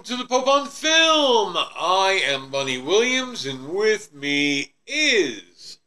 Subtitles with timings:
[0.00, 1.54] welcome to the Pope on Film.
[1.58, 5.78] I am Bunny Williams, and with me is.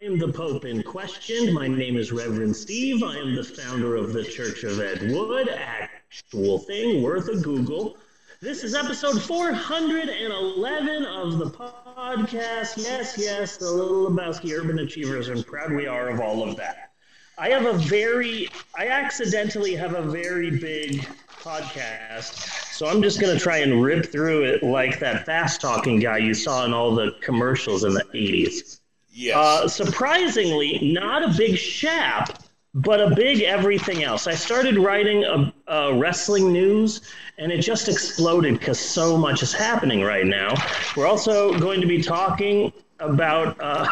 [0.00, 1.52] I am the Pope in question.
[1.52, 3.02] My name is Reverend Steve.
[3.02, 5.48] I am the founder of the Church of Ed Wood.
[5.48, 7.96] Actual thing worth a Google.
[8.40, 12.76] This is episode 411 of the podcast.
[12.76, 16.92] Yes, yes, the Little Lebowski Urban Achievers, and proud we are of all of that.
[17.38, 21.04] I have a very, I accidentally have a very big
[21.46, 26.00] podcast, so I'm just going to try and rip through it like that fast talking
[26.00, 28.80] guy you saw in all the commercials in the 80s.
[29.10, 29.36] Yes.
[29.36, 32.42] Uh, surprisingly, not a big Shap,
[32.74, 34.26] but a big everything else.
[34.26, 37.02] I started writing a, a wrestling news,
[37.38, 40.52] and it just exploded because so much is happening right now.
[40.96, 43.86] We're also going to be talking about uh,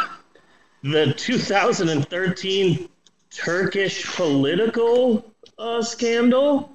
[0.82, 2.88] the 2013
[3.30, 6.73] Turkish political uh, scandal.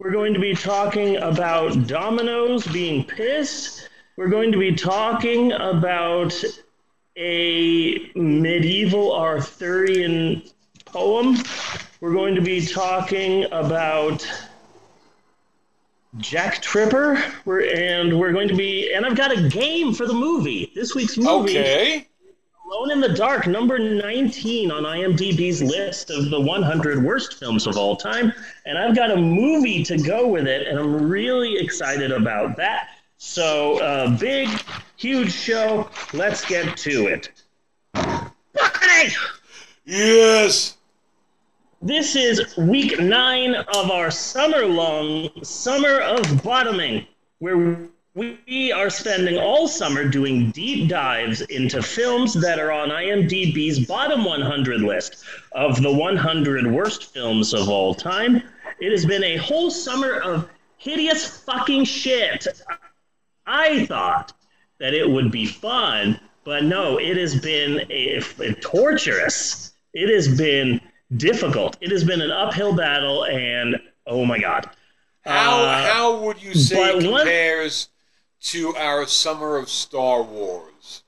[0.00, 3.90] We're going to be talking about dominoes being pissed.
[4.16, 6.32] We're going to be talking about
[7.18, 10.42] a medieval Arthurian
[10.86, 11.36] poem.
[12.00, 14.26] We're going to be talking about
[16.16, 17.22] Jack Tripper.
[17.44, 20.72] We're, and we're going to be, and I've got a game for the movie.
[20.74, 21.58] This week's movie.
[21.58, 22.08] Okay.
[22.70, 27.76] Alone in the Dark, number 19 on IMDb's list of the 100 worst films of
[27.76, 28.32] all time.
[28.64, 32.90] And I've got a movie to go with it, and I'm really excited about that.
[33.16, 34.48] So, uh, big,
[34.96, 35.90] huge show.
[36.12, 37.30] Let's get to it.
[39.84, 40.76] Yes.
[41.82, 47.04] This is week nine of our summer long Summer of Bottoming,
[47.40, 53.86] where we are spending all summer doing deep dives into films that are on IMDb's
[53.86, 58.42] bottom 100 list of the 100 worst films of all time.
[58.80, 62.46] It has been a whole summer of hideous fucking shit.
[63.46, 64.32] I thought
[64.78, 69.74] that it would be fun, but no, it has been a, a torturous.
[69.94, 70.80] It has been
[71.16, 71.76] difficult.
[71.80, 74.68] It has been an uphill battle, and oh my god.
[75.22, 77.88] How Uh, how would you say it compares
[78.42, 81.02] to our summer of Star Wars?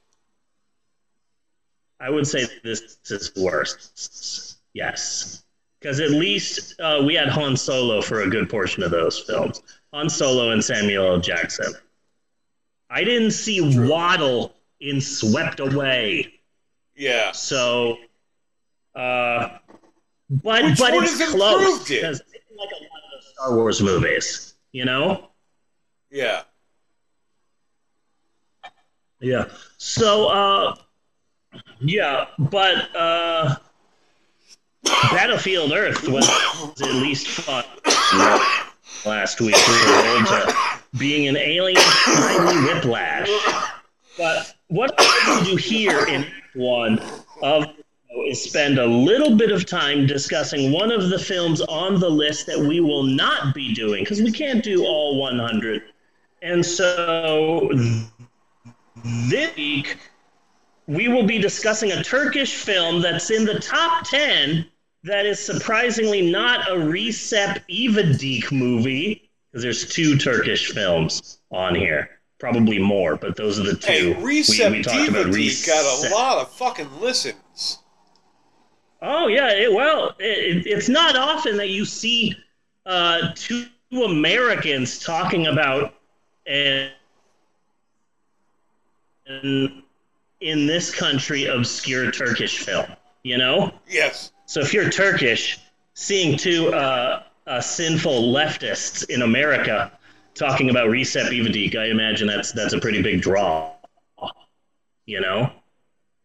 [2.01, 4.59] I would say this is worse.
[4.75, 5.45] Yes.
[5.81, 9.63] Because at least uh, we had Han Solo for a good portion of those films.
[9.93, 11.21] Han Solo and Samuel L.
[11.21, 11.73] Jackson.
[12.91, 16.41] I didn't see Waddle in Swept Away.
[16.97, 17.33] Yeah.
[17.33, 17.97] So,
[18.95, 19.59] uh,
[20.31, 21.95] but Which but it's close it?
[21.95, 25.29] because it's like a lot of those Star Wars movies, you know.
[26.11, 26.43] Yeah.
[29.23, 29.47] Yeah.
[29.79, 30.75] So, uh,
[31.81, 33.55] yeah, but uh,
[34.85, 36.29] Battlefield Earth was
[36.83, 37.65] at least fun
[39.07, 39.55] last week.
[40.99, 43.31] Being an alien timely whiplash.
[44.19, 47.01] But what I do here in one
[47.43, 47.65] of
[48.27, 52.47] is spend a little bit of time discussing one of the films on the list
[52.47, 55.83] that we will not be doing because we can't do all 100.
[56.43, 57.71] And so
[59.05, 59.99] this week,
[60.87, 64.67] we will be discussing a Turkish film that's in the top 10
[65.05, 72.09] that is surprisingly not a Recep İvedik movie, because there's two Turkish films on here.
[72.39, 74.15] Probably more, but those are the Hey, two.
[74.15, 77.79] Recep we, we talked about DVD got a lot of fucking listens.
[79.01, 82.37] Oh yeah, it, well, it, it's not often that you see
[82.87, 85.95] uh, two Americans talking about
[86.47, 86.91] an,
[89.43, 92.87] in this country obscure Turkish film.
[93.23, 94.33] You know, Yes.
[94.47, 95.59] so if you're Turkish,
[95.95, 99.93] seeing two uh, uh, sinful leftists in America
[100.35, 103.73] talking about Recep İvedik, I imagine that's that's a pretty big draw.
[105.07, 105.53] You know.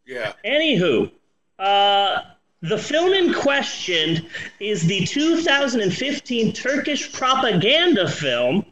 [0.06, 0.34] Yeah.
[0.46, 1.12] Anywho,
[1.60, 2.22] uh,
[2.62, 4.26] the film in question
[4.60, 8.66] is the 2015 Turkish propaganda film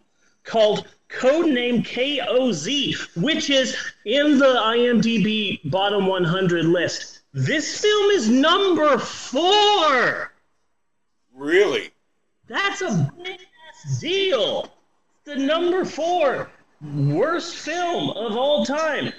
[0.44, 3.76] called Codename KOZ, which is
[4.06, 7.22] in the IMDb bottom 100 list.
[7.34, 10.32] This film is number four.
[11.34, 11.92] Really?
[12.48, 14.72] That's a big ass deal.
[15.26, 16.50] The number four
[16.82, 19.12] worst film of all time.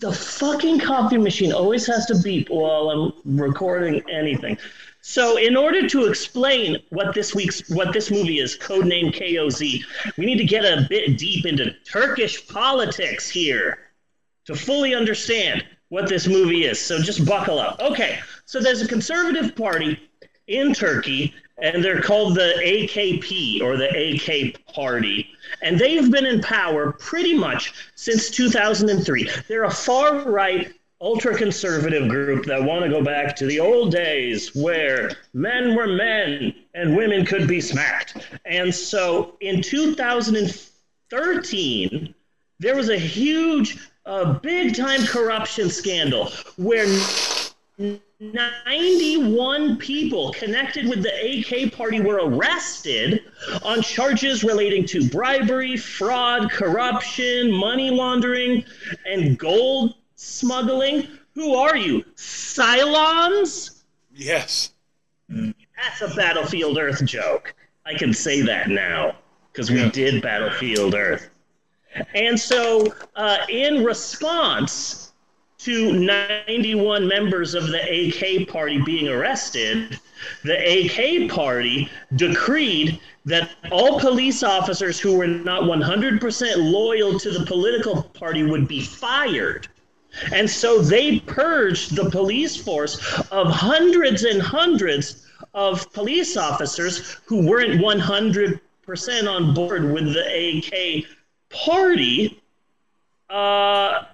[0.00, 4.58] The fucking coffee machine always has to beep while I'm recording anything.
[5.06, 9.84] So, in order to explain what this week's what this movie is, codename KOZ,
[10.16, 13.90] we need to get a bit deep into Turkish politics here
[14.46, 16.80] to fully understand what this movie is.
[16.80, 17.80] So just buckle up.
[17.80, 20.00] Okay, so there's a conservative party
[20.46, 25.28] in Turkey and they're called the AKP or the AK Party.
[25.60, 29.28] And they've been in power pretty much since 2003.
[29.48, 30.72] They're a far right,
[31.04, 35.86] ultra conservative group that want to go back to the old days where men were
[35.86, 38.16] men and women could be smacked.
[38.46, 42.14] And so in 2013,
[42.58, 46.86] there was a huge, uh, big time corruption scandal where
[48.20, 53.24] 91 people connected with the AK party were arrested
[53.62, 58.64] on charges relating to bribery, fraud, corruption, money laundering,
[59.04, 61.08] and gold smuggling.
[61.34, 62.02] Who are you?
[62.16, 63.82] Psychlos?
[64.14, 64.72] Yes.
[65.28, 67.54] That's a Battlefield Earth joke.
[67.86, 69.16] I can say that now
[69.52, 69.90] because we Yeah.
[69.90, 71.28] did Battlefield Earth.
[72.14, 75.12] And so, uh, in response
[75.58, 79.98] to 91 members of the AK party being arrested,
[80.42, 87.46] the AK party decreed that all police officers who were not 100% loyal to the
[87.46, 89.68] political party would be fired.
[90.32, 92.98] And so they purged the police force
[93.30, 98.60] of hundreds and hundreds of police officers who weren't 100%
[99.28, 101.04] on board with the AK
[101.50, 102.42] party.
[103.30, 104.04] Uh,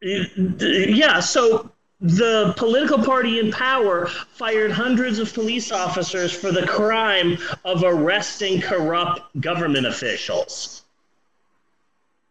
[0.00, 7.36] yeah, so the political party in power fired hundreds of police officers for the crime
[7.64, 10.84] of arresting corrupt government officials.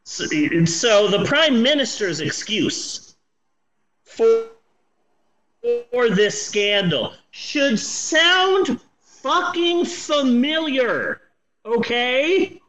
[0.09, 0.25] So,
[0.65, 3.15] so the prime minister's excuse
[4.03, 4.47] for,
[5.91, 11.21] for this scandal should sound fucking familiar,
[11.63, 12.59] okay?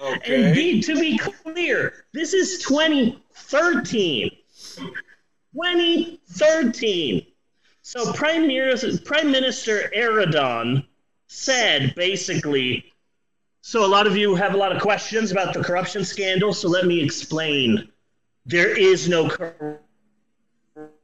[0.00, 0.52] And Okay.
[0.52, 4.30] be, to be clear, this is 2013.
[5.54, 7.26] 2013.
[7.82, 10.84] So Prime Minister, Prime Minister Erdogan
[11.28, 12.92] said basically,
[13.66, 16.68] so a lot of you have a lot of questions about the corruption scandal, so
[16.68, 17.88] let me explain.
[18.44, 19.30] There is no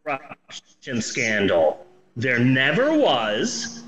[0.05, 1.87] corruption scandal.
[2.17, 3.83] There never was.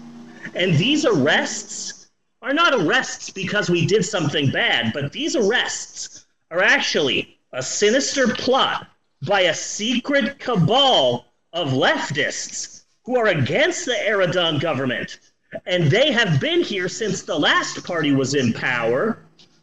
[0.55, 2.11] And these arrests
[2.41, 8.27] are not arrests because we did something bad, but these arrests are actually a sinister
[8.27, 8.87] plot
[9.27, 15.19] by a secret cabal of leftists who are against the Erdogan government.
[15.67, 19.19] And they have been here since the last party was in power.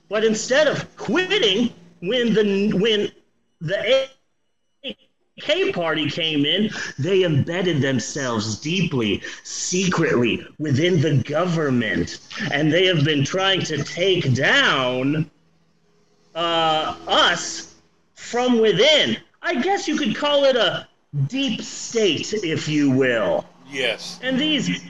[0.09, 3.11] But instead of quitting when the when
[3.61, 4.09] the
[4.83, 12.19] AK party came in, they embedded themselves deeply, secretly within the government,
[12.51, 15.29] and they have been trying to take down
[16.35, 17.75] uh, us
[18.15, 19.17] from within.
[19.41, 20.87] I guess you could call it a
[21.27, 23.45] deep state, if you will.
[23.69, 24.19] Yes.
[24.21, 24.81] And these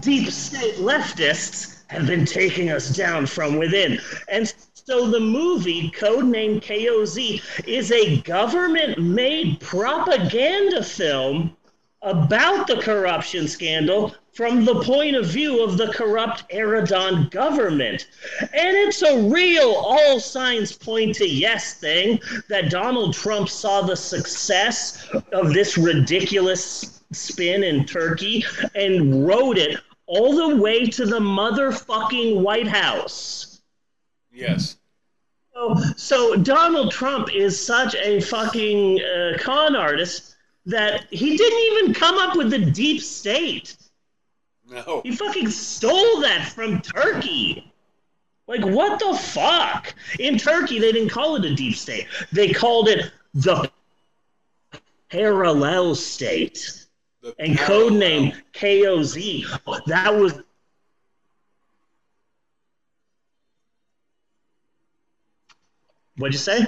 [0.00, 4.00] deep state leftists have been taking us down from within.
[4.28, 11.56] And so the movie, codenamed KOZ, is a government made propaganda film
[12.02, 18.08] about the corruption scandal from the point of view of the corrupt Erdogan government.
[18.40, 23.96] And it's a real all signs point to yes thing that Donald Trump saw the
[23.96, 28.44] success of this ridiculous spin in Turkey
[28.74, 33.62] and wrote it all the way to the motherfucking White House.
[34.32, 34.76] Yes.
[35.54, 41.94] So, so Donald Trump is such a fucking uh, con artist that he didn't even
[41.94, 43.76] come up with the deep state.
[44.68, 45.02] No.
[45.04, 47.72] He fucking stole that from Turkey.
[48.46, 49.94] Like, what the fuck?
[50.18, 52.06] In Turkey, they didn't call it a deep state.
[52.32, 53.70] They called it the
[55.08, 56.83] parallel state.
[57.24, 57.90] The And parallel.
[57.90, 59.84] codename KOZ.
[59.86, 60.34] That was.
[66.16, 66.66] What'd you say?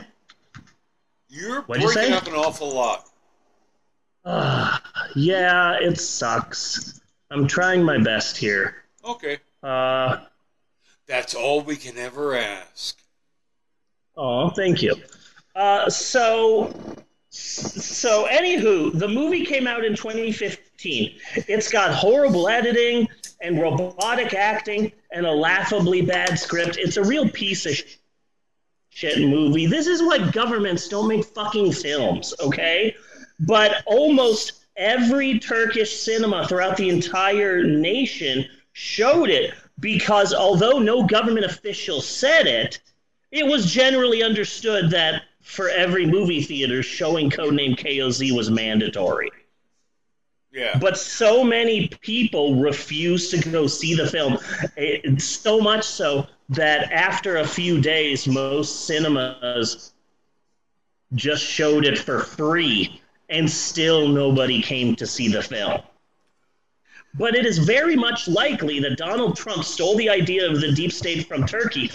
[1.28, 2.16] You're What'd you breaking say?
[2.16, 3.08] up an awful lot.
[4.24, 4.78] Uh,
[5.14, 7.00] yeah, it sucks.
[7.30, 8.76] I'm trying my best here.
[9.04, 9.38] Okay.
[9.62, 10.20] Uh,
[11.06, 12.98] That's all we can ever ask.
[14.16, 14.96] Oh, thank you.
[15.54, 16.72] Uh, so,
[17.36, 21.18] so anywho, the movie came out in 2015.
[21.48, 23.08] It's got horrible editing
[23.40, 26.78] and robotic acting and a laughably bad script.
[26.78, 27.78] It's a real piece of
[28.88, 29.66] shit movie.
[29.66, 32.96] This is why governments don't make fucking films, okay?
[33.40, 41.44] But almost every Turkish cinema throughout the entire nation showed it because although no government
[41.44, 42.80] official said it,
[43.30, 49.30] it was generally understood that for every movie theater, showing codename KOZ was mandatory.
[50.52, 50.76] Yeah.
[50.78, 54.38] But so many people refused to go see the film.
[54.76, 59.94] It, so much so that after a few days, most cinemas
[61.14, 63.00] just showed it for free,
[63.30, 65.80] and still nobody came to see the film.
[67.14, 70.90] But it is very much likely that Donald Trump stole the idea of the deep
[70.90, 71.92] state from Turkey.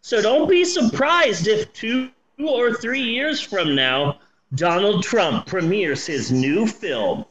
[0.00, 4.18] So don't be surprised if two or three years from now,
[4.54, 7.24] Donald Trump premieres his new film,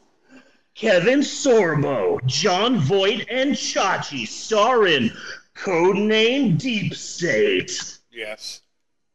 [0.74, 5.12] Kevin Sorbo, Jon Voight, and Chachi, starring
[5.56, 8.00] codename Deep State.
[8.12, 8.62] Yes.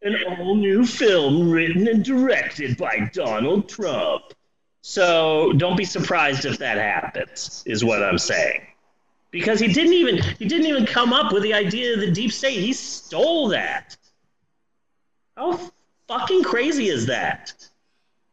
[0.02, 4.22] An all new film written and directed by Donald Trump.
[4.82, 8.60] So don't be surprised if that happens, is what I'm saying.
[9.32, 12.30] Because he didn't even he didn't even come up with the idea of the deep
[12.30, 12.60] state.
[12.60, 13.96] He stole that.
[15.36, 15.58] How
[16.08, 17.52] fucking crazy is that?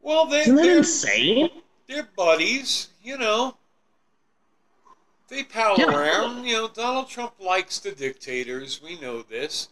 [0.01, 1.49] Well, they, Isn't that they're, insane?
[1.87, 3.57] they're buddies, you know.
[5.29, 5.85] They pal Yeah.
[5.85, 6.45] around.
[6.45, 8.81] You know, Donald Trump likes the dictators.
[8.81, 9.69] We know this.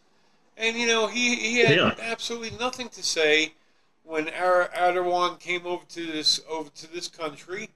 [0.57, 1.95] And, you know, he, he had Yeah.
[1.99, 3.53] absolutely nothing to say
[4.03, 7.69] when Er- Erdogan came over to this over to this country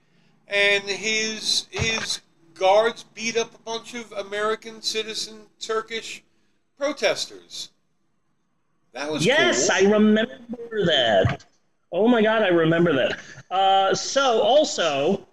[0.48, 2.22] and his his
[2.54, 6.24] guards beat up a bunch of American citizen Turkish
[6.78, 7.70] protesters.
[8.96, 9.78] That was Yes, cool.
[9.88, 11.46] I remember that.
[11.92, 13.20] Oh my god, I remember that.
[13.52, 15.28] Uh, so also,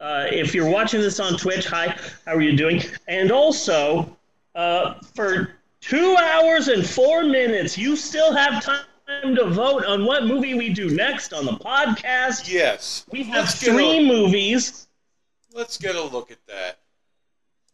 [0.00, 2.82] uh, if you're watching this on Twitch, hi, how are you doing?
[3.08, 4.16] And also,
[4.54, 8.84] uh, for two hours and four minutes, you still have time
[9.34, 12.50] to vote on what movie we do next on the podcast.
[12.52, 13.06] Yes.
[13.10, 14.86] We have Let's three a- movies.
[15.54, 16.78] Let's get a look at that.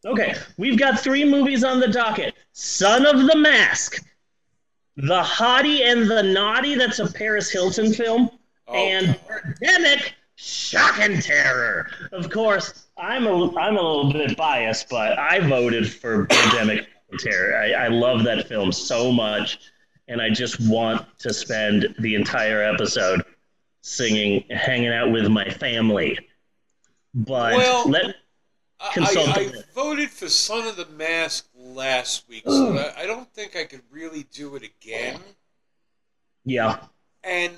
[0.05, 4.03] Okay, we've got three movies on the docket Son of the Mask,
[4.97, 8.31] The Hottie and the Naughty, that's a Paris Hilton film,
[8.69, 9.19] Oh, and
[9.61, 11.89] Pandemic, Shock and Terror.
[12.13, 17.21] Of course, I'm a, I'm a little bit biased, but I voted for Pandemic and
[17.21, 17.57] Terror.
[17.59, 19.59] I, I love that film so much,
[20.09, 23.23] and I just want to spend the entire episode
[23.83, 26.19] singing, hanging out with my family.
[27.15, 28.17] But Well- let
[28.79, 33.57] I, I, voted for Son of the Mask last week, so I, I don't think
[33.57, 35.21] I could really do it again.
[36.45, 36.79] yeah.
[37.25, 37.55] And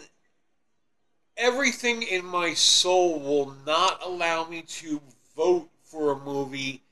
[1.36, 5.00] everything in my soul will not allow me to
[5.36, 6.82] vote for a movie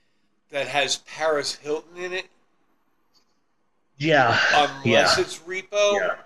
[0.51, 2.27] that has Paris Hilton in it
[3.99, 4.39] Yeah.
[4.53, 5.23] unless Yeah.
[5.25, 6.01] it's Repo.
[6.01, 6.17] Yeah.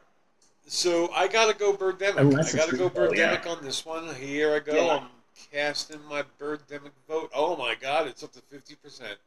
[0.66, 2.18] So I gotta go Birdemic.
[2.18, 3.36] Unless I gotta go Repo, yeah.
[3.36, 4.14] Birdemic on this one.
[4.14, 4.74] Here I go.
[4.74, 5.04] Yeah.
[5.52, 7.30] I'm casting my Birdemic vote.
[7.34, 9.18] Oh my god, it's up to fifty percent.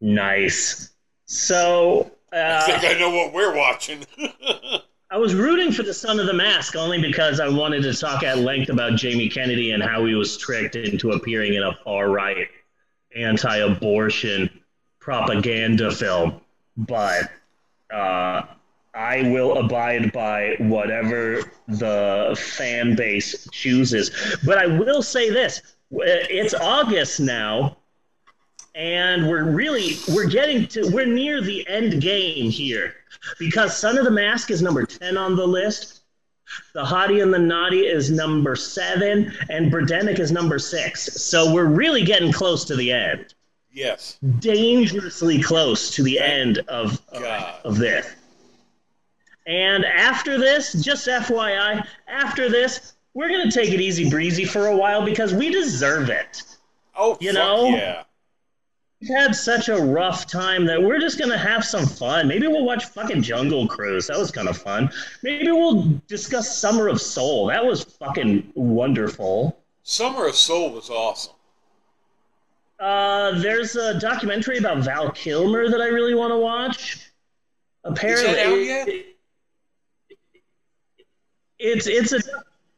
[0.00, 0.90] Nice.
[1.26, 4.04] So I uh, think I know what we're watching.
[5.10, 8.22] I was rooting for the Son of the Mask only because I wanted to talk
[8.22, 12.08] at length about Jamie Kennedy and how he was tricked into appearing in a far
[12.08, 12.48] right
[13.14, 14.48] anti abortion
[15.00, 16.40] propaganda film.
[16.78, 17.30] But
[17.92, 18.44] uh,
[18.94, 24.10] I will abide by whatever the fan base chooses.
[24.44, 25.58] But I will say this
[25.92, 27.76] uh, it's August now.
[28.74, 32.94] And we're really we're getting to we're near the end game here
[33.38, 36.00] because Son of the Mask is number 10 on the list.
[36.74, 41.02] The Hottie and the Naughty is number seven, and Birdemic is number six.
[41.22, 43.34] So we're really getting close to the end.
[43.70, 44.18] yes.
[44.38, 47.60] Dangerously close to the end of, uh, God.
[47.64, 48.06] of this.
[49.46, 54.68] And after this, just FYI, after this, we're going to take it easy breezy for
[54.68, 56.42] a while because we deserve it.
[56.96, 57.68] Oh, You know?
[57.70, 58.04] yeah.
[59.00, 62.28] We've had such a rough time that we're just gonna have some fun.
[62.28, 64.06] Maybe we'll watch fucking Jungle Cruise.
[64.06, 64.92] That was kind of fun.
[65.24, 67.46] Maybe we'll discuss Summer of Soul.
[67.46, 69.58] That was fucking wonderful.
[69.82, 71.32] Summer of Soul was awesome.
[72.78, 77.10] Uh, there's a documentary about Val Kilmer that I really want to watch.
[77.82, 79.06] Apparently?
[81.62, 82.20] It's it's a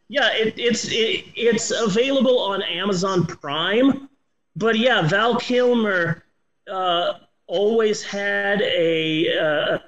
[0.08, 4.08] yeah it, it's it, it's available on Amazon Prime.
[4.56, 6.22] But yeah, Val Kilmer
[6.70, 7.14] uh,
[7.46, 9.78] always had a, uh,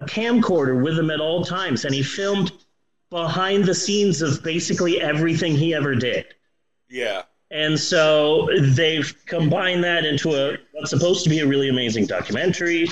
[0.00, 2.52] a camcorder with him at all times, and he filmed
[3.10, 6.26] behind the scenes of basically everything he ever did.
[6.88, 7.22] Yeah.
[7.50, 12.88] And so they've combined that into a what's supposed to be a really amazing documentary.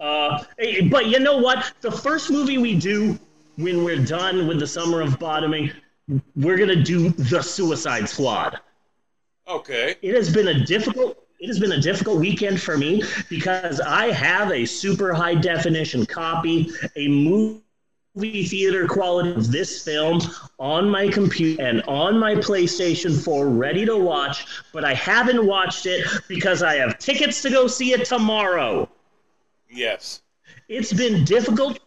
[0.00, 0.44] Uh,
[0.88, 1.72] but you know what?
[1.80, 3.18] The first movie we do
[3.58, 5.70] when we're done with the summer of bottoming,
[6.36, 8.58] we're gonna do the Suicide Squad.
[9.48, 9.96] Okay.
[10.00, 11.18] It has been a difficult.
[11.40, 16.04] It has been a difficult weekend for me because I have a super high definition
[16.04, 17.62] copy, a movie
[18.44, 20.20] theater quality of this film
[20.58, 25.86] on my computer and on my PlayStation 4 ready to watch, but I haven't watched
[25.86, 28.88] it because I have tickets to go see it tomorrow.
[29.70, 30.22] Yes.
[30.68, 31.78] It's been difficult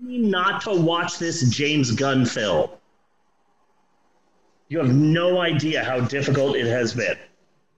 [0.00, 2.70] not to watch this James Gunn film.
[4.68, 7.18] You have no idea how difficult it has been.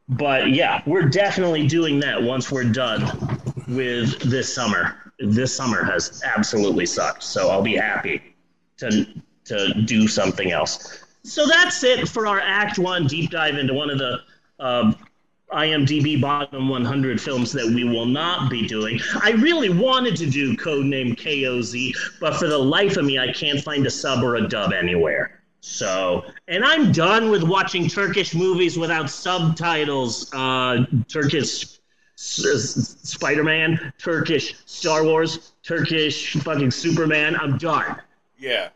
[0.08, 5.12] But yeah, we're definitely doing that once we're done with this summer.
[5.18, 8.34] This summer has absolutely sucked, so I'll be happy
[8.78, 9.06] to
[9.44, 11.04] to do something else.
[11.24, 14.20] So that's it for our Act One deep dive into one of the
[14.58, 14.96] um,
[15.52, 19.00] IMDb bottom 100 films that we will not be doing.
[19.22, 23.60] I really wanted to do Codename KOZ, but for the life of me, I can't
[23.60, 25.42] find a sub or a dub anywhere.
[25.60, 30.32] So, and I'm done with watching Turkish movies without subtitles.
[30.34, 31.78] Uh, Turkish
[32.16, 37.36] Spider Man, Turkish Star Wars, Turkish fucking Superman.
[37.36, 38.00] I'm done.
[38.38, 38.70] Yeah.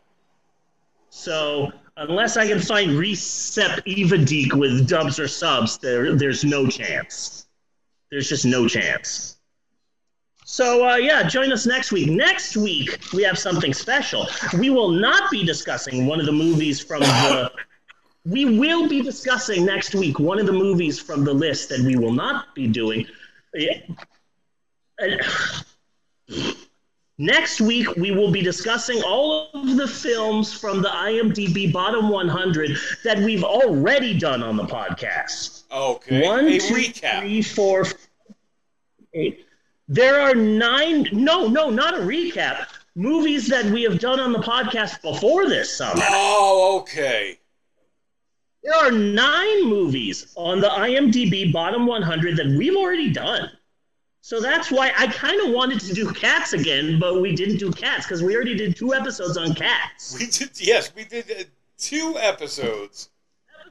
[1.09, 7.47] So, unless I can find Recep İvedik with dubs or subs, there, there's no chance.
[8.11, 9.37] There's just no chance.
[10.45, 12.09] So, uh, yeah, join us next week.
[12.09, 14.27] Next week, we have something special.
[14.57, 17.51] We will not be discussing one of the movies from the.
[18.25, 21.95] We will be discussing next week one of the movies from the list that we
[21.95, 23.07] will not be doing.
[27.19, 32.77] Next week, we will be discussing all of the films from the IMDb bottom 100
[33.03, 35.63] that we've already done on the podcast.
[35.71, 36.23] Okay.
[36.23, 37.21] One, a two, recap.
[37.21, 37.85] three, four,
[39.15, 39.47] eight.
[39.87, 41.07] There are nine.
[41.11, 42.67] No, no, not a recap.
[42.93, 46.03] Movies that we have done on the podcast before this summer.
[46.07, 47.39] Oh, okay.
[48.61, 53.49] There are nine movies on the IMDb bottom 100 that we've already done.
[54.27, 57.71] So that's why I kind of wanted to do cats again, but we didn't do
[57.71, 60.17] cats because we already did two episodes on cats.
[60.19, 60.49] We did.
[60.59, 61.43] Yes, we did uh,
[61.77, 63.09] two episodes.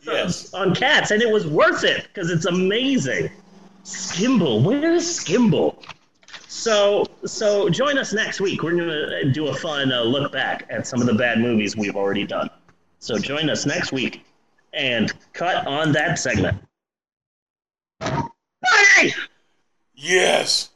[0.03, 0.55] Yes.
[0.55, 3.31] On cats, and it was worth it because it's amazing.
[3.85, 5.85] Skimble, where is Skimble?
[6.49, 8.63] So, so join us next week.
[8.63, 11.97] We're gonna do a fun uh, look back at some of the bad movies we've
[11.97, 12.49] already done.
[12.99, 14.25] So join us next week
[14.73, 16.57] and cut on that segment.
[18.01, 19.13] Hey!
[19.97, 20.71] Yes.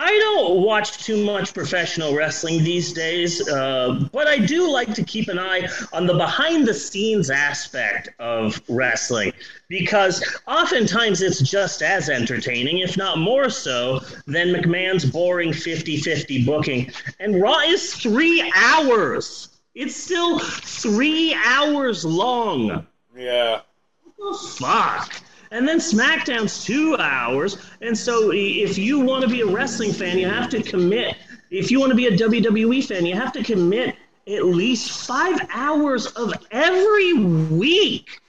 [0.00, 5.02] I don't watch too much professional wrestling these days, uh, but I do like to
[5.02, 9.32] keep an eye on the behind the scenes aspect of wrestling
[9.68, 16.44] because oftentimes it's just as entertaining, if not more so, than McMahon's boring 50 50
[16.44, 16.92] booking.
[17.18, 19.48] And Raw is three hours.
[19.74, 22.86] It's still three hours long.
[23.16, 23.62] Yeah.
[24.04, 25.22] What the fuck?
[25.50, 27.58] And then SmackDown's two hours.
[27.80, 31.16] And so if you want to be a wrestling fan, you have to commit.
[31.50, 35.40] If you want to be a WWE fan, you have to commit at least five
[35.52, 38.20] hours of every week.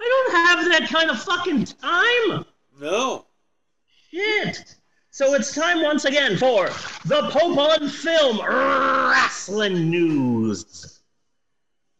[0.00, 2.44] I don't have that kind of fucking time.
[2.80, 3.26] No.
[4.10, 4.76] Shit.
[5.10, 6.68] So it's time once again for
[7.04, 11.00] the Pope on Film Wrestling News.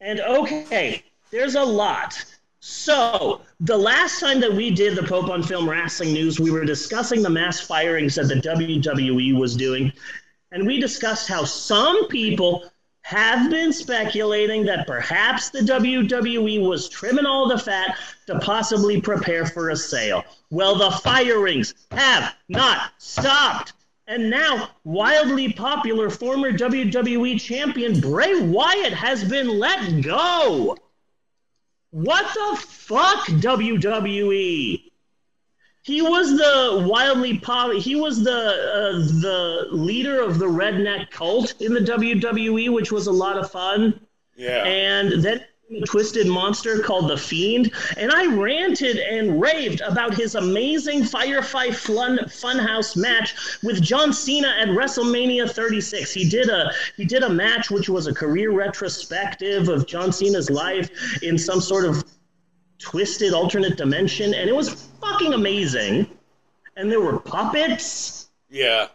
[0.00, 2.24] And okay, there's a lot.
[2.70, 6.66] So, the last time that we did the Pope on Film Wrestling News, we were
[6.66, 9.90] discussing the mass firings that the WWE was doing.
[10.52, 17.24] And we discussed how some people have been speculating that perhaps the WWE was trimming
[17.24, 20.22] all the fat to possibly prepare for a sale.
[20.50, 23.72] Well, the firings have not stopped.
[24.06, 30.76] And now, wildly popular former WWE champion Bray Wyatt has been let go.
[31.90, 34.82] What the fuck, WWE?
[35.82, 37.72] He was the wildly pop.
[37.72, 43.06] He was the uh, the leader of the redneck cult in the WWE, which was
[43.06, 43.98] a lot of fun.
[44.36, 44.64] Yeah.
[44.64, 45.44] And then
[45.86, 52.18] twisted monster called the Fiend, and I ranted and raved about his amazing Firefly Fun
[52.26, 56.12] Funhouse match with John Cena at WrestleMania 36.
[56.12, 60.50] He did a he did a match which was a career retrospective of John Cena's
[60.50, 62.04] life in some sort of
[62.78, 66.08] twisted alternate dimension, and it was fucking amazing.
[66.76, 68.28] And there were puppets.
[68.48, 68.88] Yeah.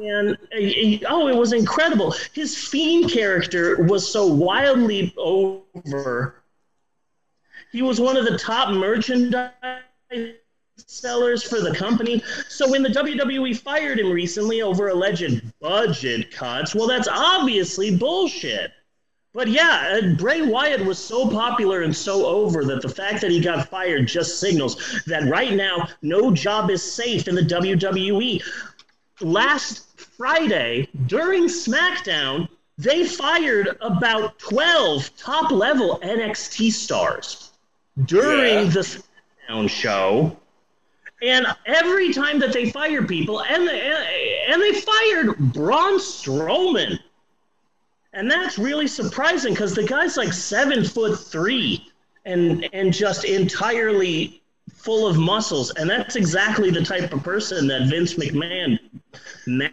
[0.00, 2.14] And uh, oh, it was incredible.
[2.32, 6.36] His fiend character was so wildly over.
[7.72, 9.52] He was one of the top merchandise
[10.86, 12.22] sellers for the company.
[12.48, 18.72] So when the WWE fired him recently over alleged budget cuts, well, that's obviously bullshit.
[19.32, 23.30] But yeah, uh, Bray Wyatt was so popular and so over that the fact that
[23.30, 28.42] he got fired just signals that right now no job is safe in the WWE.
[29.20, 29.89] last
[30.20, 37.52] Friday during SmackDown, they fired about 12 top level NXT stars
[38.04, 38.70] during Yeah.
[38.70, 40.36] the SmackDown show.
[41.22, 46.98] And every time that they fire people, and they, and they fired Braun Strowman.
[48.12, 51.90] And that's really surprising because the guy's like seven foot three
[52.26, 54.42] and and just entirely
[54.74, 55.70] full of muscles.
[55.76, 58.78] And that's exactly the type of person that Vince McMahon
[59.46, 59.68] ma-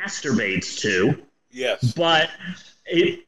[0.00, 1.20] masturbates to.
[1.50, 1.92] Yes.
[1.92, 2.30] But
[2.86, 3.24] it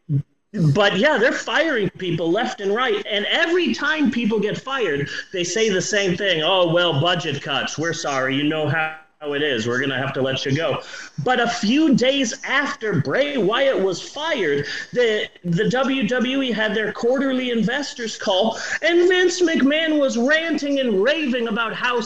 [0.53, 3.05] but yeah, they're firing people left and right.
[3.11, 6.43] And every time people get fired, they say the same thing.
[6.43, 7.79] Oh, well, budget cuts.
[7.79, 8.37] We're sorry.
[8.37, 9.69] You know how how it is.
[9.69, 10.83] We're going to have to let you go.
[11.23, 17.51] But a few days after Bray Wyatt was fired, the, the WWE had their quarterly
[17.51, 22.01] investors call, and Vince McMahon was ranting and raving about how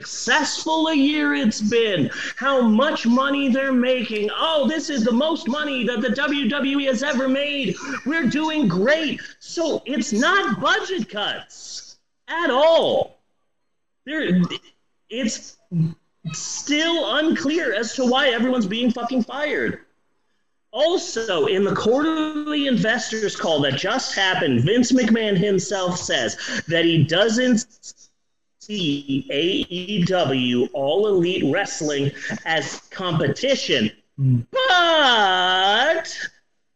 [0.00, 4.30] successful a year it's been, how much money they're making.
[4.32, 7.74] Oh, this is the most money that the WWE has ever made.
[8.06, 9.20] We're doing great.
[9.40, 13.18] So it's not budget cuts at all.
[14.06, 14.40] There,
[15.10, 15.56] it's
[16.32, 19.80] still unclear as to why everyone's being fucking fired.
[20.70, 26.36] Also, in the quarterly investors call that just happened, Vince McMahon himself says
[26.68, 28.07] that he doesn't
[28.68, 29.26] see
[30.04, 32.12] AEW All Elite Wrestling
[32.44, 33.90] as competition.
[34.16, 34.40] Hmm.
[34.50, 36.18] But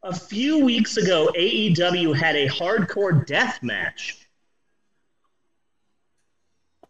[0.03, 4.27] a few weeks ago, AEW had a hardcore death match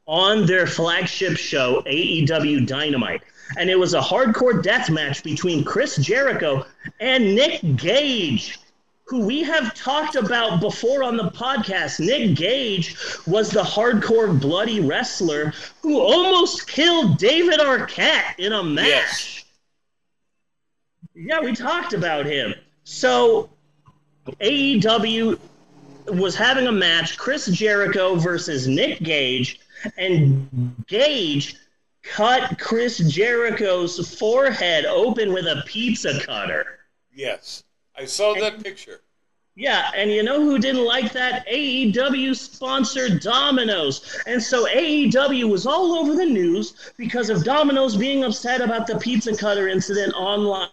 [0.06, 3.22] on their flagship show, AEW Dynamite.
[3.58, 6.64] And it was a hardcore death match between Chris Jericho
[7.00, 8.58] and Nick Gage,
[9.04, 12.00] who we have talked about before on the podcast.
[12.00, 18.86] Nick Gage was the hardcore bloody wrestler who almost killed David Arquette in a match.
[18.86, 19.44] Yes.
[21.14, 22.54] Yeah, we talked about him.
[22.84, 23.50] So
[24.40, 25.38] AEW
[26.06, 29.60] was having a match, Chris Jericho versus Nick Gage,
[29.98, 31.56] and Gage
[32.02, 36.78] cut Chris Jericho's forehead open with a pizza cutter.
[37.14, 37.62] Yes.
[37.96, 39.00] I saw that picture.
[39.54, 41.46] Yeah, and you know who didn't like that?
[41.46, 44.18] AEW sponsored Domino's.
[44.26, 48.98] And so AEW was all over the news because of Domino's being upset about the
[48.98, 50.68] pizza cutter incident online.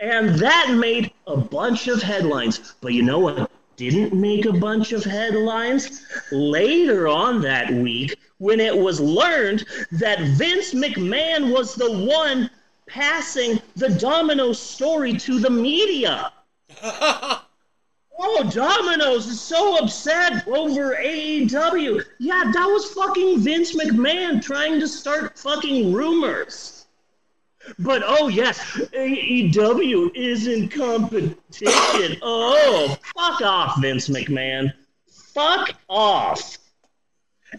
[0.00, 2.74] And that made a bunch of headlines.
[2.80, 6.06] But you know what didn't make a bunch of headlines?
[6.32, 12.48] Later on that week, when it was learned that Vince McMahon was the one
[12.88, 16.32] passing the Domino's story to the media.
[18.20, 22.04] Oh, Domino's is so upset over AEW.
[22.18, 26.86] Yeah, that was fucking Vince McMahon trying to start fucking rumors.
[27.78, 28.58] But oh yes,
[28.92, 32.18] AEW is in competition.
[32.22, 34.72] Oh, fuck off, Vince McMahon.
[35.06, 36.58] Fuck off.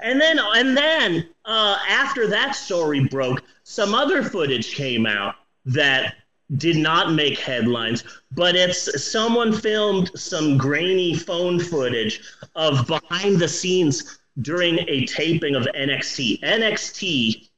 [0.01, 5.35] And then, and then, uh, after that story broke, some other footage came out
[5.65, 6.15] that
[6.57, 12.21] did not make headlines, but it's someone filmed some grainy phone footage
[12.55, 16.41] of behind the scenes during a taping of NXT.
[16.41, 17.49] NXT,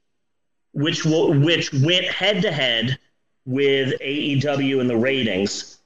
[0.73, 2.97] which which went head to head
[3.45, 5.79] with AEW in the ratings.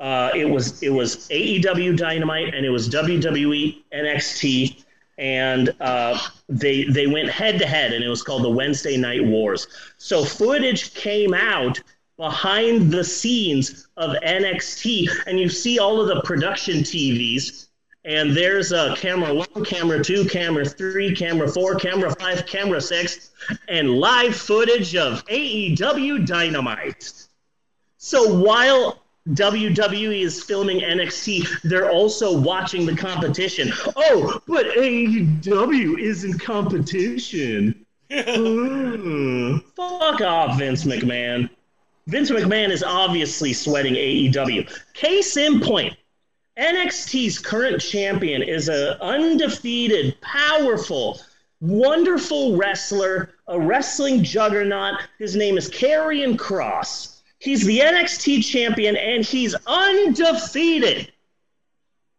[0.00, 4.84] Uh, it was it was AEW Dynamite and it was WWE NXT,
[5.18, 9.24] and uh, they they went head to head, and it was called the Wednesday Night
[9.24, 9.66] Wars.
[9.98, 11.80] So footage came out
[12.16, 17.66] behind the scenes of NXT, and you see all of the production TVs.
[18.04, 23.32] And there's a camera one, camera two, camera three, camera four, camera five, camera six,
[23.68, 27.12] and live footage of AEW Dynamite.
[27.98, 29.02] So while
[29.34, 33.70] WWE is filming NXT, they're also watching the competition.
[33.96, 37.84] Oh, but AEW is in competition.
[38.10, 39.58] Hmm.
[39.76, 41.50] Fuck off, Vince McMahon.
[42.06, 44.66] Vince McMahon is obviously sweating AEW.
[44.94, 45.94] Case in point,
[46.58, 51.20] NXT's current champion is an undefeated, powerful,
[51.60, 55.02] wonderful wrestler, a wrestling juggernaut.
[55.18, 57.17] His name is Karrion Kross.
[57.38, 61.12] He's the NXT champion and he's undefeated.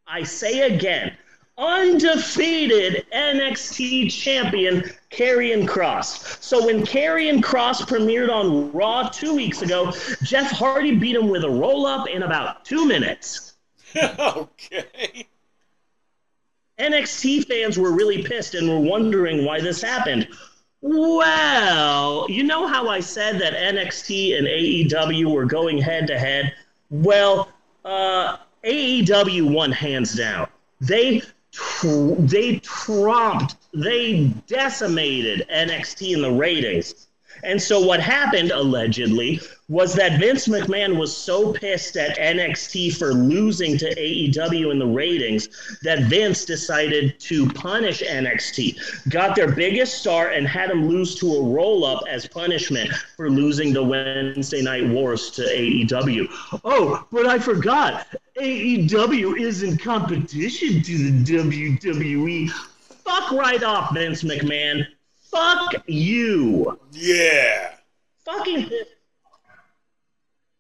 [0.08, 1.16] I say again,
[1.58, 6.42] undefeated NXT champion Karrion Kross.
[6.42, 9.92] So when Karrion Kross premiered on Raw two weeks ago,
[10.24, 13.54] Jeff Hardy beat him with a roll up in about two minutes.
[14.04, 15.28] okay.
[16.80, 20.30] NXT fans were really pissed and were wondering why this happened.
[20.82, 26.54] Well, you know how I said that NXT and AEW were going head to head?
[26.90, 27.50] Well,
[27.84, 30.48] uh, AEW won hands down.
[30.80, 37.09] They tr- they trumped, they decimated NXT in the ratings.
[37.44, 43.14] And so what happened allegedly was that Vince McMahon was so pissed at NXT for
[43.14, 45.48] losing to AEW in the ratings
[45.84, 51.36] that Vince decided to punish NXT, got their biggest star, and had him lose to
[51.36, 56.28] a roll up as punishment for losing the Wednesday Night Wars to AEW.
[56.64, 58.08] Oh, but I forgot.
[58.40, 62.50] AEW is in competition to the WWE.
[62.50, 64.88] Fuck right off, Vince McMahon.
[65.30, 66.80] Fuck you.
[66.92, 67.76] Yeah.
[68.26, 68.70] Fucking.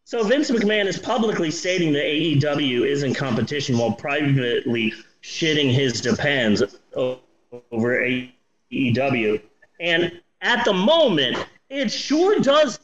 [0.03, 6.01] So Vince McMahon is publicly stating that AEW is in competition while privately shitting his
[6.01, 6.63] depends
[6.95, 7.19] over
[8.71, 9.41] AEW.
[9.79, 12.79] And at the moment, it sure does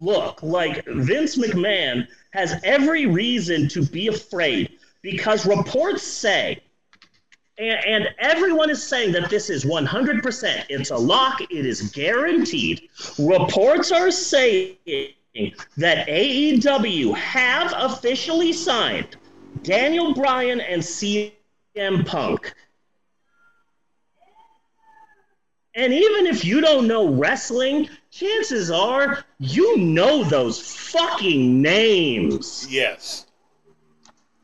[0.00, 6.60] look like Vince McMahon has every reason to be afraid because reports say
[7.58, 10.64] and, and, everyone is saying that this is 100%.
[10.68, 11.40] It's a lock.
[11.40, 12.88] It is guaranteed.
[13.18, 14.76] Reports are saying
[15.76, 19.16] that AEW have officially signed
[19.62, 22.54] Daniel Bryan and CM Punk.
[25.74, 32.66] And even if you don't know wrestling, chances are you know those fucking names.
[32.70, 33.26] Yes.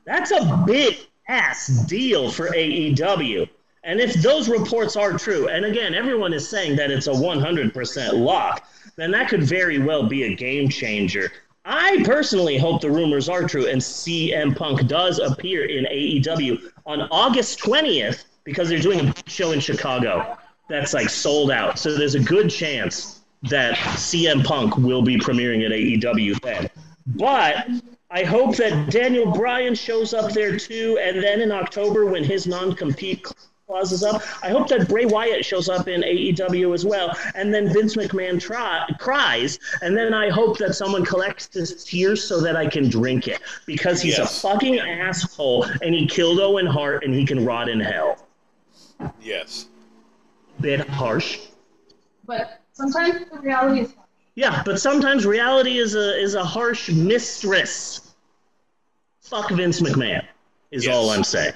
[0.04, 3.48] That's a big ass deal for AEW.
[3.84, 8.12] And if those reports are true, and again, everyone is saying that it's a 100%
[8.12, 8.64] lock,
[8.96, 11.32] then that could very well be a game changer.
[11.64, 17.02] I personally hope the rumors are true and CM Punk does appear in AEW on
[17.10, 20.36] August 20th because they're doing a show in Chicago
[20.68, 21.78] that's like sold out.
[21.78, 26.68] So there's a good chance that CM Punk will be premiering at AEW then.
[27.06, 27.68] But
[28.12, 30.98] I hope that Daniel Bryan shows up there too.
[31.02, 33.26] And then in October, when his non compete
[33.66, 37.16] clause is up, I hope that Bray Wyatt shows up in AEW as well.
[37.34, 39.58] And then Vince McMahon try, cries.
[39.80, 43.40] And then I hope that someone collects his tears so that I can drink it
[43.64, 44.36] because he's yes.
[44.36, 48.26] a fucking asshole and he killed Owen Hart and he can rot in hell.
[49.22, 49.68] Yes.
[50.60, 51.40] Bit harsh.
[52.26, 53.94] But sometimes the reality is
[54.34, 58.14] yeah, but sometimes reality is a is a harsh mistress.
[59.20, 60.24] Fuck Vince McMahon
[60.70, 60.94] is yes.
[60.94, 61.54] all I'm saying.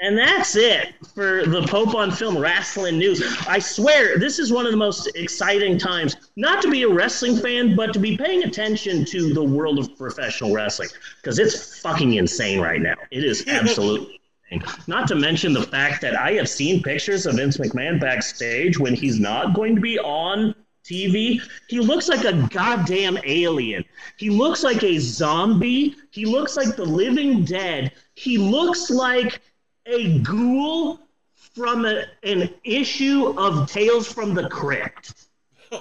[0.00, 3.20] And that's it for the Pope on Film wrestling news.
[3.48, 7.36] I swear, this is one of the most exciting times, not to be a wrestling
[7.36, 12.14] fan, but to be paying attention to the world of professional wrestling, because it's fucking
[12.14, 12.94] insane right now.
[13.10, 14.20] It is absolutely
[14.52, 14.72] insane.
[14.86, 18.94] Not to mention the fact that I have seen pictures of Vince McMahon backstage when
[18.94, 20.54] he's not going to be on
[20.88, 23.84] TV, he looks like a goddamn alien.
[24.16, 25.96] He looks like a zombie.
[26.10, 27.92] He looks like the living dead.
[28.14, 29.40] He looks like
[29.86, 31.00] a ghoul
[31.34, 35.14] from a, an issue of Tales from the Crypt.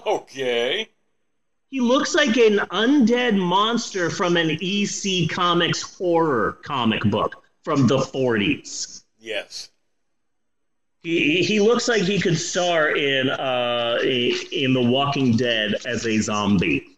[0.06, 0.89] Okay.
[1.70, 8.00] He looks like an undead monster from an EC Comics horror comic book from the
[8.00, 9.04] 40s.
[9.17, 9.70] Yes.
[11.08, 16.17] He, he looks like he could star in uh, in The Walking Dead as a
[16.17, 16.98] zombie.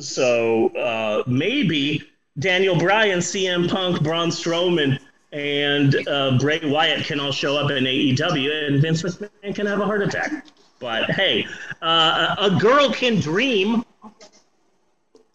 [0.00, 2.02] So uh, maybe
[2.40, 4.98] Daniel Bryan, CM Punk, Braun Strowman,
[5.30, 9.78] and uh, Bray Wyatt can all show up in AEW, and Vince McMahon can have
[9.78, 10.46] a heart attack.
[10.80, 11.46] But hey,
[11.82, 13.84] uh, a girl can dream.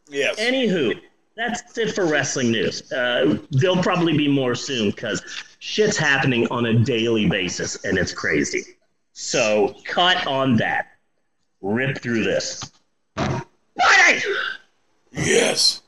[0.10, 0.38] Yes.
[0.38, 1.00] Anywho,
[1.38, 2.92] that's it for wrestling news.
[2.92, 5.24] Uh, there'll probably be more soon because
[5.60, 8.64] shit's happening on a daily basis and it's crazy.
[9.14, 10.88] So cut on that.
[11.62, 12.62] Rip through this.
[15.12, 15.82] Yes.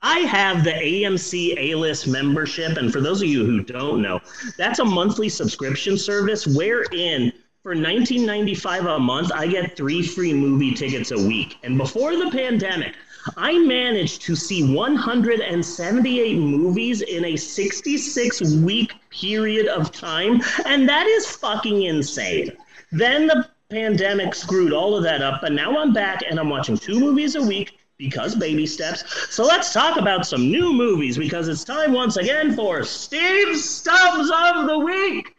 [0.00, 4.20] I have the AMC A List membership, and for those of you who don't know,
[4.56, 7.32] that's a monthly subscription service wherein
[7.62, 11.58] for $19.95 a month, I get three free movie tickets a week.
[11.64, 12.94] And before the pandemic,
[13.36, 21.06] I managed to see 178 movies in a 66 week period of time, and that
[21.06, 22.52] is fucking insane.
[22.92, 26.78] Then the pandemic screwed all of that up, but now I'm back and I'm watching
[26.78, 29.04] two movies a week because baby steps.
[29.34, 34.30] So let's talk about some new movies because it's time once again for Steve Stubbs
[34.30, 35.34] of the Week.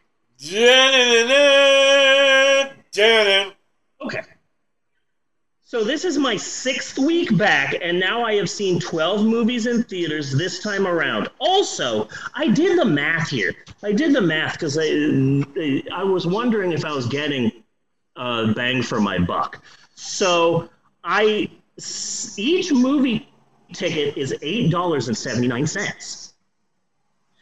[4.01, 4.21] Okay.
[5.69, 9.83] So this is my sixth week back, and now I have seen 12 movies in
[9.83, 11.29] theaters this time around.
[11.37, 13.53] Also, I did the math here.
[13.83, 14.87] I did the math because I,
[15.95, 17.51] I was wondering if I was getting
[18.15, 19.63] bang for my buck.
[19.93, 20.71] So
[21.03, 21.51] I
[22.35, 23.29] each movie
[23.71, 26.33] ticket is eight dollars and seventy nine cents.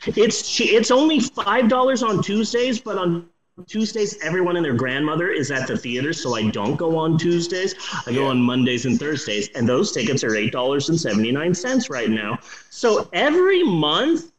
[0.06, 3.30] It's it's only five dollars on Tuesdays, but on
[3.66, 7.74] Tuesdays everyone and their grandmother is at the theater, so I don't go on Tuesdays.
[8.06, 11.56] I go on Mondays and Thursdays, and those tickets are eight dollars and seventy nine
[11.56, 12.38] cents right now.
[12.70, 14.32] So every month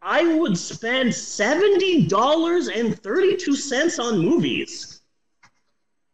[0.00, 5.02] I would spend seventy dollars and thirty two cents on movies.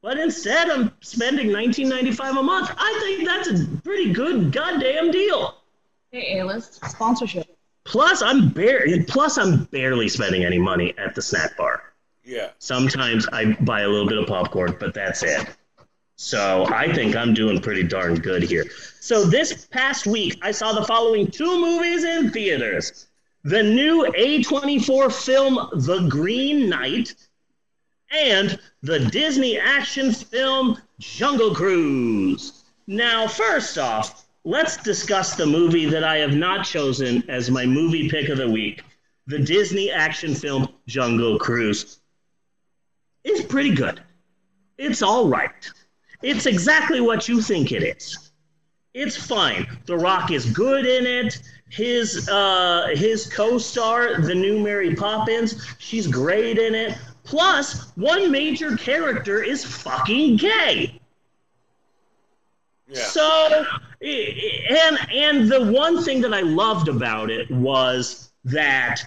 [0.02, 2.74] But instead, I'm spending nineteen ninety five a month.
[2.76, 5.59] I think that's a pretty good goddamn deal.
[6.11, 7.57] Hey, A-list sponsorship.
[7.85, 11.91] Plus, I'm barely plus I'm barely spending any money at the snack bar.
[12.24, 12.50] Yeah.
[12.58, 15.46] Sometimes I buy a little bit of popcorn, but that's it.
[16.16, 18.64] So I think I'm doing pretty darn good here.
[19.00, 23.08] So this past week, I saw the following two movies in theaters
[23.44, 27.12] the new A24 film, The Green Knight,
[28.12, 32.62] and the Disney action film, Jungle Cruise.
[32.87, 38.08] Now, first off, let's discuss the movie that I have not chosen as my movie
[38.08, 38.85] pick of the week
[39.28, 42.00] the Disney action film, Jungle Cruise
[43.24, 44.00] it's pretty good.
[44.78, 45.70] It's all right.
[46.22, 48.30] It's exactly what you think it is.
[48.94, 49.66] It's fine.
[49.87, 51.40] The Rock is good in it.
[51.70, 56.98] His uh, his co-star, the new Mary Poppins, she's great in it.
[57.24, 61.00] Plus, one major character is fucking gay.
[62.88, 63.02] Yeah.
[63.04, 63.66] So,
[64.02, 69.00] and and the one thing that I loved about it was that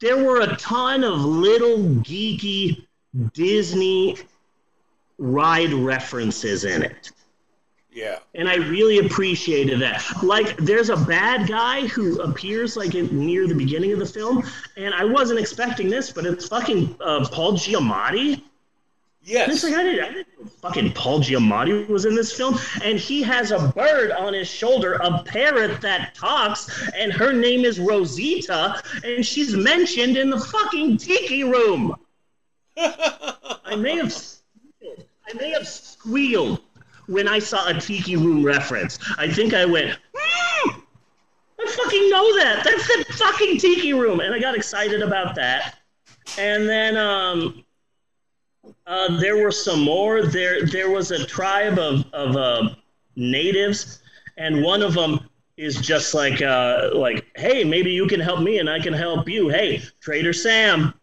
[0.00, 2.86] there were a ton of little geeky
[3.32, 4.16] Disney
[5.18, 7.10] ride references in it.
[7.92, 8.20] Yeah.
[8.34, 10.04] And I really appreciated that.
[10.22, 14.44] Like, there's a bad guy who appears like in, near the beginning of the film,
[14.76, 18.42] and I wasn't expecting this, but it's fucking uh, Paul Giamatti.
[19.44, 22.58] And it's like I didn't, I didn't know fucking Paul Giamatti was in this film,
[22.82, 27.64] and he has a bird on his shoulder, a parrot that talks, and her name
[27.64, 31.96] is Rosita, and she's mentioned in the fucking tiki room.
[32.76, 35.04] I may have, squealed.
[35.28, 36.60] I may have squealed
[37.06, 38.98] when I saw a tiki room reference.
[39.18, 40.80] I think I went, "Hmm,
[41.60, 42.64] I fucking know that.
[42.64, 45.78] That's the fucking tiki room, and I got excited about that.
[46.38, 47.64] And then um,
[48.86, 50.22] uh, there were some more.
[50.22, 52.74] There, there was a tribe of of uh,
[53.16, 54.02] natives,
[54.36, 58.58] and one of them is just like, uh, like, hey, maybe you can help me,
[58.58, 59.50] and I can help you.
[59.50, 60.94] Hey, Trader Sam,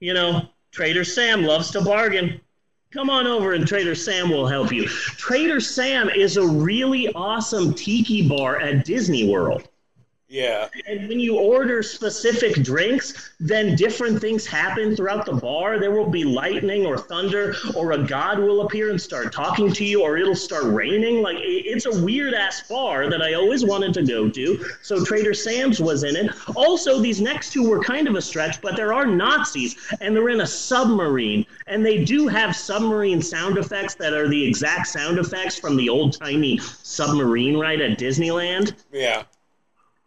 [0.00, 2.40] you know, Trader Sam loves to bargain.
[2.90, 4.86] Come on over, and Trader Sam will help you.
[4.86, 9.68] Trader Sam is a really awesome tiki bar at Disney World.
[10.28, 10.68] Yeah.
[10.86, 15.78] And when you order specific drinks, then different things happen throughout the bar.
[15.78, 19.84] There will be lightning or thunder, or a god will appear and start talking to
[19.84, 21.22] you, or it'll start raining.
[21.22, 24.64] Like it's a weird ass bar that I always wanted to go to.
[24.82, 26.30] So Trader Sam's was in it.
[26.54, 30.28] Also, these next two were kind of a stretch, but there are Nazis, and they're
[30.28, 35.18] in a submarine, and they do have submarine sound effects that are the exact sound
[35.18, 38.74] effects from the old timey submarine ride at Disneyland.
[38.92, 39.22] Yeah.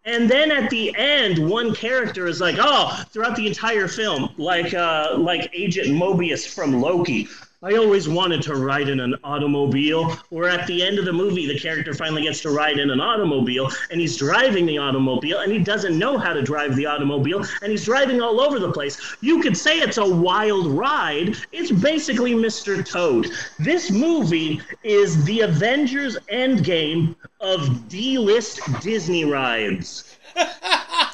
[0.03, 4.73] And then at the end, one character is like, "Oh!" Throughout the entire film, like
[4.73, 7.27] uh, like Agent Mobius from Loki.
[7.63, 10.17] I always wanted to ride in an automobile.
[10.29, 12.99] Where at the end of the movie, the character finally gets to ride in an
[12.99, 17.45] automobile, and he's driving the automobile, and he doesn't know how to drive the automobile,
[17.61, 19.15] and he's driving all over the place.
[19.21, 21.37] You could say it's a wild ride.
[21.51, 22.83] It's basically Mr.
[22.83, 23.29] Toad.
[23.59, 30.17] This movie is the Avengers Endgame of D-list Disney rides.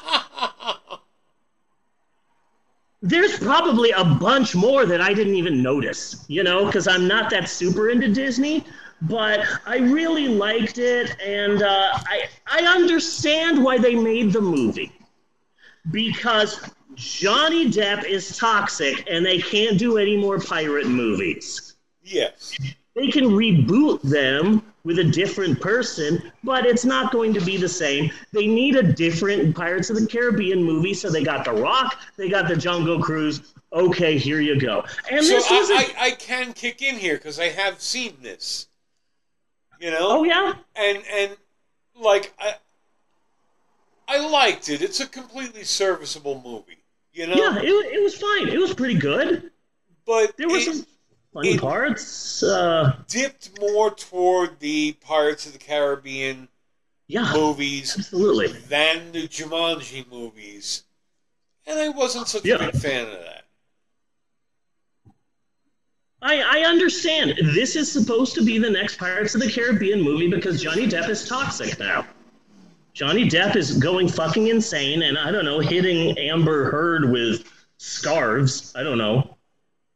[3.00, 7.30] There's probably a bunch more that I didn't even notice, you know, because I'm not
[7.30, 8.64] that super into Disney.
[9.02, 14.90] But I really liked it, and uh, I I understand why they made the movie
[15.92, 21.68] because Johnny Depp is toxic, and they can't do any more pirate movies
[22.10, 22.56] Yes.
[22.98, 27.68] They can reboot them with a different person, but it's not going to be the
[27.68, 28.10] same.
[28.32, 32.28] They need a different Pirates of the Caribbean movie, so they got The Rock, they
[32.28, 33.54] got the Jungle Cruise.
[33.72, 34.84] Okay, here you go.
[35.10, 37.80] And So this is a, I, I, I can kick in here because I have
[37.80, 38.66] seen this.
[39.78, 39.98] You know?
[40.00, 41.36] oh yeah, and and
[41.94, 42.54] like I
[44.08, 44.82] I liked it.
[44.82, 46.82] It's a completely serviceable movie,
[47.12, 47.34] you know.
[47.36, 48.48] yeah, it, it was fine.
[48.48, 49.52] It was pretty good.
[50.04, 50.86] But There was it some
[51.32, 52.42] funny it- parts.
[52.42, 56.48] Uh, dipped more toward the Pirates of the Caribbean
[57.06, 58.48] yeah, movies absolutely.
[58.68, 60.84] than the Jumanji movies,
[61.66, 62.56] and I wasn't such Yeah.
[62.56, 63.44] a big fan of that.
[66.20, 67.34] I, I understand.
[67.54, 71.08] This is supposed to be the next Pirates of the Caribbean movie because Johnny Depp
[71.08, 72.04] is toxic now.
[72.92, 77.44] Johnny Depp is going fucking insane and I don't know, hitting Amber Heard with
[77.76, 78.72] scarves.
[78.74, 79.37] I don't know.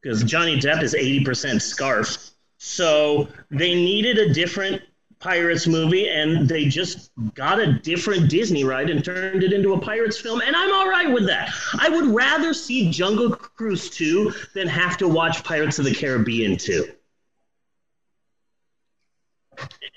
[0.02, 2.30] Because Johnny Depp is 80% scarf.
[2.58, 4.82] So they needed a different
[5.22, 9.78] Pirates movie and they just got a different Disney ride and turned it into a
[9.78, 10.40] Pirates film.
[10.40, 11.54] And I'm all right with that.
[11.78, 16.56] I would rather see Jungle Cruise 2 than have to watch Pirates of the Caribbean
[16.56, 16.88] 2.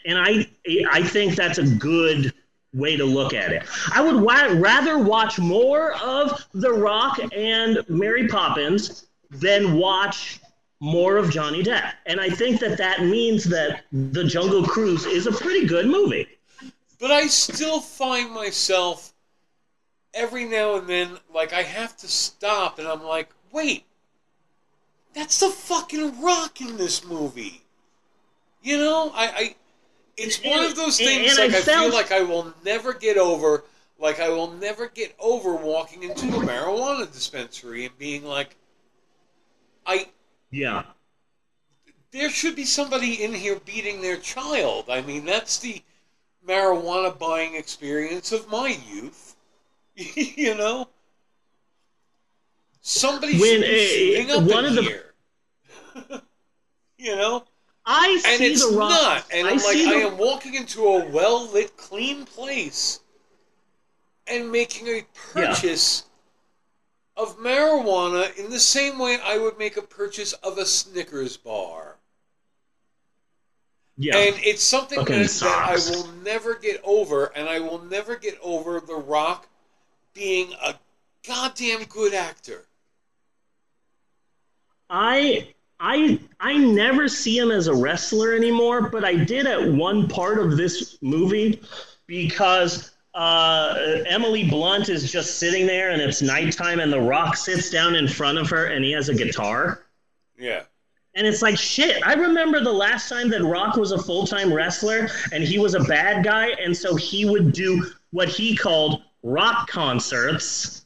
[0.06, 0.47] And I,
[0.91, 2.32] I think that's a good
[2.74, 3.64] way to look at it.
[3.91, 9.08] I would wa- rather watch more of The Rock and Mary Poppins
[9.39, 10.39] than watch
[10.79, 11.93] more of Johnny Depp.
[12.05, 16.27] And I think that that means that The Jungle Cruise is a pretty good movie.
[16.99, 19.13] But I still find myself
[20.13, 23.86] every now and then, like, I have to stop and I'm like, wait,
[25.13, 27.63] that's the fucking rock in this movie.
[28.61, 29.27] You know, I.
[29.27, 29.55] I
[30.17, 33.65] it's one of those things like I, I feel like I will never get over
[33.99, 38.55] like I will never get over walking into a marijuana dispensary and being like
[39.86, 40.07] I
[40.51, 40.83] yeah.
[42.11, 44.86] There should be somebody in here beating their child.
[44.89, 45.81] I mean, that's the
[46.47, 49.36] marijuana buying experience of my youth.
[49.95, 50.88] you know?
[52.81, 55.13] Somebody when, should be shooting uh, up one in of here.
[55.93, 56.21] The...
[56.97, 57.43] you know?
[57.86, 59.25] I see and it's the not.
[59.31, 59.88] And I am like, the...
[59.88, 63.01] I am walking into a well lit, clean place
[64.27, 66.05] and making a purchase
[67.18, 71.95] of marijuana in the same way I would make a purchase of a Snickers bar.
[73.97, 74.18] Yeah.
[74.18, 78.38] And it's something that, that, I will never get over, and I will never get
[78.43, 79.47] over The Rock
[80.13, 80.76] being a
[81.26, 82.66] goddamn good actor.
[84.89, 90.07] I I I never see him as a wrestler anymore, but I did at one
[90.07, 91.61] part of this movie
[92.05, 97.70] because uh, Emily Blunt is just sitting there and it's nighttime and The Rock sits
[97.70, 99.86] down in front of her and he has a guitar.
[100.38, 100.63] Yeah.
[101.16, 104.53] And it's like, shit, I remember the last time that Rock was a full time
[104.53, 106.49] wrestler and he was a bad guy.
[106.61, 110.84] And so he would do what he called rock concerts.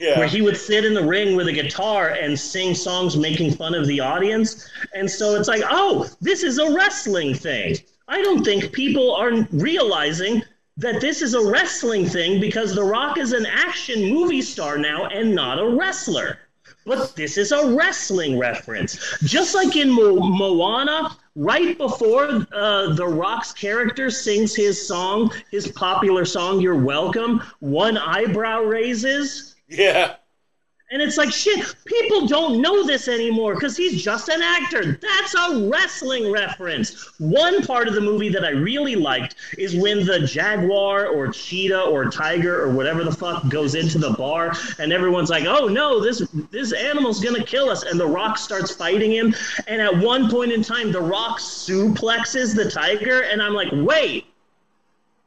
[0.00, 0.18] Yeah.
[0.18, 3.74] Where he would sit in the ring with a guitar and sing songs making fun
[3.74, 4.68] of the audience.
[4.92, 7.76] And so it's like, oh, this is a wrestling thing.
[8.08, 10.42] I don't think people are realizing
[10.78, 15.06] that this is a wrestling thing because The Rock is an action movie star now
[15.06, 16.38] and not a wrestler.
[16.86, 19.18] But this is a wrestling reference.
[19.22, 25.68] Just like in Mo- Moana, right before uh, The Rock's character sings his song, his
[25.72, 29.56] popular song, You're Welcome, one eyebrow raises.
[29.68, 30.14] Yeah.
[30.90, 34.98] And it's like, shit, people don't know this anymore because he's just an actor.
[35.02, 37.10] That's a wrestling reference.
[37.18, 41.82] One part of the movie that I really liked is when the jaguar or cheetah
[41.82, 46.02] or tiger or whatever the fuck goes into the bar and everyone's like, oh no,
[46.02, 47.82] this, this animal's gonna kill us.
[47.82, 49.34] And The Rock starts fighting him.
[49.66, 53.24] And at one point in time, The Rock suplexes the tiger.
[53.24, 54.27] And I'm like, wait,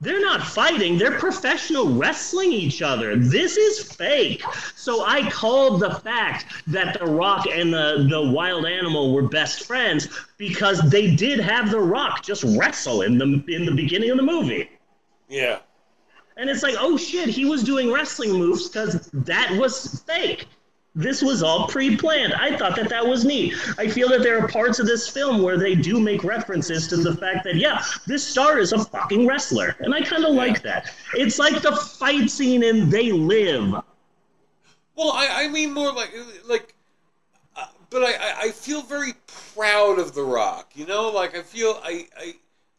[0.02, 3.16] they're not fighting, they're professional wrestling each other.
[3.16, 4.44] This is fake.
[4.76, 9.66] So I called the fact that The Rock and the, the wild animal were best
[9.66, 14.18] friends because they did have The Rock just wrestle in the in the beginning of
[14.18, 14.70] the movie.
[15.30, 15.60] Yeah.
[16.36, 20.48] And it's like, oh shit, he was doing wrestling moves because that was fake.
[20.94, 22.34] This was all pre-planned.
[22.34, 23.56] I thought that that was neat.
[23.78, 26.98] I feel that there are parts of this film where they do make references to
[26.98, 30.42] the fact that yeah, this star is a fucking wrestler, and I kind of yeah.
[30.42, 30.92] like that.
[31.14, 33.72] It's like the fight scene in They Live.
[34.96, 36.14] Well, I, I mean more like
[36.46, 36.76] like,
[37.56, 39.14] uh, but I, I feel very
[39.56, 40.74] proud of The Rock.
[40.76, 42.34] You know, like I feel I I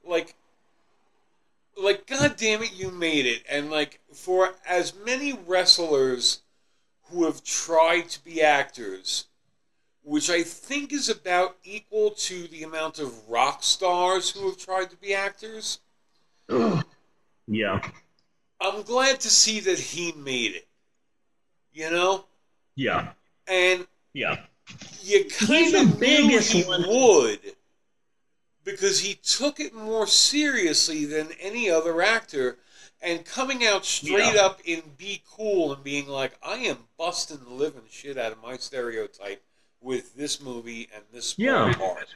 [0.05, 0.35] like
[1.81, 6.41] like god damn it you made it and like for as many wrestlers
[7.13, 9.27] who have tried to be actors,
[10.03, 14.91] which I think is about equal to the amount of rock stars who have tried
[14.91, 15.81] to be actors.
[17.47, 17.81] yeah.
[18.61, 20.69] I'm glad to see that he made it.
[21.73, 22.25] You know?
[22.77, 23.13] Yeah.
[23.47, 24.41] And yeah.
[25.03, 26.85] You kind of knew he one.
[26.87, 27.41] would
[28.65, 32.59] because he took it more seriously than any other actor
[33.03, 34.43] and coming out straight yeah.
[34.43, 38.41] up in be cool and being like, I am busting the living shit out of
[38.41, 39.43] my stereotype
[39.81, 41.75] with this movie and this yeah.
[41.75, 42.15] part.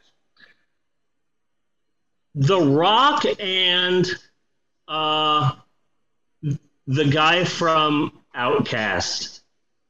[2.37, 4.07] The Rock and
[4.87, 5.53] uh,
[6.87, 9.41] the guy from OutKast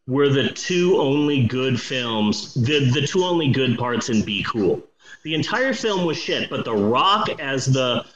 [0.07, 4.82] were the two only good films, the, the two only good parts in Be Cool.
[5.24, 8.07] The entire film was shit, but The Rock as the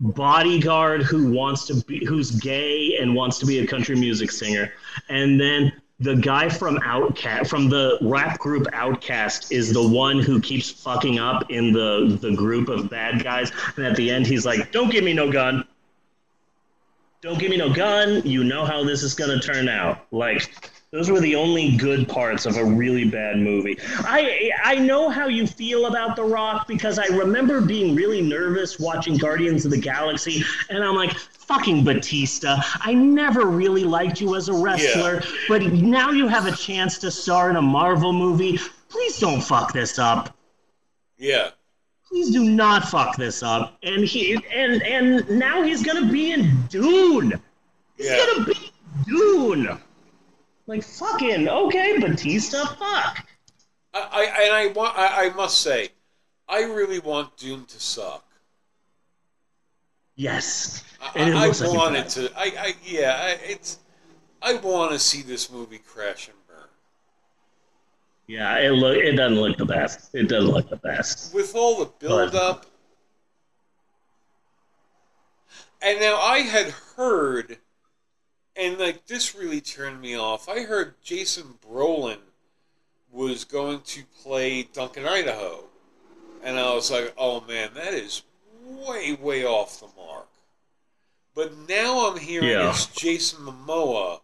[0.00, 4.72] bodyguard who wants to be who's gay and wants to be a country music singer.
[5.08, 10.40] And then the guy from OutKast from the rap group OutKast is the one who
[10.40, 13.50] keeps fucking up in the the group of bad guys.
[13.76, 15.64] And at the end he's like don't give me no gun
[17.24, 20.70] don't give me no gun you know how this is going to turn out like
[20.94, 23.76] those were the only good parts of a really bad movie.
[24.04, 28.78] I I know how you feel about The Rock because I remember being really nervous
[28.78, 32.58] watching Guardians of the Galaxy, and I'm like, fucking Batista.
[32.80, 35.30] I never really liked you as a wrestler, yeah.
[35.48, 38.60] but now you have a chance to star in a Marvel movie.
[38.88, 40.36] Please don't fuck this up.
[41.18, 41.50] Yeah.
[42.14, 43.76] Please do not fuck this up.
[43.82, 47.32] And he and and now he's gonna be in Dune.
[47.96, 48.24] He's yeah.
[48.24, 48.70] gonna be
[49.04, 49.80] Dune.
[50.68, 52.66] Like fucking okay, Batista.
[52.66, 53.26] Fuck.
[53.92, 54.96] I, I and I want.
[54.96, 55.88] I, I must say,
[56.48, 58.24] I really want Dune to suck.
[60.14, 60.84] Yes,
[61.16, 62.30] I, I like want it to.
[62.36, 63.16] I, I yeah.
[63.24, 63.80] I, it's.
[64.40, 66.36] I want to see this movie crash and.
[68.26, 68.96] Yeah, it look.
[68.96, 70.14] It doesn't look the best.
[70.14, 71.34] It doesn't look the best.
[71.34, 72.66] With all the build up.
[75.82, 77.58] And now I had heard
[78.56, 80.48] and like this really turned me off.
[80.48, 82.18] I heard Jason Brolin
[83.10, 85.64] was going to play Duncan Idaho,
[86.42, 88.22] and I was like, "Oh man, that is
[88.64, 90.28] way way off the mark."
[91.34, 92.70] But now I'm hearing yeah.
[92.70, 94.20] it's Jason Momoa,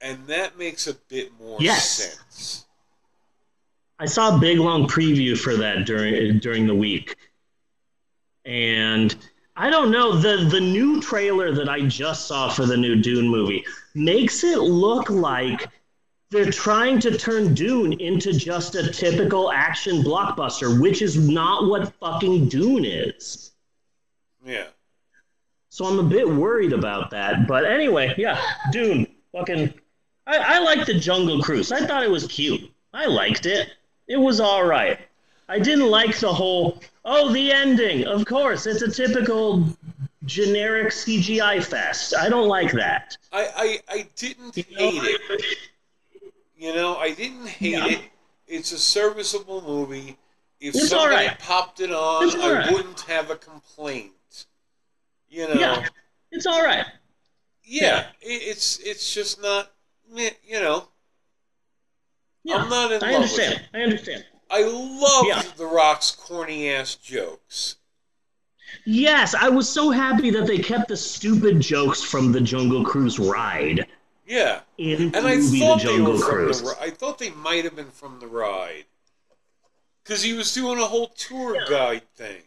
[0.00, 1.90] and that makes a bit more yes.
[1.90, 2.66] sense.
[3.98, 7.16] I saw a big long preview for that during during the week,
[8.44, 9.14] and
[9.56, 10.16] I don't know.
[10.16, 14.58] The the new trailer that I just saw for the new Dune movie makes it
[14.58, 15.68] look like
[16.30, 21.92] they're trying to turn Dune into just a typical action blockbuster, which is not what
[21.94, 23.52] fucking Dune is.
[24.44, 24.66] Yeah.
[25.70, 27.46] So I'm a bit worried about that.
[27.46, 28.40] But anyway, yeah,
[28.70, 29.06] Dune.
[29.32, 29.74] Fucking
[30.26, 31.72] I, I liked the Jungle Cruise.
[31.72, 32.70] I thought it was cute.
[32.92, 33.72] I liked it.
[34.08, 34.98] It was all right.
[35.48, 38.06] I didn't like the whole, oh, the ending.
[38.06, 39.64] Of course, it's a typical
[40.24, 42.14] generic CGI fest.
[42.14, 43.16] I don't like that.
[43.32, 45.10] I, I, I didn't you hate know?
[45.30, 45.44] it.
[46.56, 47.86] You know, I didn't hate yeah.
[47.86, 48.00] it.
[48.46, 50.18] It's a serviceable movie.
[50.60, 51.38] If it's somebody right.
[51.38, 52.72] popped it on, I right.
[52.72, 54.12] wouldn't have a complaint.
[55.30, 55.54] You know.
[55.54, 55.86] Yeah,
[56.32, 56.86] it's all right.
[57.62, 58.00] Yeah, yeah.
[58.22, 59.70] It, it's it's just not,
[60.14, 60.88] you know.
[62.44, 63.54] Yeah, I'm not in I love understand.
[63.54, 63.78] With it.
[63.78, 64.24] I understand.
[64.50, 65.42] I loved yeah.
[65.56, 67.76] The Rock's corny ass jokes.
[68.84, 73.18] Yes, I was so happy that they kept the stupid jokes from the Jungle Cruise
[73.18, 73.86] ride.
[74.26, 76.60] Yeah, in and I thought the they were Cruise.
[76.60, 76.82] from the.
[76.82, 78.84] I thought they might have been from the ride
[80.02, 81.66] because he was doing a whole tour yeah.
[81.68, 82.42] guide thing.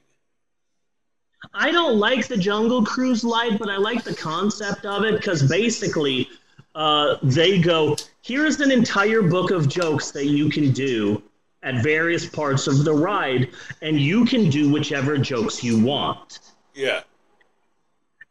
[1.53, 5.47] I don't like the Jungle Cruise ride, but I like the concept of it because
[5.47, 6.29] basically,
[6.75, 11.23] uh, they go, "Here's an entire book of jokes that you can do."
[11.63, 13.49] at various parts of the ride,
[13.81, 16.39] and you can do whichever jokes you want.
[16.73, 17.01] Yeah.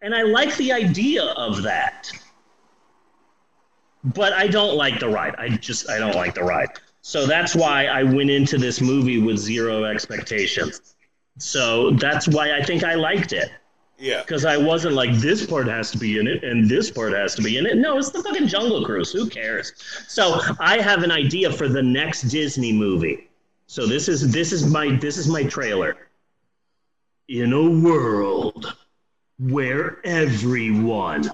[0.03, 2.11] And I like the idea of that.
[4.03, 5.35] But I don't like the ride.
[5.37, 6.71] I just I don't like the ride.
[7.03, 10.95] So that's why I went into this movie with zero expectations.
[11.39, 13.51] So that's why I think I liked it.
[14.01, 14.23] Yeah.
[14.23, 17.35] Because I wasn't like, this part has to be in it and this part has
[17.35, 17.77] to be in it.
[17.77, 19.13] No, it's the fucking Jungle Cruise.
[19.13, 19.75] Who cares?
[20.09, 23.29] So I have an idea for the next Disney movie.
[23.67, 26.09] So this is this is my this is my trailer.
[27.29, 28.75] In a world
[29.39, 31.31] where everyone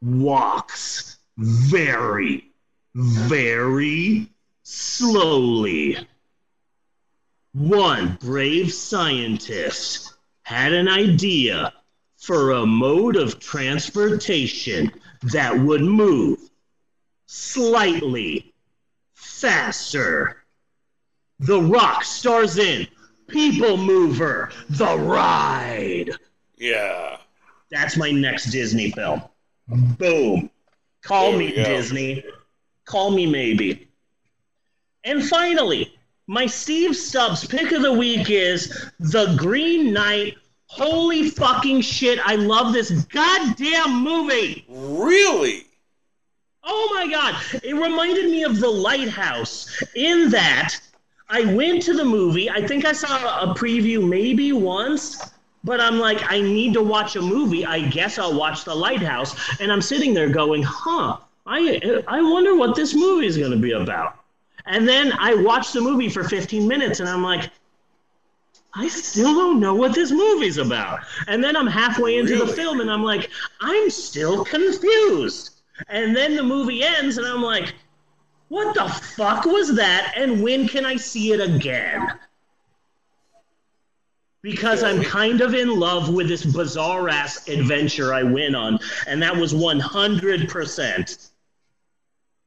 [0.00, 2.50] walks very,
[2.94, 4.30] very
[4.62, 5.98] slowly.
[7.52, 11.72] One brave scientist had an idea
[12.26, 14.90] for a mode of transportation
[15.22, 16.40] that would move
[17.26, 18.52] slightly
[19.14, 20.44] faster.
[21.38, 22.88] The Rock stars in
[23.28, 26.10] People Mover, The Ride.
[26.56, 27.18] Yeah.
[27.70, 29.22] That's my next Disney film.
[29.68, 30.50] Boom.
[31.02, 32.24] Call there me Disney.
[32.86, 33.86] Call me maybe.
[35.04, 35.96] And finally,
[36.26, 40.36] my Steve Stubbs pick of the week is The Green Knight
[40.76, 44.66] Holy fucking shit, I love this goddamn movie.
[44.68, 45.64] Really?
[46.62, 47.34] Oh my god.
[47.62, 50.74] It reminded me of The Lighthouse in that
[51.30, 52.50] I went to the movie.
[52.50, 55.30] I think I saw a preview maybe once,
[55.64, 57.64] but I'm like, I need to watch a movie.
[57.64, 59.34] I guess I'll watch The Lighthouse.
[59.60, 61.16] And I'm sitting there going, huh,
[61.46, 64.18] I I wonder what this movie is going to be about.
[64.66, 67.50] And then I watched the movie for 15 minutes, and I'm like,
[68.78, 71.00] I still don't know what this movie's about.
[71.28, 75.62] And then I'm halfway into the film, and I'm like, I'm still confused.
[75.88, 77.74] And then the movie ends, and I'm like,
[78.48, 80.12] what the fuck was that?
[80.14, 82.06] And when can I see it again?
[84.42, 89.22] Because I'm kind of in love with this bizarre ass adventure I went on, and
[89.22, 91.30] that was 100%.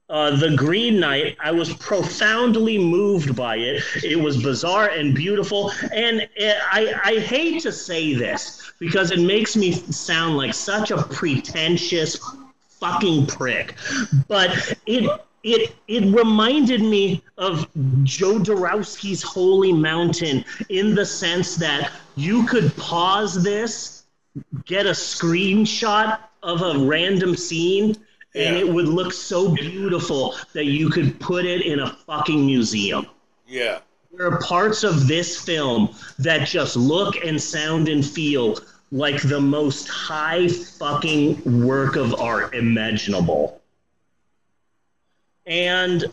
[0.10, 3.84] Uh, the Green Knight, I was profoundly moved by it.
[4.04, 5.72] It was bizarre and beautiful.
[5.94, 10.90] And uh, I, I hate to say this because it makes me sound like such
[10.90, 12.20] a pretentious
[12.80, 13.76] fucking prick.
[14.28, 15.10] But it
[15.44, 17.72] it it reminded me of
[18.04, 24.04] Jodorowsky's Holy Mountain in the sense that you could pause this,
[24.66, 27.96] get a screenshot of a random scene,
[28.36, 28.62] and Yeah.
[28.62, 33.08] it would look so beautiful that you could put it in a fucking museum.
[33.48, 33.80] Yeah.
[34.16, 38.60] There are parts of this film that just look and sound and feel
[38.92, 43.62] like the most high fucking work of art imaginable.
[45.46, 46.06] And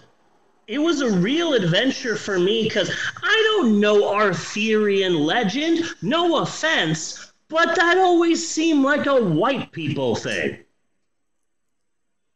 [0.66, 2.90] it was a real adventure for me because
[3.22, 10.16] I don't know Arthurian legend, no offense, but that always seemed like a white people
[10.16, 10.58] thing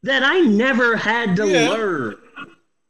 [0.03, 1.70] that I never had to Yeah.
[1.70, 2.16] learn.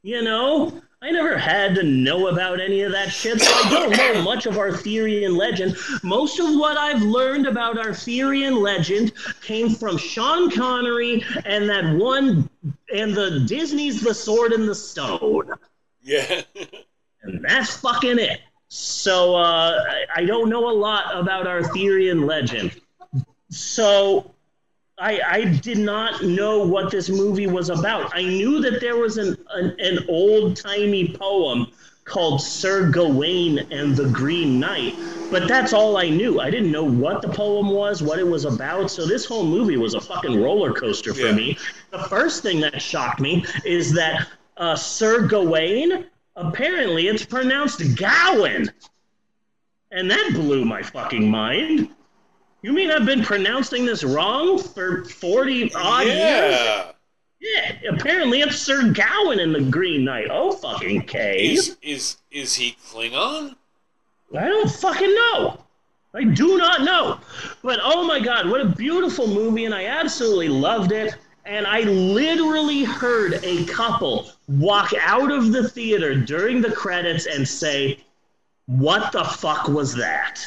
[0.03, 3.97] You know, I never had to know about any of that shit, so I don't
[3.97, 5.77] know much of Arthurian legend.
[6.03, 12.49] Most of what I've learned about Arthurian legend came from Sean Connery and that one,
[12.95, 15.51] and the Disney's The Sword and the Stone.
[16.03, 16.43] Yeah.
[17.23, 18.41] And that's fucking it.
[18.69, 22.79] So uh, I, I don't know a lot about Arthurian legend.
[23.51, 24.35] So
[25.01, 28.15] I, I did not know what this movie was about.
[28.15, 31.69] I knew that there was an, an, an old timey poem
[32.05, 34.95] called Sir Gawain and the Green Knight,
[35.31, 36.41] but that's all I knew.
[36.41, 38.91] I didn't know what the poem was, what it was about.
[38.91, 41.33] So this whole movie was a fucking roller coaster for Yeah.
[41.33, 41.59] me.
[41.93, 44.27] The first thing that shocked me is that
[44.59, 48.71] uh, Sir Gawain, apparently it's pronounced Gowan.
[49.93, 51.89] And that blew my fucking mind.
[52.63, 56.17] You mean I've been pronouncing this wrong for 40 odd years?
[56.19, 56.93] yeah.
[57.41, 60.29] Yeah, apparently it's Sir Gawain in the Green Knight.
[60.31, 61.53] Oh, fucking K.
[61.53, 63.57] Is is is he Klingon?
[64.37, 65.65] I don't fucking know.
[66.13, 67.19] I do not know.
[67.63, 71.17] But oh my god, what a beautiful movie, and I absolutely loved it.
[71.47, 77.49] And I literally heard a couple walk out of the theater during the credits and
[77.49, 78.01] say,
[78.67, 80.47] What the fuck was that?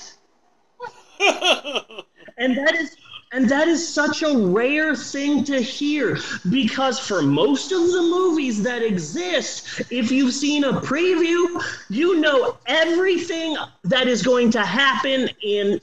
[2.37, 2.95] and that is
[3.31, 6.17] and that is such a rare thing to hear
[6.49, 12.57] because for most of the movies that exist if you've seen a preview you know
[12.67, 15.81] everything that is going to happen in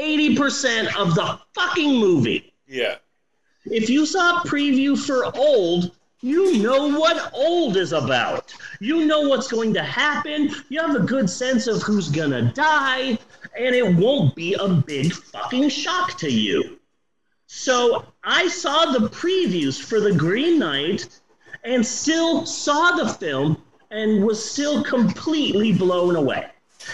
[0.00, 2.96] 80% of the fucking movie yeah.
[3.66, 5.92] if you saw a preview for old
[6.24, 8.54] you know what old is about.
[8.78, 10.54] You know what's going to happen.
[10.68, 13.18] You have a good sense of who's gonna die,
[13.58, 16.78] and it won't be a big fucking shock to you.
[17.46, 21.08] So I saw the previews for The Green Knight
[21.64, 26.46] and still saw the film and was still completely blown away.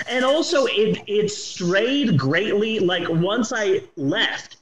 [0.08, 4.56] And also it it strayed greatly like once I left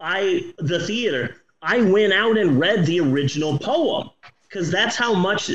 [0.00, 4.10] I the theater, I went out and read the original poem
[4.48, 5.50] because that's how much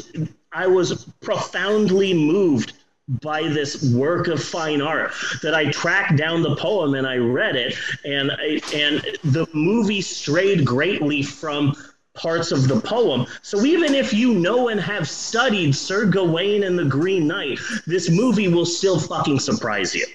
[0.51, 2.73] I was profoundly moved
[3.07, 7.55] by this work of fine art that I tracked down the poem and I read
[7.55, 7.75] it
[8.05, 11.75] and I, and the movie strayed greatly from
[12.13, 13.25] parts of the poem.
[13.41, 18.09] So even if you know and have studied Sir Gawain and the Green Knight, this
[18.09, 20.05] movie will still fucking surprise you.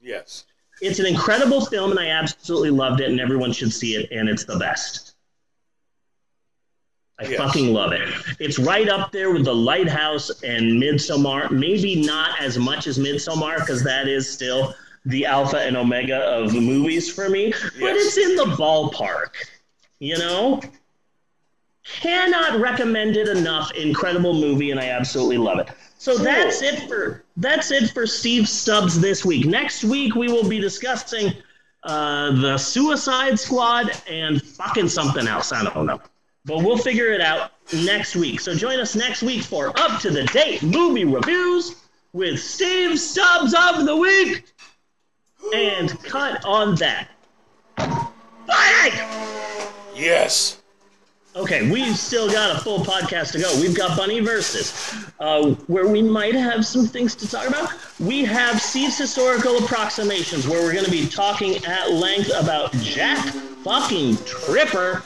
[0.00, 0.44] Yes.
[0.80, 4.28] It's an incredible film, and I absolutely loved it, and everyone should see it, and
[4.28, 5.05] it's the best.
[7.18, 7.38] I Yes.
[7.38, 8.08] fucking love it.
[8.38, 11.50] It's right up there with The Lighthouse and Midsommar.
[11.50, 14.74] Maybe not as much as Midsommar, because that is still
[15.06, 19.30] the alpha and omega of movies for me, but it's in the ballpark.
[19.98, 20.60] You know?
[21.84, 23.72] Cannot recommend it enough.
[23.72, 25.68] Incredible movie, and I absolutely love it.
[25.98, 29.46] So that's it for that's it for Steve Stubbs this week.
[29.46, 31.32] Next week we will be discussing
[31.84, 35.52] uh, the Suicide Squad and fucking something else.
[35.52, 36.00] I don't know,
[36.46, 38.40] but we'll figure it out next week.
[38.40, 41.74] So join us next week for up to the date movie reviews
[42.12, 44.44] with Steve Stubbs of the Week.
[45.52, 47.08] And cut on that.
[47.76, 48.92] Bye!
[49.94, 50.62] Yes.
[51.34, 53.52] Okay, we've still got a full podcast to go.
[53.60, 57.74] We've got Bunny Versus, uh, where we might have some things to talk about.
[58.00, 63.22] We have Steve's Historical Approximations, where we're going to be talking at length about Jack
[63.62, 65.02] fucking Tripper.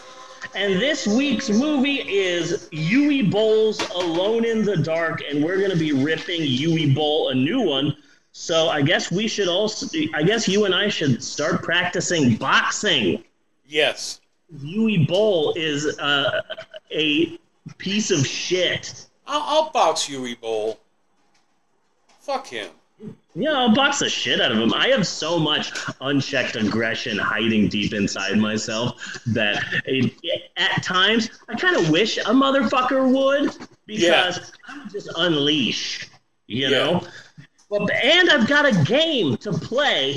[0.54, 5.76] And this week's movie is Uwe Boll's Alone in the Dark, and we're going to
[5.76, 7.96] be ripping Uwe Boll a new one.
[8.32, 13.22] So I guess we should also, I guess you and I should start practicing boxing.
[13.66, 14.20] Yes.
[14.56, 16.40] Uwe Boll is uh,
[16.90, 17.38] a
[17.78, 19.06] piece of shit.
[19.28, 20.80] I'll, I'll box Uwe Boll.
[22.18, 22.70] Fuck him.
[23.34, 24.74] Yeah, I'll box the shit out of him.
[24.74, 31.54] I have so much unchecked aggression hiding deep inside myself that it, at times I
[31.54, 33.56] kind of wish a motherfucker would
[33.86, 34.38] because yeah.
[34.68, 36.10] I would just unleash,
[36.48, 36.70] you yeah.
[36.70, 37.06] know?
[37.70, 40.16] But, and I've got a game to play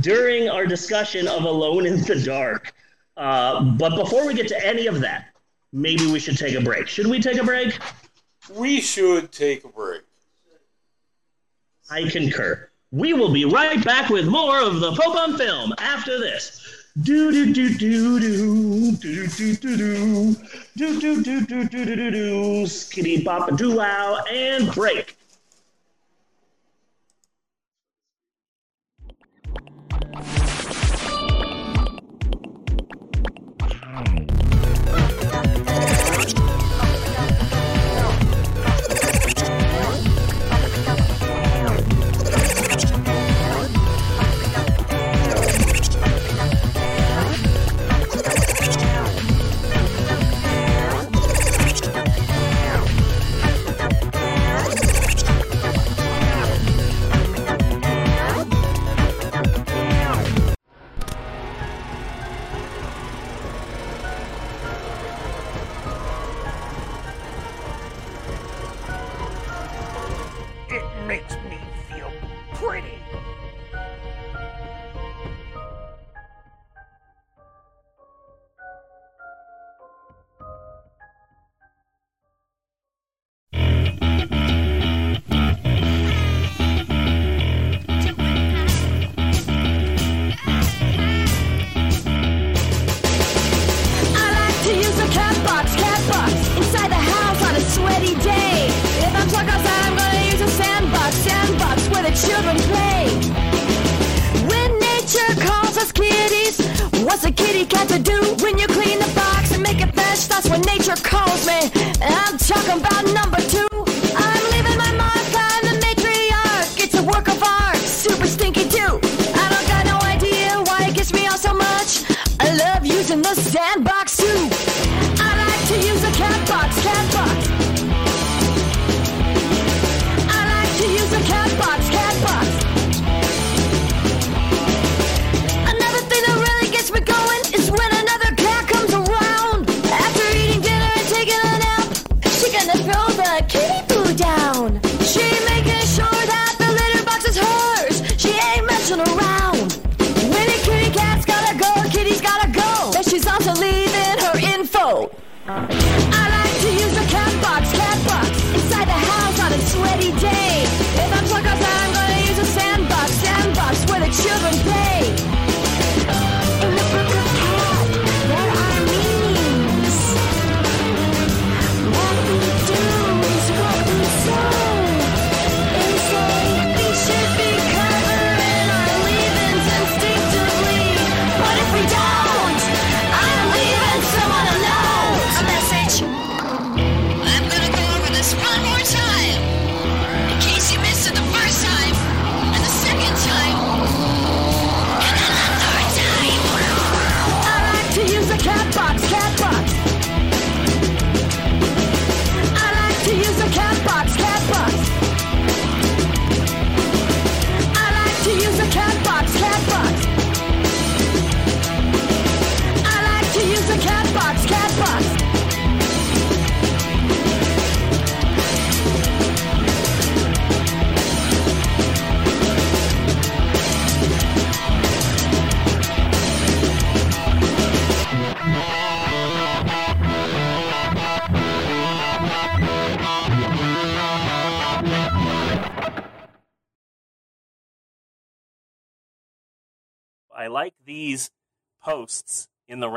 [0.00, 2.74] during our discussion of Alone in the Dark.
[3.16, 5.28] Uh, but before we get to any of that,
[5.72, 6.88] maybe we should take a break.
[6.88, 7.78] Should we take a break?
[8.52, 10.02] We should take a break.
[11.90, 12.70] I concur.
[12.90, 16.60] We will be right back with more of the Pope on Film after this.
[17.02, 20.36] Do do do do do do do do do
[20.76, 25.16] do do do do do do do do skitty bop doo wow and break.
[33.96, 34.23] Oh.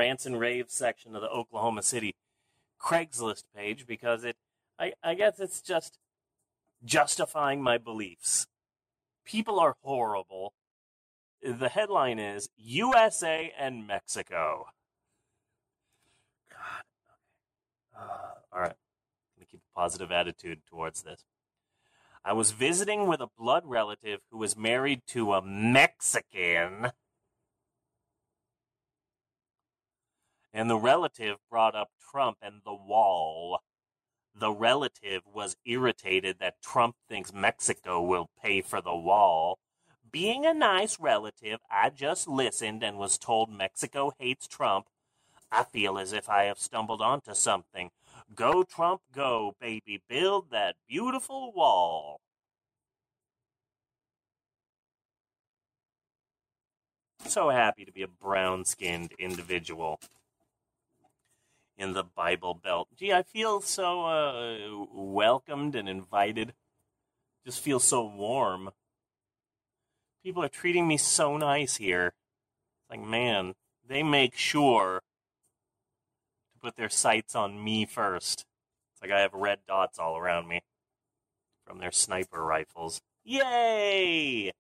[0.08, 2.16] rants and raves section of the Oklahoma City
[2.82, 4.38] Craigslist page because it,
[4.80, 5.98] I, I guess it's just
[6.86, 8.48] justifying my beliefs.
[9.26, 10.54] People are horrible.
[11.44, 14.68] The headline is USA and Mexico.
[16.50, 18.00] God.
[18.00, 18.76] Uh, all right.
[19.36, 21.26] Let me keep a positive attitude towards this.
[22.24, 26.92] I was visiting with a blood relative who was married to a Mexican.
[30.54, 33.60] And the relative brought up Trump and the wall.
[34.34, 39.60] The relative was irritated that Trump thinks Mexico will pay for the wall.
[40.12, 44.88] Being a nice relative, I just listened and was told Mexico hates Trump.
[45.52, 47.90] I feel as if I have stumbled onto something.
[48.36, 50.02] Go, Trump, go, baby.
[50.08, 52.20] Build that beautiful wall.
[57.26, 60.00] So happy to be a brown skinned individual
[61.78, 62.90] in the Bible Belt.
[62.98, 66.54] Gee, I feel so uh, welcomed and invited.
[67.46, 68.72] Just feel so warm.
[70.24, 72.08] People are treating me so nice here.
[72.08, 73.54] It's like, man,
[73.88, 75.02] they make sure
[76.54, 78.46] to put their sights on me first.
[78.94, 80.62] It's like I have red dots all around me
[81.66, 83.02] from their sniper rifles.
[83.24, 84.52] Yay!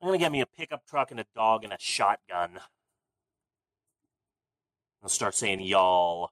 [0.00, 2.58] I'm gonna get me a pickup truck and a dog and a shotgun.
[5.02, 6.30] I'll start saying y'all.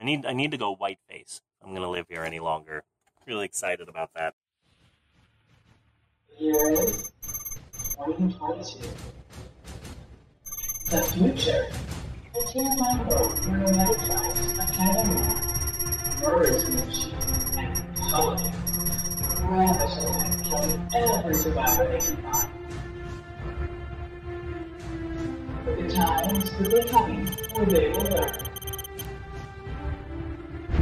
[0.00, 1.40] I need I need to go whiteface.
[1.60, 2.84] I'm gonna live here any longer.
[3.26, 4.34] Really excited about that.
[6.38, 7.12] Year is
[7.96, 8.88] 2022.
[10.90, 11.66] The future.
[12.32, 15.20] The TMI Road Neurometrics Academy.
[16.20, 17.14] Murders machine
[17.56, 18.56] and politics.
[19.40, 22.63] Ravishing and killing every survivor they can find.
[25.64, 28.32] The times that they're coming where they will learn.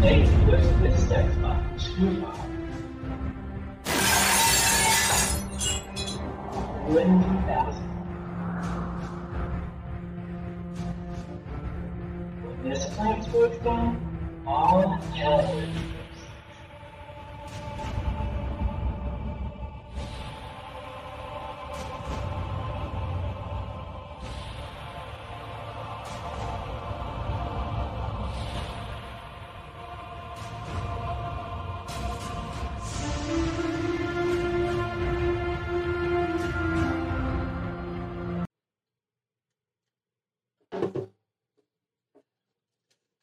[0.01, 1.62] They push this sex far.
[6.89, 7.89] Twenty thousand.
[12.43, 15.91] When this plane's works down, all hell breaks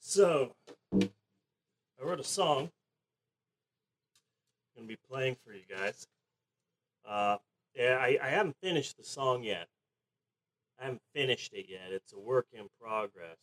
[0.10, 0.56] So,
[0.92, 1.08] I
[2.02, 2.72] wrote a song.
[4.76, 6.08] I'm gonna be playing for you guys.
[7.08, 7.38] Uh,
[7.76, 9.68] yeah, I, I haven't finished the song yet.
[10.80, 11.92] I haven't finished it yet.
[11.92, 13.38] It's a work in progress.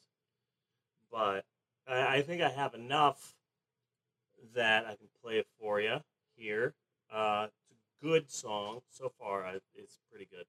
[1.08, 1.44] But
[1.86, 3.36] I, I think I have enough
[4.56, 5.98] that I can play it for you
[6.34, 6.74] here.
[7.12, 9.46] Uh, it's a good song so far.
[9.46, 10.46] I, it's pretty good.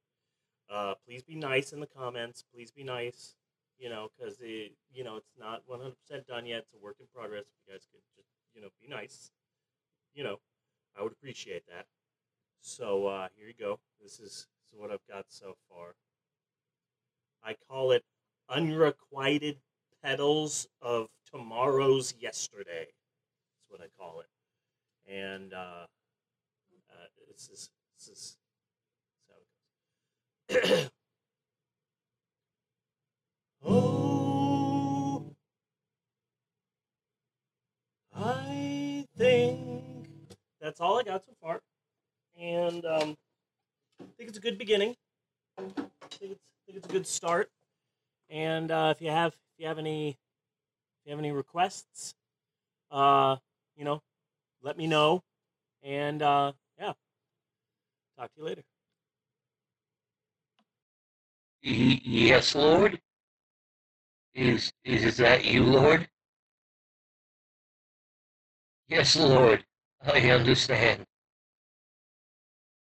[0.68, 2.43] Uh, please be nice in the comments.
[2.51, 3.36] Please be nice
[3.78, 5.93] you know, because it, you know, it's not 100%
[6.28, 6.59] done yet.
[6.59, 7.43] It's a work in progress.
[7.43, 9.32] If you guys could just, you know, be nice,
[10.13, 10.38] you know,
[10.97, 11.86] I would appreciate that.
[12.61, 13.80] So uh, here you go.
[14.01, 15.95] This is, this is what I've got so far.
[17.43, 18.03] I call it
[18.49, 19.57] unrequited
[20.03, 22.88] petals of tomorrow's yesterday.
[22.88, 25.11] That's what I call it.
[25.11, 25.86] And uh,
[26.89, 28.38] uh, this is this is,
[30.49, 30.89] this is how it goes.
[33.66, 35.26] Oh,
[38.16, 39.95] I think
[40.62, 41.62] that's all I got so far,
[42.39, 43.16] and um,
[44.01, 44.95] I think it's a good beginning.
[45.58, 47.49] I think it's, I think it's a good start.
[48.30, 50.16] And uh, if you have if you have any if
[51.05, 52.14] you have any requests,
[52.91, 53.38] uh,
[53.76, 54.01] you know,
[54.62, 55.24] let me know.
[55.84, 56.93] And uh, yeah,
[58.18, 58.64] talk to you later.
[61.62, 62.99] Yes, Lord?
[64.38, 66.08] Is, is that you, Lord?
[68.88, 69.66] Yes, Lord,
[70.06, 71.08] I understand.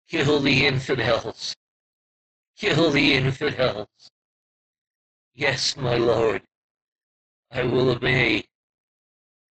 [0.09, 1.55] Kill the infidels.
[2.59, 3.87] Kill the infidels.
[5.33, 6.43] Yes, my Lord,
[7.53, 8.43] I will obey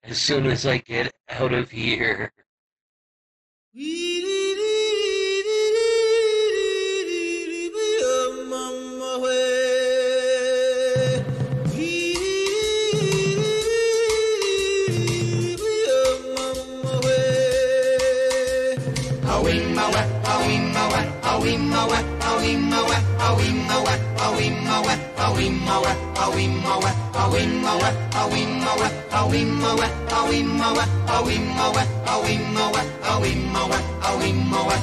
[0.04, 2.34] as soon as I get out of here.
[21.84, 22.96] Awimowe,
[31.10, 33.78] awimowe, awimowe, awimowe,
[34.08, 34.76] awimowe.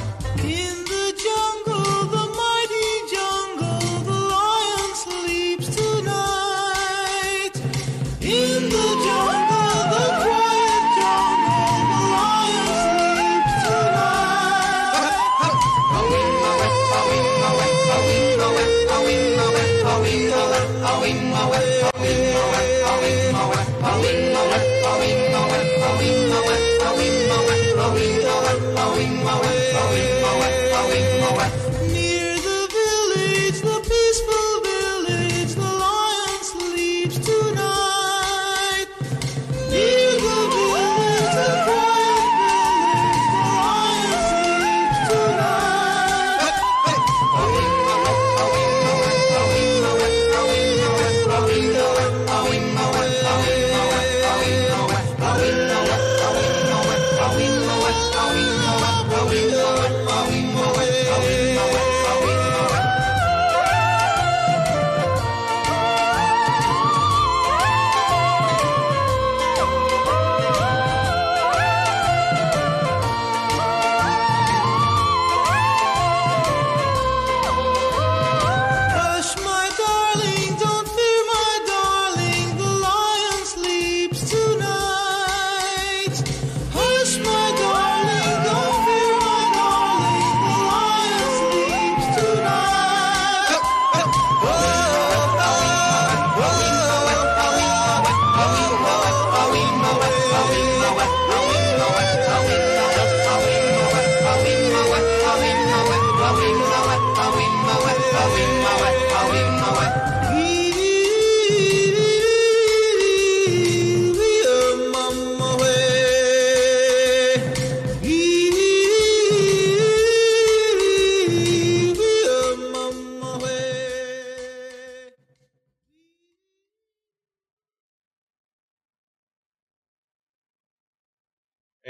[28.89, 29.60] wing, wing, wing.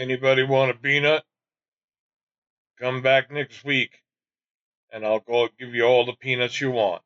[0.01, 1.23] Anybody want a peanut?
[2.79, 3.91] Come back next week,
[4.91, 7.03] and I'll go give you all the peanuts you want.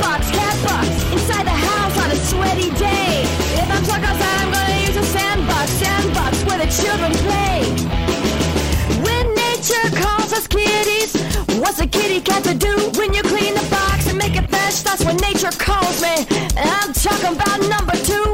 [0.00, 3.22] Box, cat box inside the house on a sweaty day.
[3.60, 7.58] If I'm stuck outside, I'm gonna use a sandbox, sandbox where the children play.
[9.06, 11.12] When nature calls us kitties,
[11.58, 12.74] what's a kitty cat to do?
[12.98, 16.26] When you clean the box and make it fresh, that's when nature calls me.
[16.56, 18.27] I'm talking about number two.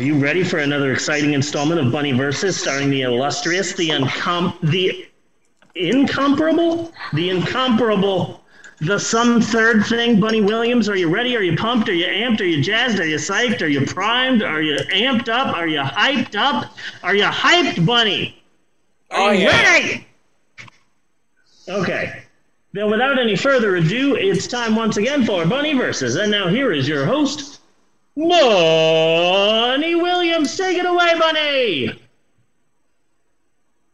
[0.00, 4.58] Are you ready for another exciting installment of Bunny Versus starring the illustrious, the uncom
[4.62, 5.06] the
[5.74, 8.42] incomparable, the incomparable,
[8.80, 10.88] the some third thing, Bunny Williams?
[10.88, 11.36] Are you ready?
[11.36, 11.90] Are you pumped?
[11.90, 12.40] Are you amped?
[12.40, 12.98] Are you jazzed?
[12.98, 13.60] Are you psyched?
[13.60, 14.42] Are you primed?
[14.42, 15.54] Are you amped up?
[15.54, 16.74] Are you hyped up?
[17.02, 18.42] Are you hyped, Bunny?
[19.10, 19.82] Are I you am.
[19.82, 20.06] ready?
[21.68, 22.22] Okay.
[22.72, 26.16] Then, without any further ado, it's time once again for Bunny Versus.
[26.16, 27.59] And now, here is your host,
[28.16, 30.56] Bunny Williams.
[30.56, 32.00] Take it away, Bunny!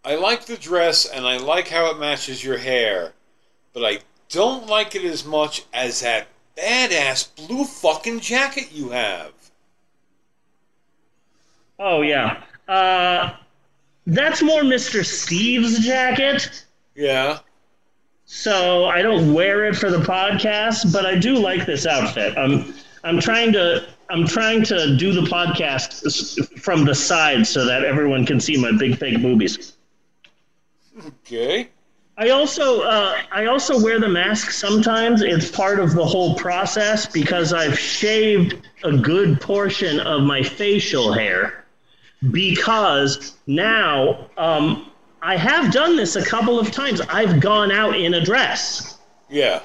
[0.05, 3.13] I like the dress and I like how it matches your hair,
[3.73, 3.99] but I
[4.29, 9.33] don't like it as much as that badass blue fucking jacket you have.
[11.79, 12.43] Oh, yeah.
[12.69, 13.35] Uh,
[14.07, 15.05] that's more Mr.
[15.05, 16.65] Steve's jacket.
[16.95, 17.41] Yeah.
[18.25, 22.37] So I don't wear it for the podcast, but I do like this outfit.
[22.37, 27.85] I'm I'm trying to I'm trying to do the podcast from the side so that
[27.85, 29.77] everyone can see my big fake boobies.
[31.07, 31.69] Okay.
[32.19, 35.21] I also uh, I also wear the mask sometimes.
[35.21, 41.13] It's part of the whole process because I've shaved a good portion of my facial
[41.13, 41.67] hair
[42.31, 44.91] because now um,
[45.21, 47.03] I have done this a couple of times.
[47.03, 48.97] I've gone out in a dress.
[49.29, 49.63] Yeah.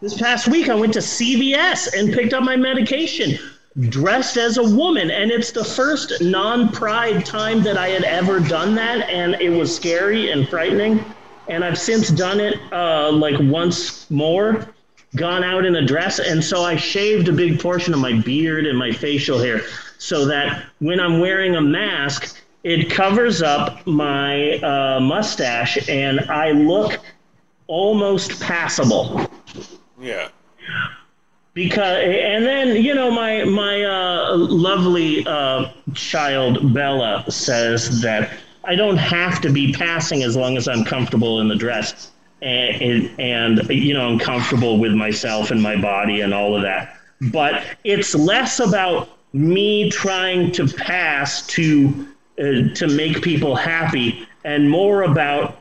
[0.00, 3.38] This past week, I went to CVS and picked up my medication
[3.80, 5.10] dressed as a woman.
[5.10, 9.08] And it's the first non pride time that I had ever done that.
[9.08, 11.04] And it was scary and frightening.
[11.48, 14.68] And I've since done it uh, like once more,
[15.14, 16.18] gone out in a dress.
[16.18, 19.62] And so I shaved a big portion of my beard and my facial hair
[19.98, 26.50] so that when I'm wearing a mask, it covers up my uh, mustache and I
[26.50, 26.98] look
[27.68, 29.30] almost passable
[30.00, 30.28] Yeah.
[31.56, 38.30] Because and then you know my my uh, lovely uh, child Bella says that
[38.64, 43.10] I don't have to be passing as long as I'm comfortable in the dress and
[43.18, 46.98] and you know I'm comfortable with myself and my body and all of that.
[47.32, 52.06] But it's less about me trying to pass to
[52.38, 55.56] uh, to make people happy and more about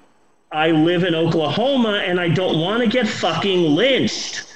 [0.51, 4.54] I live in Oklahoma and I don't want to get fucking lynched.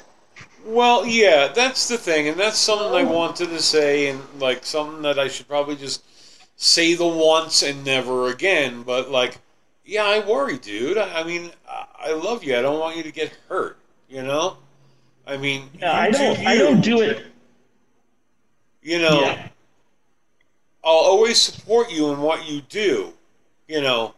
[0.69, 3.11] Well, yeah, that's the thing, and that's something I oh.
[3.11, 6.03] wanted to say, and like something that I should probably just
[6.57, 8.83] say the once and never again.
[8.83, 9.39] But like,
[9.83, 10.99] yeah, I worry, dude.
[10.99, 12.55] I I mean, I I love you.
[12.55, 13.77] I don't want you to get hurt.
[14.09, 14.57] You know.
[15.25, 17.25] I mean, Yeah, I don't do I don't do it
[18.81, 19.47] You know, Yeah.
[20.83, 23.13] I'll always support you in what you do.
[23.67, 24.13] You know,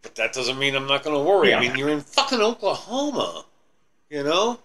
[0.00, 1.52] but that doesn't mean I'm not going to worry.
[1.52, 3.44] I mean, you're in fucking Oklahoma.
[4.08, 4.60] You know.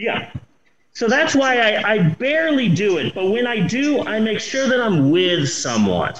[0.00, 0.32] Yeah.
[0.92, 3.14] So that's why I, I barely do it.
[3.14, 6.14] But when I do, I make sure that I'm with someone.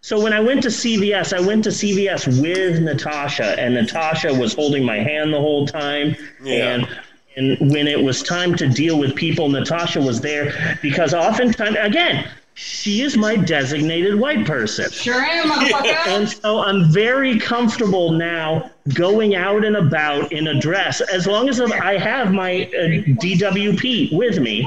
[0.00, 4.54] So when I went to CVS, I went to CVS with Natasha, and Natasha was
[4.54, 6.16] holding my hand the whole time.
[6.42, 6.74] Yeah.
[6.74, 6.88] And
[7.36, 12.26] and when it was time to deal with people, Natasha was there because oftentimes, again,
[12.58, 14.90] she is my designated white person.
[14.90, 16.06] Sure am, motherfucker.
[16.08, 21.50] And so I'm very comfortable now going out and about in a dress as long
[21.50, 24.66] as I have my uh, DWP with me.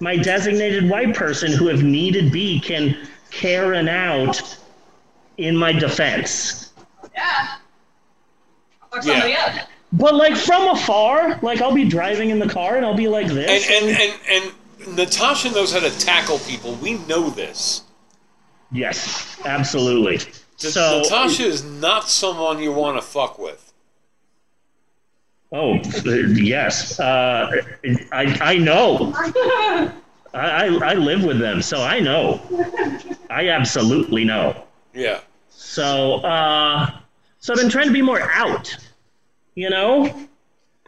[0.00, 2.96] My designated white person who, if needed be, can
[3.30, 4.56] Karen out
[5.38, 6.72] in my defense.
[7.14, 7.56] yeah.
[8.90, 9.58] Fuck somebody Yeah.
[9.62, 9.68] up.
[9.92, 13.28] But like from afar, like I'll be driving in the car and I'll be like
[13.28, 13.70] And this.
[13.70, 14.52] and, and and
[14.86, 16.74] Natasha knows how to tackle people.
[16.76, 17.82] We know this.
[18.72, 20.18] yes, absolutely.
[20.18, 23.72] T- So Natasha is not someone you want to fuck with.
[25.52, 26.98] Oh, uh, yes.
[26.98, 27.50] Uh,
[28.12, 29.12] I I know.
[29.16, 29.92] I,
[30.34, 32.40] I I live with them, so I know.
[33.30, 34.64] I absolutely know.
[34.92, 35.20] Yeah.
[35.50, 36.90] So uh,
[37.38, 38.76] so I've been trying to be more out.
[39.54, 40.14] You know,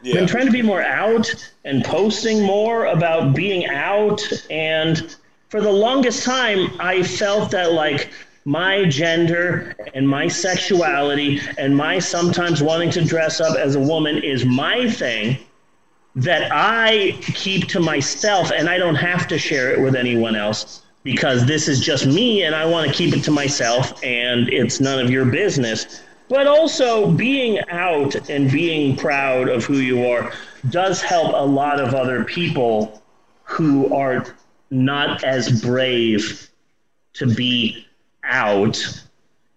[0.01, 0.15] Yeah.
[0.15, 1.29] been trying to be more out
[1.65, 5.15] and posting more about being out and
[5.49, 8.09] for the longest time i felt that like
[8.45, 14.23] my gender and my sexuality and my sometimes wanting to dress up as a woman
[14.23, 15.37] is my thing
[16.15, 20.83] that i keep to myself and i don't have to share it with anyone else
[21.03, 24.79] because this is just me and i want to keep it to myself and it's
[24.79, 30.31] none of your business but also being out and being proud of who you are
[30.69, 33.01] does help a lot of other people
[33.43, 34.25] who are
[34.69, 36.49] not as brave
[37.13, 37.85] to be
[38.23, 39.03] out.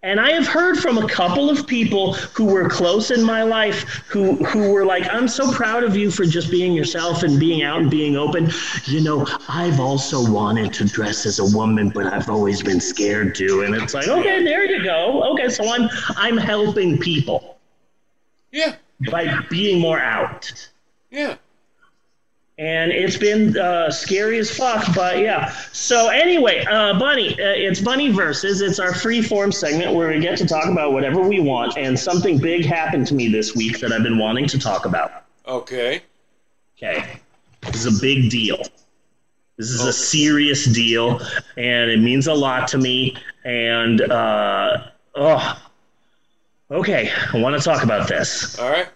[0.03, 3.83] And I have heard from a couple of people who were close in my life
[4.09, 7.63] who who were like, "I'm so proud of you for just being yourself and being
[7.63, 8.51] out and being open."
[8.85, 13.33] You know, I've also wanted to dress as a woman, but I've always been scared
[13.35, 13.61] to.
[13.61, 15.23] And it's like, okay, there you go.
[15.33, 17.57] Okay, so I'm I'm helping people
[18.51, 18.75] Yeah.
[19.09, 20.51] by being more out.
[21.11, 21.35] Yeah.
[22.63, 24.95] And it's been uh, scary as fuck.
[24.95, 25.53] But yeah.
[25.73, 28.61] So anyway, uh, Bunny, uh, it's Bunny versus.
[28.61, 31.77] It's our free form segment where we get to talk about whatever we want.
[31.77, 35.11] And something big happened to me this week that I've been wanting to talk about.
[35.45, 36.03] Okay.
[36.77, 37.19] Okay,
[37.61, 38.61] this is a big deal.
[39.57, 41.21] This is a serious deal,
[41.55, 43.15] and it means a lot to me.
[43.43, 45.61] And uh, oh,
[46.71, 48.57] okay, I want to talk about this.
[48.57, 48.87] All right.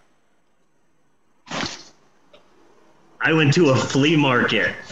[3.28, 4.74] I went to a flea market.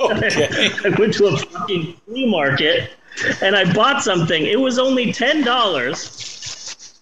[0.00, 0.68] Okay.
[0.84, 2.90] I went to a fucking flea market
[3.40, 4.44] and I bought something.
[4.46, 6.98] It was only ten dollars.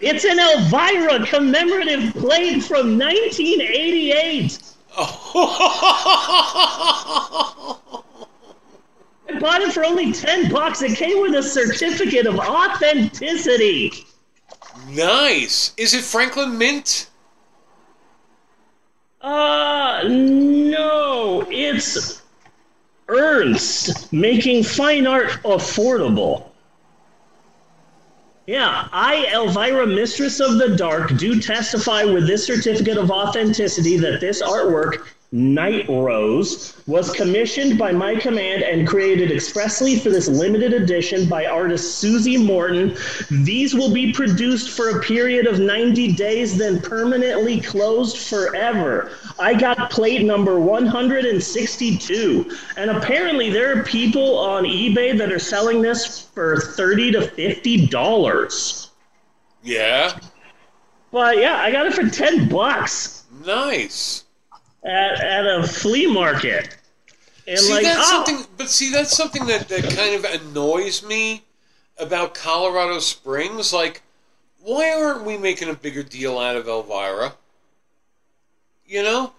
[0.00, 4.58] It's an Elvira commemorative plate from 1988.
[9.30, 10.82] I bought it for only ten bucks.
[10.82, 13.92] It came with a certificate of authenticity.
[14.88, 15.72] nice.
[15.76, 17.08] Is it Franklin Mint?
[19.24, 22.20] Uh, no, it's
[23.08, 26.50] Ernst making fine art affordable.
[28.46, 34.20] Yeah, I, Elvira, Mistress of the Dark, do testify with this certificate of authenticity that
[34.20, 40.72] this artwork, Night Rose, was commissioned by my command and created expressly for this limited
[40.72, 42.96] edition by artist Susie Morton.
[43.42, 49.10] These will be produced for a period of 90 days, then permanently closed forever.
[49.36, 55.82] I got plate number 162, and apparently there are people on eBay that are selling
[55.82, 58.92] this for 30 to 50 dollars.
[59.64, 60.16] Yeah.
[61.10, 64.23] But yeah, I got it for 10 bucks Nice.
[64.84, 66.76] At, at a flea market.
[67.46, 68.46] And see, like, that's oh, something.
[68.56, 71.42] But see, that's something that, that kind of annoys me
[71.98, 73.72] about Colorado Springs.
[73.72, 74.02] Like,
[74.62, 77.34] why aren't we making a bigger deal out of Elvira?
[78.86, 79.32] You know,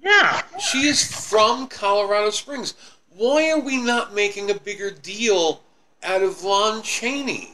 [0.00, 2.74] yeah, she is from Colorado Springs.
[3.16, 5.62] Why are we not making a bigger deal
[6.02, 7.52] out of Lon Chaney?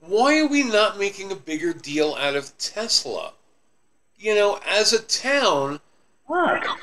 [0.00, 3.32] Why are we not making a bigger deal out of Tesla?
[4.16, 5.80] You know, as a town,
[6.28, 6.78] fuck.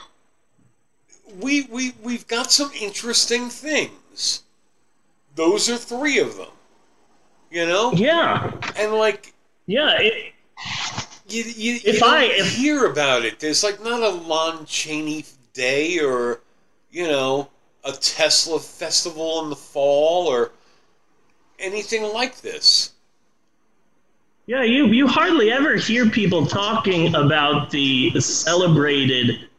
[1.39, 4.43] we we we've got some interesting things.
[5.35, 6.47] Those are three of them.
[7.51, 9.33] You know, Yeah, and like
[9.65, 9.97] yeah.
[9.99, 10.33] It,
[11.27, 13.39] you you, you If I- if- hear about it.
[13.39, 16.41] There's like not a Lon Chaney day or
[16.91, 17.49] you know
[17.83, 20.51] a Tesla festival in the fall or
[21.59, 22.91] anything like this.
[24.47, 29.49] Yeah, you you hardly ever hear people talking about the celebrated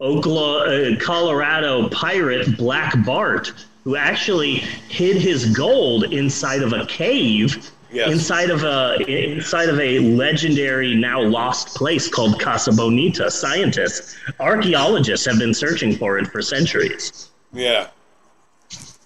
[0.00, 3.52] Oklahoma, uh, Colorado pirate Black Bart,
[3.82, 4.56] who actually
[4.88, 8.12] hid his gold inside of a cave, Yes.
[8.12, 13.30] inside of a inside of a legendary now lost place called Casa Bonita.
[13.30, 17.30] Scientists, archaeologists have been searching for it for centuries.
[17.52, 17.88] Yeah.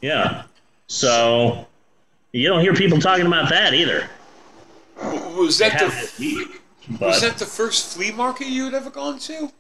[0.03, 0.43] Yeah,
[0.89, 1.65] so
[2.33, 4.09] you don't hear people talking about that either.
[5.03, 6.61] W- Was that the this week,
[7.01, 9.51] was that the first flea market you had ever gone to?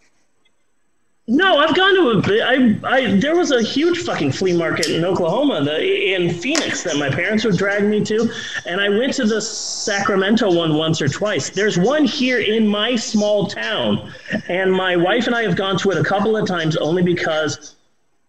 [1.28, 2.42] No, I've gone to a bit.
[2.42, 6.96] I, I, there was a huge fucking flea market in Oklahoma, the, in Phoenix, that
[6.96, 8.28] my parents would drag me to,
[8.66, 11.48] and I went to the Sacramento one once or twice.
[11.48, 14.12] There's one here in my small town,
[14.48, 17.76] and my wife and I have gone to it a couple of times only because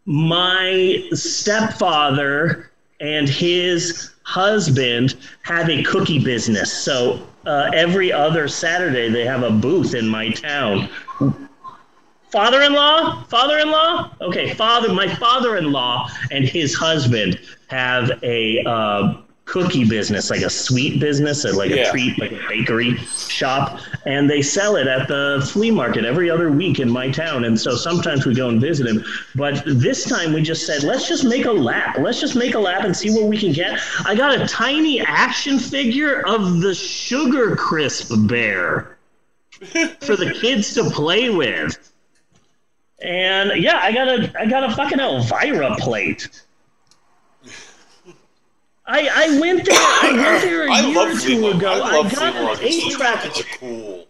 [0.06, 2.70] my stepfather
[3.04, 6.72] and his husband have a cookie business.
[6.72, 10.90] So uh, every other Saturday they have a booth in my town.
[12.32, 13.26] Father-in-law?
[13.26, 14.16] Father-in-law?
[14.22, 21.00] Okay father my father-in-law and his husband have a uh, cookie business like a sweet
[21.00, 25.70] business like a treat like a bakery shop and they sell it at the flea
[25.70, 29.04] market every other week in my town and so sometimes we go and visit him
[29.36, 32.60] but this time we just said let's just make a lap let's just make a
[32.60, 33.80] lap and see what we can get.
[34.06, 38.98] I got a tiny action figure of the sugar crisp bear
[40.02, 41.92] for the kids to play with.
[43.02, 46.43] And yeah, I got a I got a fucking Elvira plate.
[48.86, 51.82] I I went there I went there a I year or two ago.
[51.84, 53.24] I I, got an eight track.
[53.60, 54.08] cool.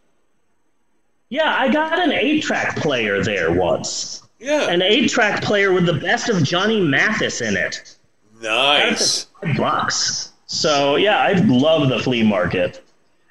[1.29, 4.23] Yeah, I got an eight track player there once.
[4.39, 4.69] Yeah.
[4.69, 7.97] An eight track player with the best of Johnny Mathis in it.
[8.41, 9.27] nice.
[9.41, 10.33] Five bucks.
[10.47, 12.83] So yeah, I love the flea market.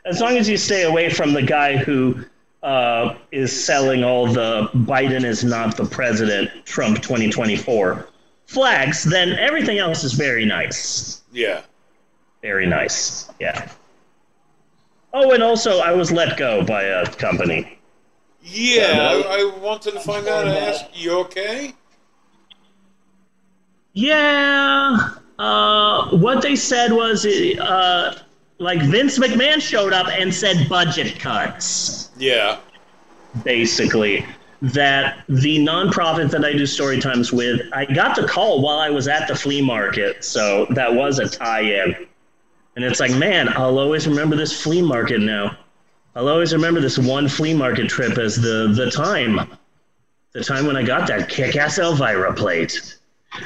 [0.04, 2.24] As long as you stay away from the guy who
[2.62, 8.08] uh, is selling all the Biden is not the president, Trump 2024
[8.52, 11.22] flags, then everything else is very nice.
[11.32, 11.62] Yeah.
[12.42, 13.30] Very nice.
[13.40, 13.70] Yeah.
[15.14, 17.78] Oh, and also I was let go by a company.
[18.44, 20.48] Yeah, I, I wanted to find out.
[20.48, 21.74] I asked, you okay?
[23.92, 25.10] Yeah.
[25.38, 28.18] Uh, what they said was, uh,
[28.58, 32.10] like Vince McMahon showed up and said budget cuts.
[32.18, 32.58] Yeah.
[33.44, 34.26] Basically,
[34.62, 38.90] that the nonprofit that I do story times with, I got the call while I
[38.90, 42.06] was at the flea market, so that was a tie-in.
[42.76, 45.58] And it's like, man, I'll always remember this flea market now.
[46.14, 49.40] I'll always remember this one flea market trip as the the time,
[50.32, 52.98] the time when I got that kick-ass Elvira plate,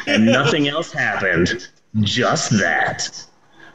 [0.06, 1.68] and nothing else happened,
[2.00, 3.24] just that.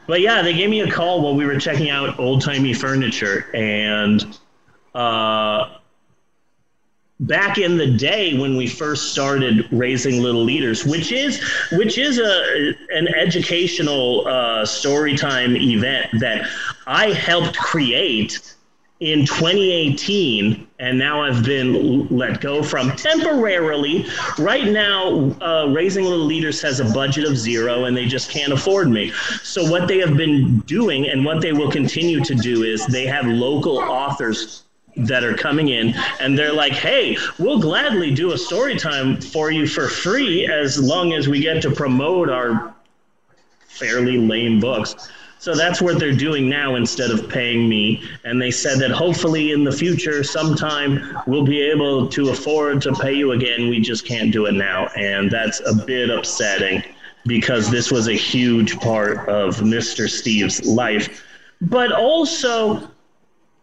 [0.06, 3.50] But yeah, they gave me a call while we were checking out old timey furniture,
[3.52, 4.38] and
[4.94, 5.78] uh,
[7.22, 11.42] back in the day when we first started raising little leaders, which is
[11.72, 16.48] which is a an educational uh, story time event that
[16.86, 18.54] I helped create
[19.02, 24.06] in 2018, and now I've been let go from temporarily.
[24.38, 28.52] Right now, uh, Raising Little Leaders has a budget of zero, and they just can't
[28.52, 29.10] afford me.
[29.42, 33.06] So, what they have been doing and what they will continue to do is they
[33.06, 34.61] have local authors
[34.96, 39.50] that are coming in and they're like hey we'll gladly do a story time for
[39.50, 42.74] you for free as long as we get to promote our
[43.68, 45.08] fairly lame books
[45.42, 48.00] so that's what they're doing now instead of paying me.
[48.22, 52.92] And they said that hopefully in the future, sometime, we'll be able to afford to
[52.92, 53.68] pay you again.
[53.68, 54.86] We just can't do it now.
[54.96, 56.84] And that's a bit upsetting
[57.26, 60.08] because this was a huge part of Mr.
[60.08, 61.26] Steve's life.
[61.60, 62.91] But also,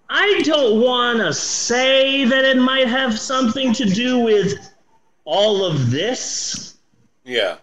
[0.09, 4.57] I don't want to say that it might have something to do with
[5.23, 6.77] all of this
[7.23, 7.57] Yeah.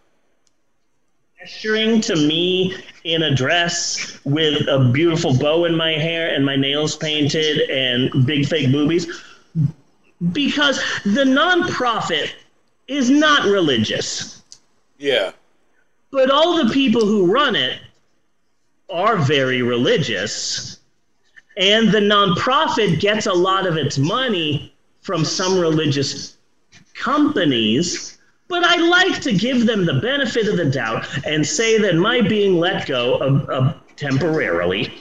[1.40, 6.56] gesturing to me in a dress with a beautiful bow in my hair and my
[6.56, 9.06] nails painted and big fake boobies
[10.32, 12.30] because the nonprofit
[12.86, 14.42] is not religious
[14.98, 15.32] Yeah.
[16.12, 17.80] but all the people who run it
[18.88, 20.75] are very religious
[21.56, 26.36] and the nonprofit gets a lot of its money from some religious
[26.94, 28.18] companies
[28.48, 32.20] but I like to give them the benefit of the doubt and say that my
[32.20, 34.92] being let go of, of temporarily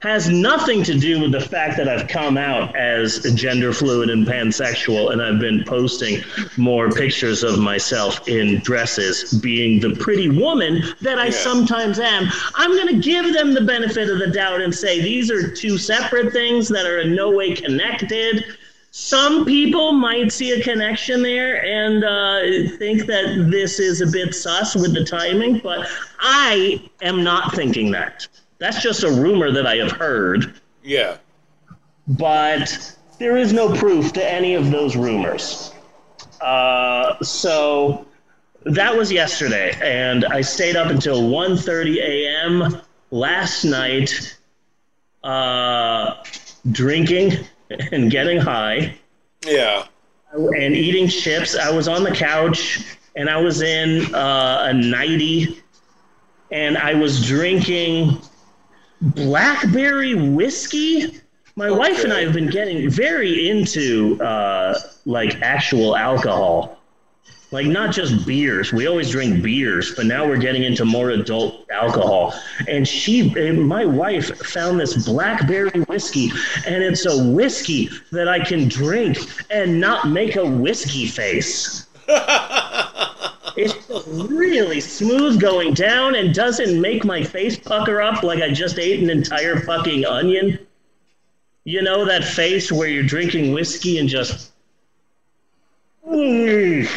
[0.00, 4.24] has nothing to do with the fact that I've come out as gender fluid and
[4.26, 6.22] pansexual and I've been posting
[6.56, 11.30] more pictures of myself in dresses being the pretty woman that I Yeah.
[11.32, 12.28] sometimes am.
[12.54, 15.76] I'm going to give them the benefit of the doubt and say these are two
[15.76, 18.44] separate things that are in no way connected.
[18.92, 24.32] Some people might see a connection there and uh, think that this is a bit
[24.34, 25.88] sus with the timing, but
[26.20, 28.28] I am not thinking that.
[28.58, 31.16] That's just a rumor that I have heard, Yeah.
[32.06, 35.72] but there is no proof to any of those rumors.
[36.40, 38.06] Uh, so
[38.64, 42.80] that was yesterday, and I stayed up until 1:30 a.m.
[43.10, 44.36] last night,
[45.24, 46.14] uh,
[46.72, 47.38] drinking
[47.70, 48.94] and getting high
[49.46, 49.84] Yeah.
[50.32, 51.56] and eating chips.
[51.56, 52.80] I was on the couch
[53.16, 55.62] and I was in uh, a nighty
[56.50, 58.20] and I was drinking
[59.00, 61.20] blackberry whiskey.
[61.56, 66.78] My wife and I have been getting very into uh, like actual alcohol.
[67.50, 68.74] Like not just beers.
[68.74, 72.34] We always drink beers, but now we're getting into more adult alcohol.
[72.68, 76.30] And she, my wife, found this blackberry whiskey,
[76.66, 79.18] and it's a whiskey that I can drink
[79.50, 81.86] and not make a whiskey face.
[83.60, 88.78] It's really smooth going down and doesn't make my face pucker up like I just
[88.78, 90.60] ate an entire fucking onion.
[91.64, 94.52] You know that face where you're drinking whiskey and just.
[96.08, 96.88] Mm.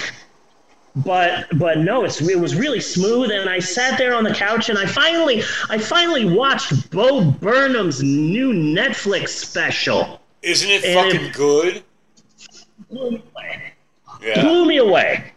[0.97, 4.69] But but no, it's it was really smooth, and I sat there on the couch,
[4.69, 10.21] and I finally I finally watched Bo Burnham's new Netflix special.
[10.43, 11.83] Isn't it And fucking it- good?
[12.89, 13.73] Blew me away.
[14.21, 14.41] Yeah.
[14.41, 15.33] blew me away.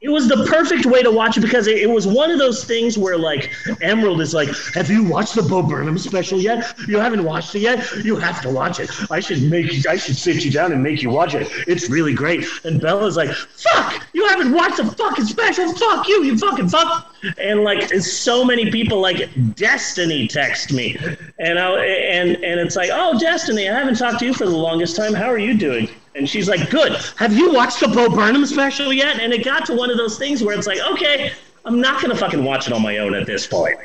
[0.00, 2.62] It was the perfect way to watch it because it, it was one of those
[2.62, 3.50] things where, like,
[3.82, 6.72] Emerald is like, "Have you watched the Bo Burnham special yet?
[6.86, 7.84] You haven't watched it yet.
[8.04, 8.90] You have to watch it.
[9.10, 9.88] I should make.
[9.88, 11.48] I should sit you down and make you watch it.
[11.66, 14.06] It's really great." And Bella's like, "Fuck!
[14.12, 15.72] You haven't watched the fucking special.
[15.72, 16.22] Fuck you.
[16.22, 20.96] You fucking fuck." And like, so many people like Destiny text me,
[21.40, 24.56] and I and and it's like, "Oh, Destiny, I haven't talked to you for the
[24.56, 25.12] longest time.
[25.12, 25.88] How are you doing?"
[26.18, 26.92] And she's like, "Good.
[27.16, 30.18] Have you watched the Bo Burnham special yet?" And it got to one of those
[30.18, 31.32] things where it's like, "Okay,
[31.64, 33.78] I'm not gonna fucking watch it on my own at this point."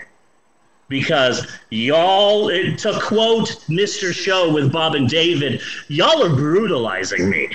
[0.90, 4.14] because y'all, to quote Mr.
[4.14, 7.50] Show with Bob and David, y'all are brutalizing me.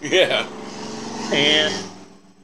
[0.00, 0.46] Yeah.
[1.32, 1.74] And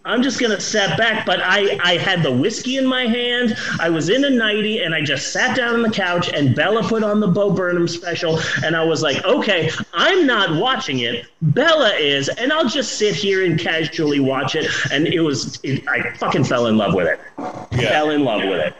[0.06, 3.56] I'm just gonna step back, but I, I had the whiskey in my hand.
[3.81, 6.28] I was in a nightie, and I just sat down on the couch.
[6.28, 10.60] And Bella put on the Bo Burnham special, and I was like, okay, I'm not
[10.60, 11.26] watching it.
[11.40, 14.70] Bella is, and I'll just sit here and casually watch it.
[14.90, 17.20] And it was, it, I fucking fell in love with it.
[17.39, 17.89] Yeah.
[17.89, 18.74] Fell in love with it.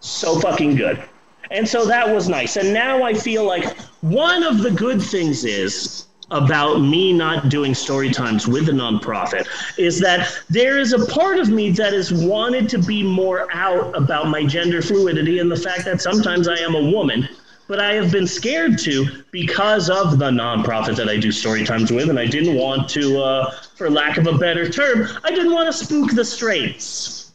[0.00, 1.02] So fucking good.
[1.50, 2.56] And so that was nice.
[2.56, 7.74] And now I feel like one of the good things is about me not doing
[7.74, 9.46] story times with the nonprofit
[9.78, 13.96] is that there is a part of me that has wanted to be more out
[13.96, 17.28] about my gender fluidity and the fact that sometimes I am a woman.
[17.66, 21.92] But I have been scared to because of the nonprofit that I do story times
[21.92, 25.52] with, and I didn't want to, uh, for lack of a better term, I didn't
[25.52, 27.32] want to spook the straights.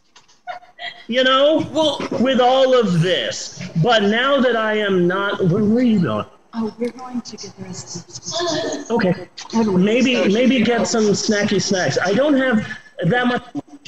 [1.07, 3.61] You know, Well, with all of this.
[3.83, 6.25] But now that I am not, where, where are you going?
[6.55, 11.97] Oh, we're going to get the rest of Okay, maybe maybe get some snacky snacks.
[11.99, 12.67] I don't have
[13.05, 13.43] that much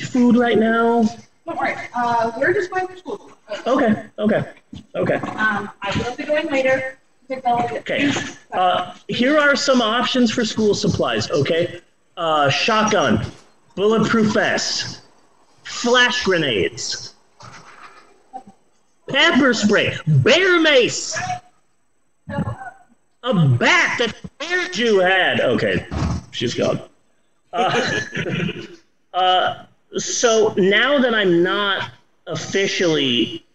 [0.05, 1.03] food right now.
[1.45, 1.75] Don't worry.
[1.95, 3.31] Uh, we're just going to school.
[3.67, 4.53] Okay, okay,
[4.95, 6.97] okay, Um, I will be going later.
[7.29, 8.11] Okay.
[8.51, 11.29] Uh, here are some options for school supplies.
[11.31, 11.81] Okay,
[12.17, 13.25] uh, shotgun,
[13.75, 15.01] bulletproof vest,
[15.63, 17.13] flash grenades,
[19.07, 21.19] pepper spray, bear mace,
[22.29, 25.41] a bat that Bear Jew had.
[25.41, 25.85] Okay,
[26.31, 26.79] she's gone.
[27.53, 28.01] Uh,
[29.13, 29.65] uh,
[29.97, 31.91] so now that I'm not
[32.27, 33.45] officially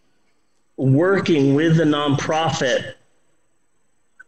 [0.77, 2.95] working with the nonprofit,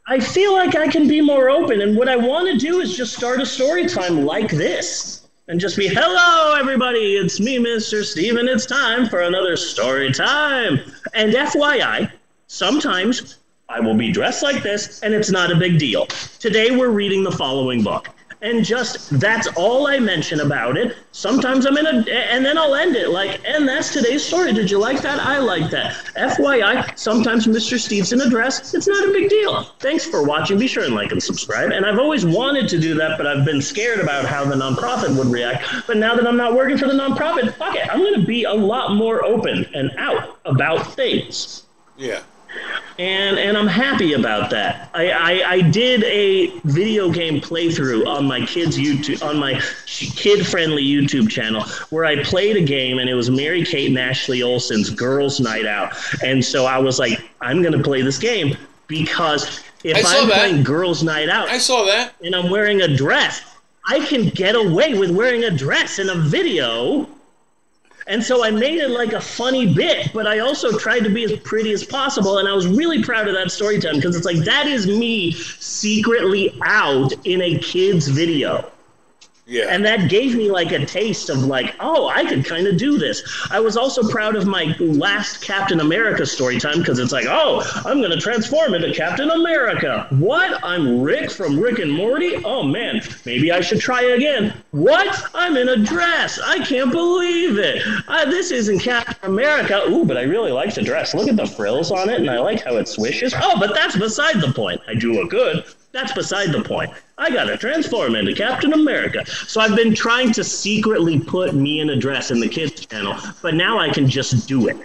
[0.07, 1.81] I feel like I can be more open.
[1.81, 5.61] And what I want to do is just start a story time like this and
[5.61, 8.05] just be, hello, everybody, it's me, Mr.
[8.05, 8.49] Steven.
[8.49, 10.81] It's time for another story time.
[11.15, 12.11] And FYI,
[12.49, 13.39] sometimes
[13.73, 16.07] I will be dressed like this and it's not a big deal.
[16.39, 18.09] Today we're reading the following book.
[18.43, 20.97] And just that's all I mention about it.
[21.13, 24.53] Sometimes I'm in a, and then I'll end it like, and that's today's story.
[24.53, 25.21] Did you like that?
[25.21, 25.95] I like that.
[26.17, 27.79] FYI, sometimes Mr.
[27.79, 28.75] Steve's in a dress.
[28.75, 29.63] It's not a big deal.
[29.79, 30.59] Thanks for watching.
[30.59, 31.71] Be sure and like and subscribe.
[31.71, 35.17] And I've always wanted to do that, but I've been scared about how the nonprofit
[35.17, 35.87] would react.
[35.87, 37.89] But now that I'm not working for the nonprofit, fuck it.
[37.89, 41.63] I'm going to be a lot more open and out about things
[41.97, 42.23] yeah.
[42.99, 44.91] And and I'm happy about that.
[44.95, 50.47] I, I I did a video game playthrough on my kids YouTube on my kid
[50.47, 54.43] friendly YouTube channel where I played a game and it was Mary Kate and Ashley
[54.43, 58.57] Olsen's Girls Night Out, and so I was like, I'm gonna play this game
[58.87, 60.37] because if I'm that.
[60.39, 62.15] playing Girls Night Out I saw that.
[62.23, 63.43] and I'm wearing a dress,
[63.89, 67.09] I can get away with wearing a dress in a video.
[68.07, 71.25] And so I made it like a funny bit, but I also tried to be
[71.25, 72.39] as pretty as possible.
[72.39, 75.33] And I was really proud of that story time because it's like that is me
[75.33, 78.71] secretly out in a kid's video.
[79.53, 79.67] Yeah.
[79.69, 82.97] And that gave me like a taste of like, oh, I could kind of do
[82.97, 83.23] this.
[83.51, 87.63] I was also proud of my last Captain America story time because it's like, oh,
[87.85, 90.07] I'm going to transform into Captain America.
[90.09, 90.59] What?
[90.65, 92.43] I'm Rick from Rick and Morty?
[92.47, 94.55] Oh man, maybe I should try again.
[94.71, 95.23] What?
[95.35, 96.41] I'm in a dress.
[96.43, 97.83] I can't believe it.
[98.09, 99.83] Uh, this isn't Captain America.
[99.87, 101.13] Ooh, but I really like the dress.
[101.13, 103.35] Look at the frills on it and I like how it swishes.
[103.37, 104.81] Oh, but that's beside the point.
[104.89, 105.67] I do look good.
[105.93, 106.91] That's beside the point.
[107.19, 109.25] I gotta transform into Captain America.
[109.27, 113.15] So I've been trying to secretly put me in a dress in the kids channel,
[113.43, 114.77] but now I can just do it.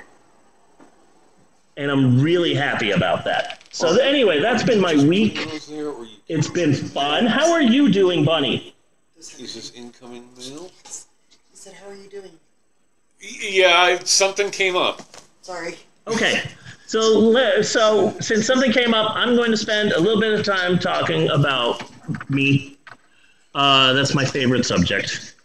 [1.78, 3.64] And I'm really happy about that.
[3.72, 5.38] So th- anyway, that's been my week.
[5.54, 7.26] Is there, or you- It's been fun.
[7.26, 8.74] How are you doing, Bunny?
[9.18, 10.72] is this incoming mail?
[10.84, 12.32] He said, How are you doing?
[13.20, 15.02] Yeah, I- something came up.
[15.42, 15.78] Sorry.
[16.08, 16.42] Okay.
[16.88, 20.80] So, so since something came up, I'm going to spend a little bit of time
[20.80, 21.84] talking about
[22.30, 22.78] me.
[23.54, 25.36] Uh, that's my favorite subject.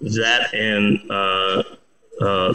[0.00, 1.62] That and uh,
[2.20, 2.54] uh,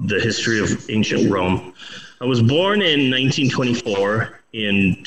[0.00, 1.74] the history of ancient Rome.
[2.22, 5.04] I was born in 1924 in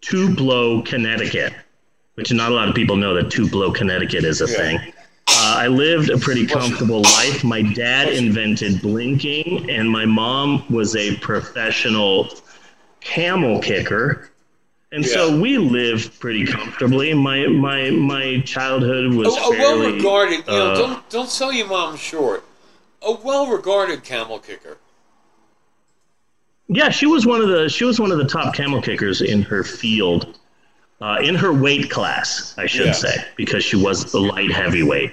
[0.00, 1.54] Tupelo, Connecticut,
[2.14, 4.56] which not a lot of people know that Tupelo, Connecticut is a Yeah.
[4.56, 4.92] thing.
[5.28, 7.44] Uh, I lived a pretty comfortable life.
[7.44, 12.28] My dad invented blinking, and my mom was a professional
[13.00, 14.30] camel kicker.
[14.92, 17.12] And so we lived pretty comfortably.
[17.12, 21.52] My my my childhood was A, a fairly, well-regarded, you know, uh, don't don't sell
[21.52, 22.44] your mom short.
[23.02, 24.78] A well-regarded camel kicker.
[26.68, 29.42] Yeah, she was one of the she was one of the top camel kickers in
[29.42, 30.38] her field,
[31.00, 32.92] uh, in her weight class, I should Yeah.
[32.92, 35.12] say, because she was the light heavyweight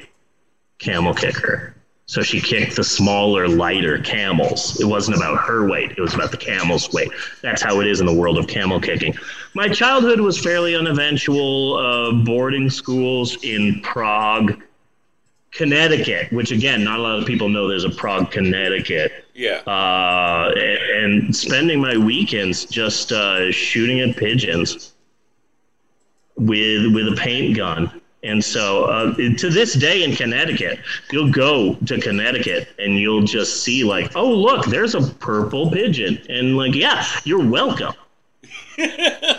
[0.79, 1.75] camel kicker.
[2.05, 4.79] So she kicked the smaller, lighter camels.
[4.79, 7.09] It wasn't about her weight, it was about the camel's weight.
[7.41, 9.15] That's how it is in the world of camel kicking.
[9.53, 11.77] My childhood was fairly uneventful.
[11.77, 14.61] Uh, boarding schools in Prague,
[15.51, 19.25] Connecticut, which again, not a lot of people know there's a Prague, Connecticut.
[19.35, 19.61] Yeah.
[19.67, 24.92] Uh, and, and spending my weekends just uh, shooting at pigeons
[26.37, 28.01] with with a paint gun.
[28.23, 30.79] And so, uh, to this day in Connecticut,
[31.11, 36.21] you'll go to Connecticut and you'll just see like, oh look, there's a purple pigeon,
[36.29, 37.93] and like, yeah, you're welcome.
[38.77, 39.31] a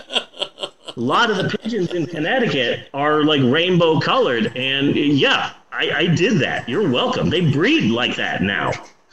[0.97, 6.39] lot of the pigeons in Connecticut are like rainbow colored, and yeah, I, I did
[6.41, 6.69] that.
[6.69, 7.31] You're welcome.
[7.31, 8.71] They breed like that now.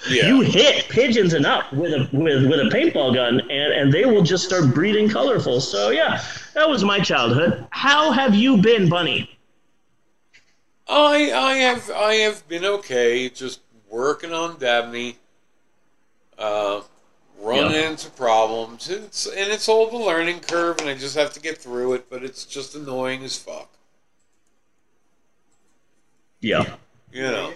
[0.10, 0.28] Yeah.
[0.28, 4.24] You hit pigeons enough with a with with a paintball gun, and and they will
[4.24, 5.62] just start breeding colorful.
[5.62, 6.24] So yeah,
[6.56, 7.68] that was my childhood.
[7.70, 9.30] How have you been, Bunny?
[10.88, 15.18] I I have I have been okay, just working on Dabney,
[16.38, 16.82] uh,
[17.40, 17.90] running Yeah.
[17.92, 18.90] into problems.
[18.90, 22.10] It's and it's all the learning curve, and I just have to get through it.
[22.10, 23.70] But it's just annoying as fuck,
[26.40, 26.76] Yeah.
[27.12, 27.54] you know.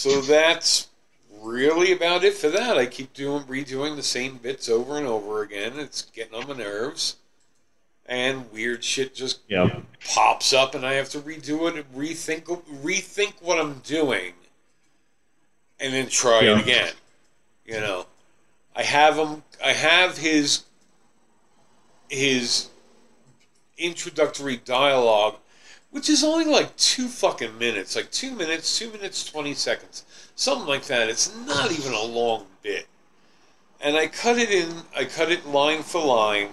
[0.00, 0.88] So that's
[1.42, 2.78] really about it for that.
[2.78, 5.78] I keep doing redoing the same bits over and over again.
[5.78, 7.16] It's getting on my nerves,
[8.06, 9.80] and weird shit just Yeah.
[10.14, 12.44] pops up and I have to redo it and rethink
[12.82, 14.32] rethink what I'm doing
[15.78, 16.56] and then try Yeah.
[16.56, 16.94] it again.
[17.66, 18.06] You know.
[18.74, 20.62] I have him I have his
[22.08, 22.70] his
[23.76, 25.36] introductory dialogue
[25.90, 30.04] which is only like two fucking minutes, like two minutes, two minutes, 20 seconds,
[30.36, 31.08] something like that.
[31.08, 32.86] It's not even a long bit.
[33.80, 36.50] And I cut it in, I cut it line for line.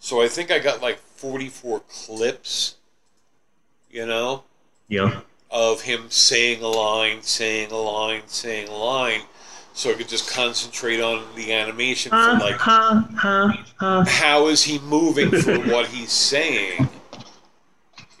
[0.00, 2.76] So I think I got like 44 clips,
[3.90, 4.44] you know,
[4.88, 5.20] Yeah.
[5.50, 9.22] of him saying a line, saying a line, saying a line.
[9.72, 14.04] So I could just concentrate on the animation for like ha, ha, ha.
[14.08, 16.88] how is he moving for what he's saying?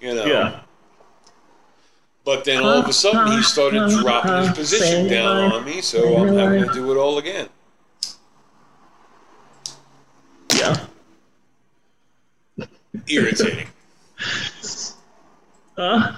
[0.00, 0.24] You know.
[0.24, 0.60] Yeah.
[2.24, 6.16] But then all of a sudden he started dropping his position down on me, so
[6.18, 7.48] I'm having to do it all again.
[10.54, 10.76] Yeah.
[13.06, 13.68] Irritating.
[15.78, 16.16] Uh,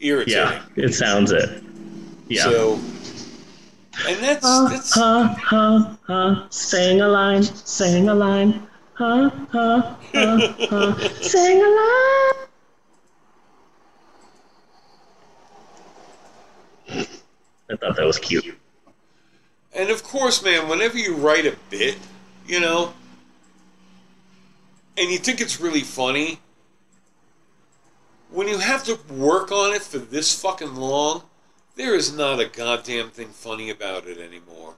[0.00, 0.34] Irritating.
[0.34, 0.62] yeah.
[0.74, 1.62] It sounds it.
[2.28, 2.42] Yeah.
[2.42, 2.80] So,
[4.08, 6.46] and that's Ha, that's ha, ha, ha.
[6.50, 8.66] Sing a line, sing a line.
[8.94, 11.08] Ha, ha, ha, ha.
[11.20, 12.47] Sing a line.
[17.70, 18.56] I thought that was cute.
[19.74, 20.68] and of course, man.
[20.68, 21.96] Whenever you write a bit,
[22.46, 22.92] you know,
[24.96, 26.40] and you think it's really funny,
[28.30, 31.22] when you have to work on it for this fucking long,
[31.76, 34.74] there is not a goddamn thing funny about it anymore.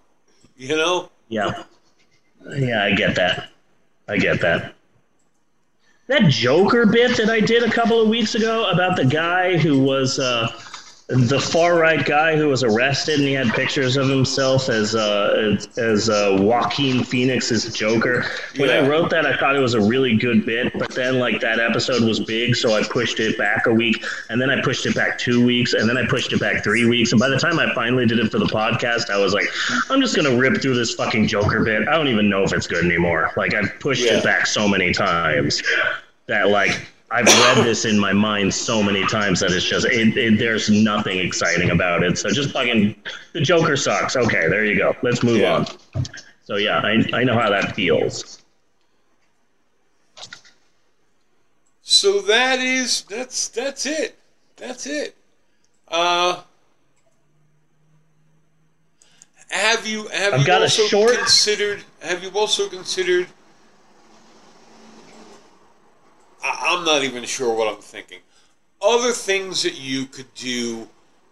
[0.56, 1.10] You know?
[1.28, 1.64] Yeah.
[2.56, 3.50] Yeah, I get that.
[4.08, 4.74] I get that.
[6.08, 9.80] That Joker bit that I did a couple of weeks ago about the guy who
[9.80, 10.48] was uh,
[11.10, 15.54] the far right guy who was arrested and he had pictures of himself as uh,
[15.56, 18.24] as, as uh, Joaquin Phoenix's Joker.
[18.58, 21.40] When I wrote that, I thought it was a really good bit, but then like
[21.40, 24.86] that episode was big, so I pushed it back a week, and then I pushed
[24.86, 27.38] it back two weeks, and then I pushed it back three weeks, and by the
[27.38, 29.48] time I finally did it for the podcast, I was like,
[29.90, 31.88] I'm just gonna rip through this fucking Joker bit.
[31.88, 33.32] I don't even know if it's good anymore.
[33.36, 34.18] Like I've pushed Yeah.
[34.18, 35.60] it back so many times
[36.26, 40.16] that like I've read this in my mind so many times that it's just it,
[40.16, 42.16] it, there's nothing exciting about it.
[42.18, 42.94] So just fucking
[43.32, 44.14] the Joker sucks.
[44.16, 44.94] Okay, there you go.
[45.02, 45.64] Let's move Yeah.
[45.94, 46.04] on.
[46.44, 48.42] So yeah, I, I know how that feels.
[51.82, 54.16] So that is that's that's it.
[54.56, 55.16] That's it.
[55.88, 56.42] Uh
[59.48, 63.26] have you have I've you also short- considered have you also considered
[66.42, 68.20] I, I'm not even sure what I'm thinking.
[68.82, 70.88] Other things that you could do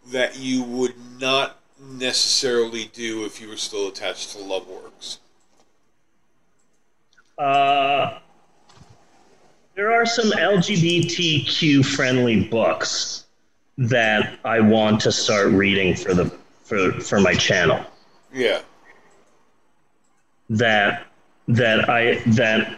[0.09, 5.19] that you would not necessarily do if you were still attached to Loveworks.
[7.39, 8.19] Uh,
[9.75, 13.27] there are some LGBTQ friendly books
[13.79, 16.25] that I want to start reading for the
[16.65, 17.85] for for my channel.
[18.33, 18.61] Yeah.
[20.51, 21.07] that
[21.47, 22.78] that I that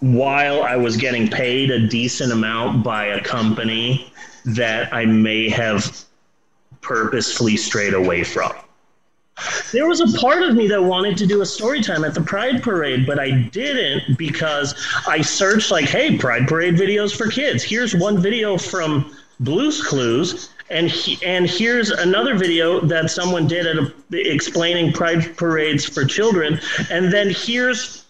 [0.00, 4.12] while I was getting paid a decent amount by a company
[4.44, 6.04] that I may have
[6.80, 8.52] purposefully strayed away from.
[9.72, 12.20] There was a part of me that wanted to do a story time at the
[12.20, 14.74] Pride Parade, but I didn't because
[15.06, 17.62] I searched like, hey, Pride Parade videos for kids.
[17.62, 23.66] Here's one video from Blue's Clues, And he, and here's another video that someone did
[23.66, 26.60] at a, explaining pride parades for children,
[26.90, 28.04] and then here's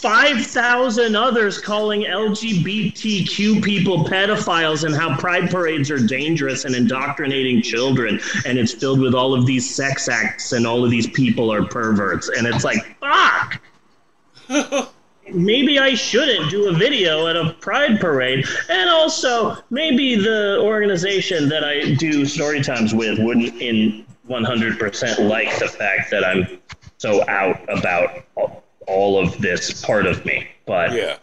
[0.00, 8.20] 5,000 others calling LGBTQ people pedophiles and how pride parades are dangerous and indoctrinating children.
[8.44, 11.64] And it's filled with all of these sex acts and all of these people are
[11.64, 12.28] perverts.
[12.28, 13.62] And it's like, fuck!
[15.32, 18.46] maybe I shouldn't do a video at a pride parade.
[18.68, 25.58] And also, maybe the organization that I do story times with wouldn't in 100% like
[25.58, 26.60] the fact that I'm
[26.98, 28.24] so out about
[28.86, 30.46] all- of this part of me.
[30.66, 31.16] But Yeah.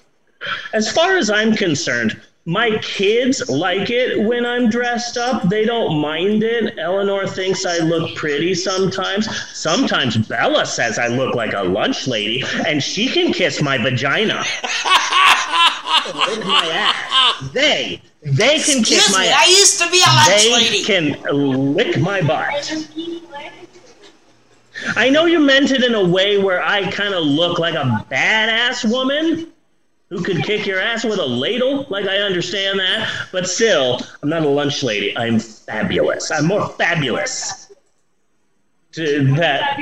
[0.73, 5.47] as far as I'm concerned, my kids like it when I'm dressed up.
[5.49, 6.73] They don't mind it.
[6.77, 9.27] Eleanor thinks I look pretty sometimes.
[9.53, 14.43] Sometimes Bella says I look like a lunch lady, and she can kiss my vagina.
[16.43, 16.95] My ass.
[17.53, 19.41] They, they can kiss Excuse my me, ass.
[19.41, 20.83] I used to be a lunch they lady.
[20.83, 22.71] They can lick my butt.
[24.95, 28.05] I know you meant it in a way where I kind of look like a
[28.09, 29.51] badass woman
[30.09, 31.85] who could kick your ass with a ladle.
[31.89, 33.09] Like, I understand that.
[33.31, 35.17] But still, I'm not a lunch lady.
[35.17, 36.31] I'm fabulous.
[36.31, 37.73] I'm more fabulous
[38.93, 39.79] to that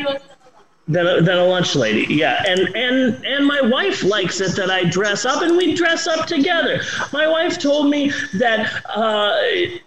[0.88, 2.14] than a, than a lunch lady.
[2.14, 6.08] Yeah, and and and my wife likes it that I dress up, and we dress
[6.08, 6.82] up together.
[7.12, 8.84] My wife told me that.
[8.86, 9.80] Uh,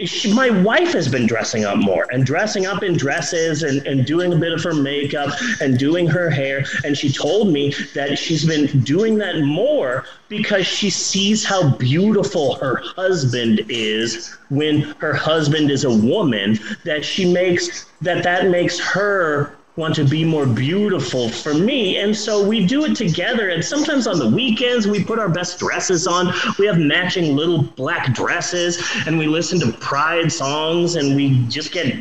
[0.00, 4.04] she, my wife has been dressing up more and dressing up in dresses and, and
[4.04, 6.64] doing a bit of her makeup and doing her hair.
[6.84, 12.56] And she told me that she's been doing that more because she sees how beautiful
[12.56, 18.78] her husband is when her husband is a woman, that she makes that that makes
[18.78, 21.98] her want to be more beautiful for me.
[21.98, 23.50] And so we do it together.
[23.50, 26.32] And sometimes on the weekends, we put our best dresses on.
[26.58, 31.72] We have matching little black dresses and we listen to pride songs and we just
[31.72, 31.94] get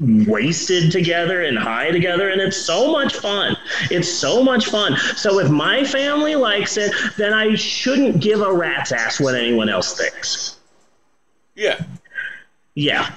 [0.00, 3.54] wasted together and high together and it's so much fun
[3.90, 8.50] it's so much fun so if my family likes it then i shouldn't give a
[8.50, 10.56] rat's ass what anyone else thinks
[11.54, 11.84] Yeah.
[12.74, 13.12] yeah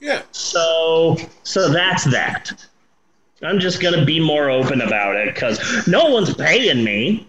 [0.00, 0.22] Yeah.
[0.32, 2.50] so so that's that
[3.42, 7.26] i'm just gonna be more open about it because no one's paying me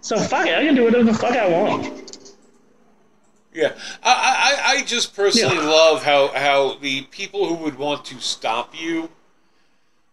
[0.00, 2.00] so fuck it i can do whatever the fuck i want
[3.54, 3.72] Yeah,
[4.02, 5.68] I, I, I just personally Yeah.
[5.68, 9.10] love how, how the people who would want to stop you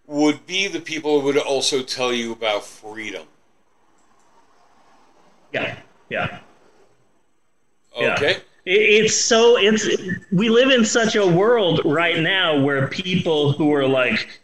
[0.07, 3.25] would be the people who would also tell you about freedom.
[5.53, 5.77] yeah
[6.09, 6.39] yeah
[7.97, 8.13] Yeah.
[8.15, 8.31] Okay?
[8.65, 9.87] It- It's so it's
[10.31, 14.41] we live in such a world right now where people who are like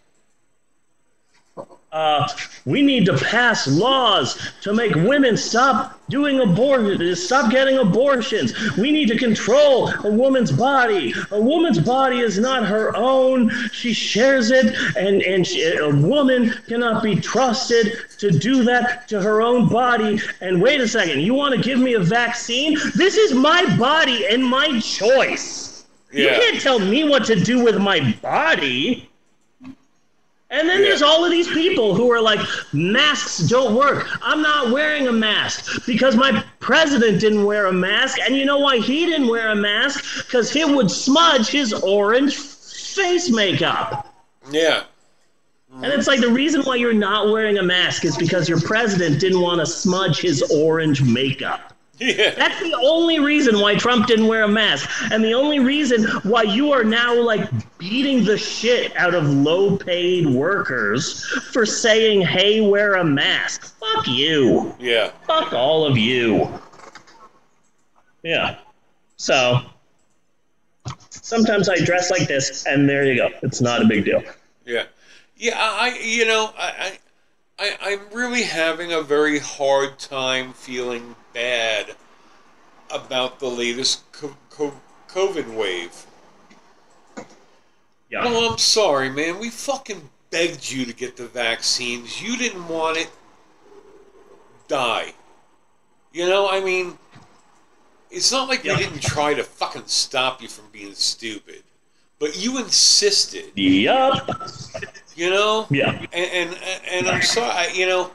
[1.95, 2.27] uh,
[2.65, 8.53] we need to pass laws to make women stop doing abortion, stop getting abortions.
[8.75, 11.13] We need to control a woman's body.
[11.31, 13.49] A woman's body is not her own.
[13.71, 19.21] She shares it, and and she, a woman cannot be trusted to do that to
[19.21, 20.19] her own body.
[20.41, 22.77] And wait a second, you want to give me a vaccine?
[22.95, 25.85] This is my body and my choice.
[26.11, 29.09] You can't tell me what to do with my body.
[30.55, 30.85] And then Yeah.
[30.85, 32.39] there's all of these people who are like,
[32.71, 34.07] masks don't work.
[34.21, 38.19] I'm not wearing a mask because my president didn't wear a mask.
[38.21, 40.25] And you know why he didn't wear a mask?
[40.25, 44.15] Because it would smudge his orange face makeup.
[44.49, 44.83] Yeah.
[45.73, 49.19] And it's like the reason why you're not wearing a mask is because your president
[49.19, 51.74] didn't want to smudge his orange makeup.
[51.97, 52.31] Yeah.
[52.35, 54.89] That's the only reason why Trump didn't wear a mask.
[55.11, 59.77] And the only reason why you are now like beating the shit out of low
[59.77, 63.73] paid workers for saying, hey, wear a mask.
[63.79, 64.75] Fuck you.
[64.79, 65.11] Yeah.
[65.25, 66.49] Fuck all of you.
[68.23, 68.57] Yeah.
[69.17, 69.59] So
[71.09, 73.29] sometimes I dress like this, and there you go.
[73.41, 74.21] It's not a big deal.
[74.65, 74.83] Yeah,
[75.37, 75.53] yeah.
[75.57, 76.97] I, I- you know, I,
[77.59, 81.93] I, I, I'm really having a very hard time feeling bad
[82.91, 86.07] about the latest co- co- COVID wave.
[88.09, 88.25] Yeah.
[88.25, 89.37] Well, I'm sorry, man.
[89.39, 92.21] We fucking begged you to get the vaccines.
[92.21, 93.09] You didn't want it.
[94.67, 95.13] Die.
[96.13, 96.97] You know, I mean,
[98.09, 98.77] it's not like Yeah.
[98.77, 101.63] we didn't try to fucking stop you from being stupid,
[102.19, 103.51] but you insisted.
[103.55, 104.27] Yup.
[105.15, 105.67] You know.
[105.69, 105.91] Yeah.
[106.13, 106.57] And and,
[106.91, 107.49] and I'm sorry.
[107.51, 108.11] I, you know.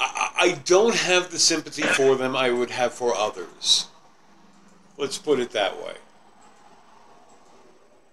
[0.00, 3.88] I, I don't have the sympathy for them I would have for others.
[4.96, 5.94] Let's put it that way.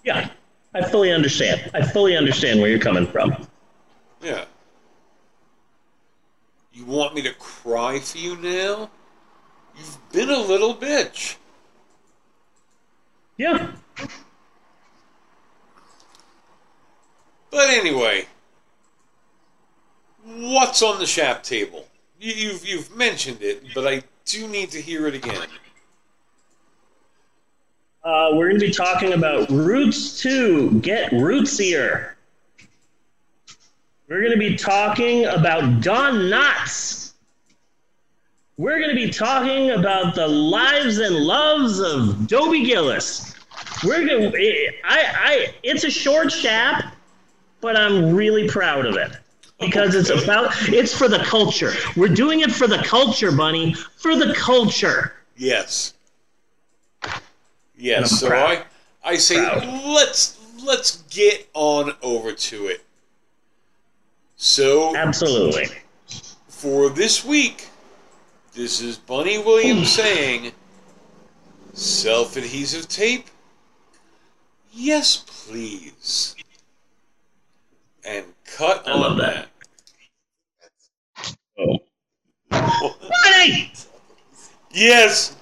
[0.04, 0.30] Yeah.
[0.74, 1.72] I fully understand.
[1.74, 3.48] I fully understand where you're coming from.
[4.22, 4.46] Yeah.
[6.74, 8.90] You want me to cry for you now?
[9.78, 11.38] You've been a little bitch.
[13.38, 13.72] Yeah.
[17.50, 18.28] But anyway,
[20.28, 21.88] what's on the Shap table?
[22.20, 25.48] You, you've you've mentioned it, but I do need to hear it again.
[28.04, 30.80] Uh, we're going to be talking about Roots 2.
[30.80, 32.12] Get rootsier.
[34.08, 37.14] We're going to be talking about Don Knotts.
[38.56, 43.36] We're going to be talking about the lives and loves of Dobie Gillis.
[43.84, 44.38] We're going to,
[44.86, 46.96] I, I, it's a short chap,
[47.60, 49.18] but I'm really proud of it
[49.60, 51.74] because it's about, it's for the culture.
[51.96, 55.14] We're doing it for the culture, Bunny, for the culture.
[55.36, 55.94] Yes.
[57.76, 58.20] Yes.
[58.20, 58.58] So proud.
[58.58, 58.64] I
[59.08, 59.64] I say Proud.
[59.86, 62.84] let's let's get on over to it.
[64.36, 65.68] So Absolutely.
[66.50, 67.70] for this week,
[68.54, 70.52] this is Bunny Williams saying
[71.74, 73.28] self-adhesive tape.
[74.74, 76.36] Yes, please.
[78.04, 79.48] And cut I on love that.
[81.60, 81.78] Oh.
[82.50, 83.72] Bunny!
[84.72, 85.36] Yes.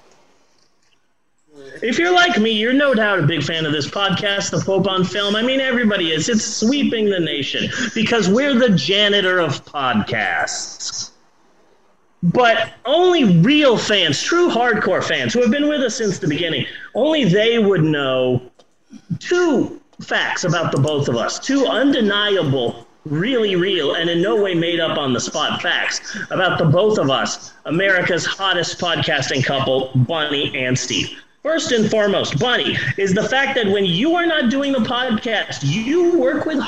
[1.81, 4.87] If you're like me, you're no doubt a big fan of this podcast, The Pope
[4.87, 5.35] on Film.
[5.35, 6.29] I mean, everybody is.
[6.29, 11.11] It's sweeping the nation because we're the janitor of podcasts.
[12.23, 16.65] But only real fans, true hardcore fans who have been with us since the beginning,
[16.95, 18.41] only they would know
[19.19, 24.53] two facts about the both of us, two undeniable, really real, and in no way
[24.53, 29.91] made up on the spot facts about the both of us, America's hottest podcasting couple,
[29.95, 31.21] Bonnie and Steve.
[31.43, 35.59] First and foremost, Bonnie, is the fact that when you are not doing the podcast,
[35.61, 36.59] you work with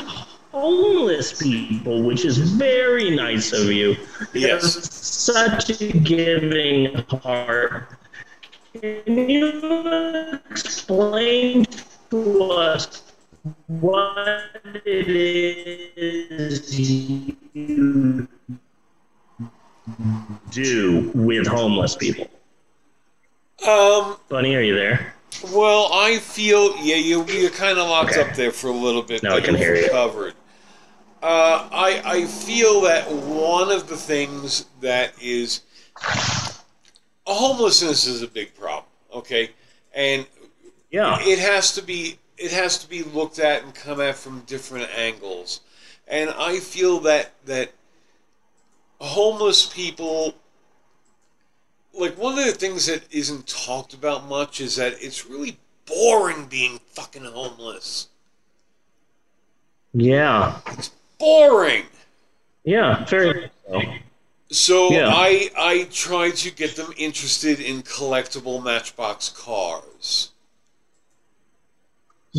[0.52, 3.96] homeless people, which is very nice of you.
[4.34, 4.94] Yes.
[4.94, 7.90] such a giving heart.
[8.80, 11.66] Can you explain
[12.12, 13.07] to us
[13.68, 14.50] what
[14.86, 15.08] it
[15.98, 18.28] is you
[20.52, 22.28] do with homeless people?
[23.68, 24.18] Um.
[24.30, 25.14] Bunny, are you there?
[25.54, 28.22] Well, I feel yeah, you you're kind of locked Okay.
[28.30, 29.24] up there for a little bit.
[29.24, 29.84] Now I can hear you.
[29.84, 30.34] recovered.
[31.22, 35.62] Uh, I I feel that one of the things that is
[37.26, 38.86] homelessness is a big problem.
[39.14, 39.52] Okay,
[39.94, 40.26] and
[40.92, 41.18] Yeah.
[41.22, 44.90] it has to be it has to be looked at and come at from different
[44.98, 45.62] angles,
[46.08, 47.72] and I feel that that
[49.00, 50.36] homeless people
[51.98, 56.46] like one of the things that isn't talked about much is that it's really boring
[56.46, 58.08] being fucking homeless.
[59.94, 60.60] Yeah.
[60.68, 61.86] It's boring.
[62.64, 63.06] Yeah.
[63.06, 63.50] Very.
[63.68, 63.82] so.
[64.50, 65.10] So Yeah.
[65.14, 70.32] I I try to get them interested in collectible Matchbox cars.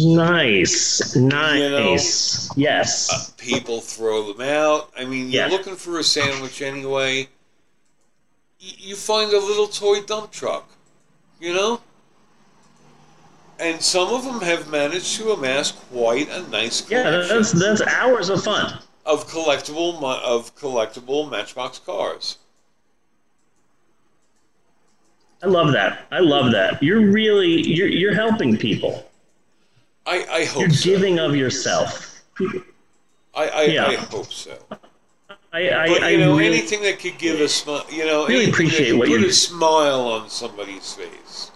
[0.01, 1.17] Nice.
[1.17, 2.57] Nice.
[2.57, 3.11] yes.
[3.13, 4.93] Uh, people throw them out.
[4.97, 5.51] I mean, you're Yeah.
[5.53, 7.29] looking for a sandwich anyway.
[8.63, 10.69] Y- you find a little toy dump truck,
[11.41, 11.81] you know.
[13.59, 17.03] And some of them have managed to amass quite a nice yeah.
[17.03, 18.79] collection That's that's hours of fun.
[19.05, 22.39] of collectible of collectible Matchbox cars.
[25.43, 26.07] I love that.
[26.13, 26.81] I love that.
[26.83, 29.08] You're really you're you're helping people.
[30.09, 30.91] I, I hope You're so.
[30.91, 32.23] giving of yourself.
[33.35, 33.87] I, I, Yeah.
[33.87, 34.57] I hope so.
[35.53, 38.27] I I, But I you know, really, anything that could give a smile, you know,
[38.27, 41.51] Really appreciate what put you- a smile on somebody's face.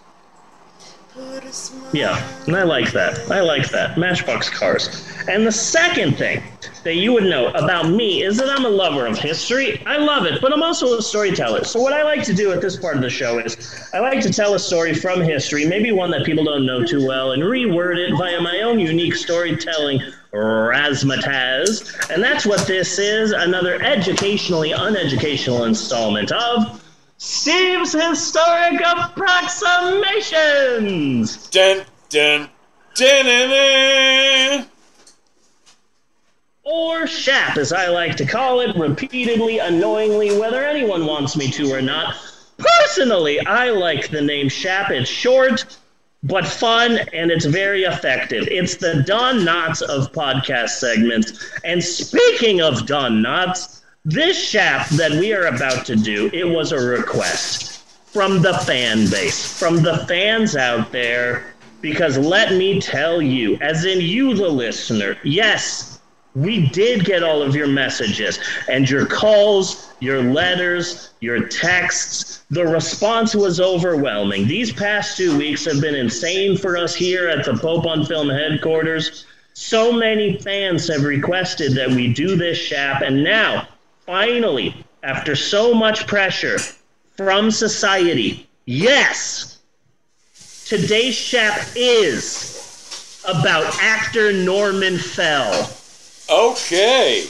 [1.93, 2.17] Yeah,
[2.47, 3.31] and I like that.
[3.31, 3.97] I like that.
[3.97, 5.07] Matchbox cars.
[5.27, 6.41] And the second thing
[6.83, 9.81] that you would know about me is that I'm a lover of history.
[9.85, 11.63] I love it, but I'm also a storyteller.
[11.63, 14.21] So what I like to do at this part of the show is I like
[14.21, 17.43] to tell a story from history, maybe one that people don't know too well, and
[17.43, 20.01] reword it via my own unique storytelling
[20.33, 22.09] razzmatazz.
[22.09, 26.82] And that's what this is, another educationally uneducational installment of
[27.25, 31.47] Steve's Historic Approximations!
[31.47, 32.49] Dun dun
[32.95, 33.49] dun dun.
[33.49, 34.65] dun.
[36.63, 41.71] or SHAP, as I like to call it, repeatedly, annoyingly, whether anyone wants me to
[41.71, 42.13] or not.
[42.57, 44.91] Personally, I like the name SHAP.
[44.91, 45.77] It's short,
[46.23, 48.49] but fun, and it's very effective.
[48.51, 51.41] It's the Don Knotts of podcast segments.
[51.63, 56.71] And speaking of Don Knotts, this SHAP that we are about to do, it was
[56.71, 63.21] a request from the fan base, from the fans out there, because let me tell
[63.21, 65.99] you, as in you, the listener, yes,
[66.35, 72.43] We did get all of your messages and your calls, your letters, your texts.
[72.49, 74.47] The response was overwhelming.
[74.47, 78.29] These past two weeks have been insane for us here at the Pope on Film
[78.29, 79.27] headquarters.
[79.53, 83.67] So many fans have requested that we do this shap, and now,
[84.05, 86.59] finally, after so much pressure
[87.15, 89.59] from society, yes,
[90.65, 95.69] today's shap is about actor Norman Fell.
[96.29, 97.21] Okay.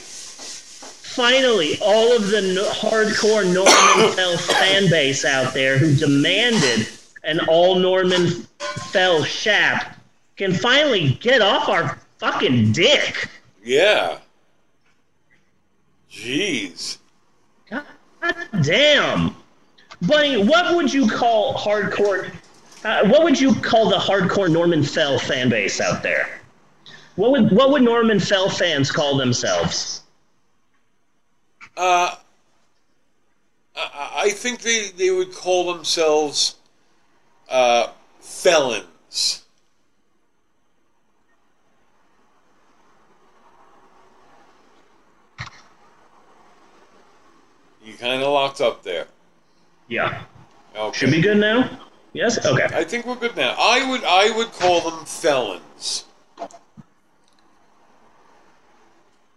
[1.13, 6.87] Finally, all of the no- hardcore Norman Fell fan base out there who demanded
[7.23, 8.29] an all Norman
[8.91, 9.99] Fell shap
[10.35, 13.29] can finally get off our fucking dick.
[13.63, 14.17] Yeah.
[16.14, 16.99] Jeez.
[17.69, 17.85] God
[18.61, 19.35] damn.
[20.03, 22.31] Bunny, what would you call hardcore?
[22.84, 26.41] Uh, what would you call the hardcore Norman Fell fan base out there?
[27.15, 30.02] What would what would Norman Fell fans call themselves?
[31.76, 32.15] Uh,
[33.76, 36.56] I, I think they, they would call themselves
[37.49, 37.88] uh,
[38.19, 39.44] felons.
[47.84, 49.07] You kind of locked up there.
[49.88, 50.23] Yeah.
[50.75, 50.97] Okay.
[50.97, 51.80] Should be good now.
[52.11, 52.45] Yes.
[52.45, 52.67] Okay.
[52.71, 53.55] I think we're good now.
[53.57, 56.05] I would I would call them felons.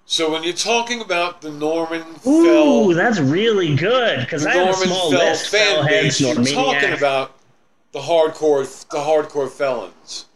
[0.04, 4.68] So when you're talking about the Norman Ooh, Fell, that's really good because I have
[4.68, 5.50] a small Fell list.
[5.50, 7.36] fan base, you're talking about
[7.92, 10.26] the hardcore the hardcore felons.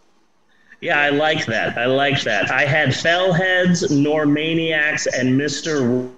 [0.81, 1.77] Yeah, I like that.
[1.77, 2.51] I like that.
[2.51, 6.11] I had Fellheads, Normaniacs, and Mr.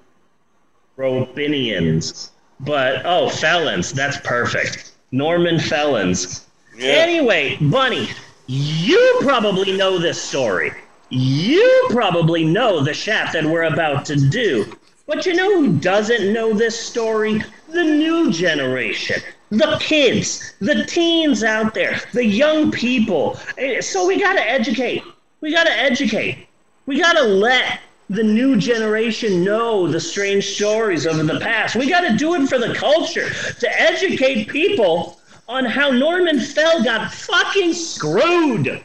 [0.99, 2.31] Robinians.
[2.61, 3.93] But, oh, Felons.
[3.93, 4.93] That's perfect.
[5.11, 6.47] Norman Felons.
[6.79, 8.09] Anyway, Bunny,
[8.47, 10.73] you probably know this story.
[11.11, 14.75] You probably know the shaft that we're about to do.
[15.07, 17.43] But you know who doesn't know this story?
[17.69, 19.21] The new generation.
[19.51, 23.39] The kids, the teens out there, the young people.
[23.59, 25.03] Eh, So we gotta educate.
[25.43, 26.47] We gotta educate.
[26.87, 27.81] We gotta let
[28.13, 31.75] the new generation know the strange stories of the past.
[31.77, 35.19] We gotta do it for the culture to educate people
[35.49, 38.83] on how Norman Fell got fucking screwed.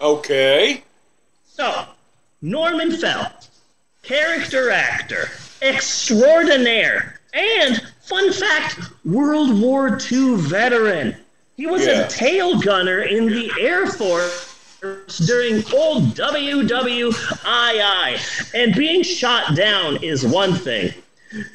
[0.00, 0.82] Okay.
[1.46, 1.84] So,
[2.42, 3.32] Norman Fell,
[4.02, 5.28] character actor,
[5.62, 11.16] extraordinaire, and, fun fact, World War II veteran.
[11.56, 12.02] He was Yeah.
[12.06, 14.47] a tail gunner in the Air Force
[14.80, 16.54] during old WWII.
[18.54, 20.92] And being shot down is one thing.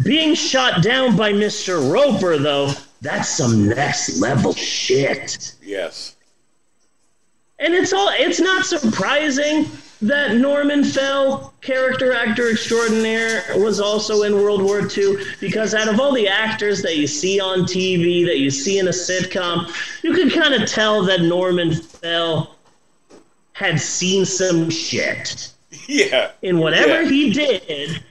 [0.04, 1.92] Being shot down by Mr.
[1.92, 2.72] Roper, though,
[3.02, 5.56] that's some next level shit.
[5.62, 6.16] Yes.
[7.60, 9.68] And it's all it's not surprising
[10.02, 16.00] that Norman Fell, character actor extraordinaire, was also in World War II because out of
[16.00, 19.72] all the actors that you see on TV, that you see in a sitcom,
[20.04, 22.56] you can kind of tell that Norman Fell
[23.54, 25.50] had seen some shit.
[25.88, 26.32] Yeah.
[26.44, 27.10] In whatever Yeah.
[27.10, 28.04] he did,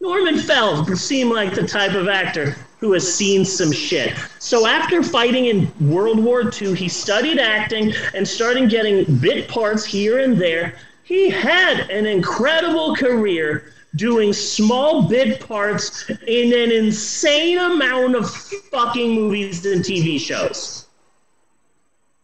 [0.00, 4.14] Norman Fell seemed like the type of actor who has seen some shit.
[4.38, 9.84] So after fighting in World War II, he studied acting and started getting bit parts
[9.84, 10.76] here and there.
[11.04, 18.30] He had an incredible career doing small bit parts in an insane amount of
[18.70, 20.86] fucking movies and TV shows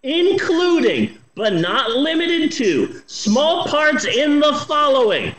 [0.05, 5.35] including but not limited to small parts in the following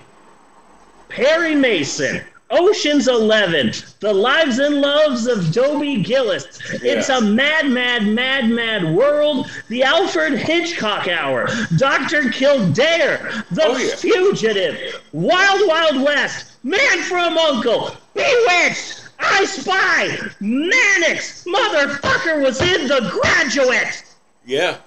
[1.08, 6.60] Perry Mason, Ocean's Eleven, The Lives and Loves of Dobie Gillis.
[6.84, 9.50] It's a mad, mad, mad, mad world.
[9.70, 11.48] The Alfred Hitchcock Hour,
[11.78, 12.30] Dr.
[12.30, 22.44] Kildare, The oh, Fugitive, Wild Wild West, Man from Uncle, Bewitched, I Spy, Mannix, motherfucker
[22.44, 24.04] was in The Graduate.
[24.46, 24.78] Yeah.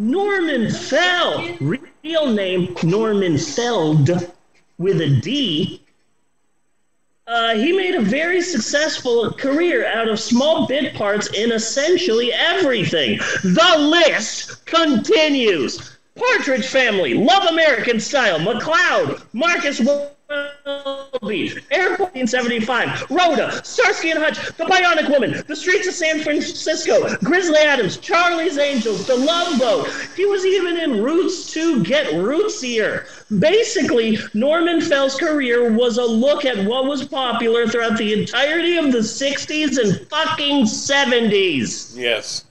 [0.00, 4.08] Norman Fell, real name Norman Feld
[4.78, 5.82] with a D.
[7.26, 13.18] Uh, he made a very successful career out of small bit parts in essentially everything.
[13.42, 15.98] The list continues.
[16.16, 19.82] Partridge Family, Love American Style, McCloud, Marcus
[20.30, 27.16] Welby, Airport 1975, Rhoda, Starsky and Hutch, The Bionic Woman, The Streets of San Francisco,
[27.16, 29.88] Grizzly Adams, Charlie's Angels, The Love Boat.
[30.16, 33.06] He was even in Roots to Get Rootsier.
[33.40, 38.92] Basically, Norman Fell's career was a look at what was popular throughout the entirety of
[38.92, 41.96] the 60s and fucking 70s.
[41.96, 42.44] Yes.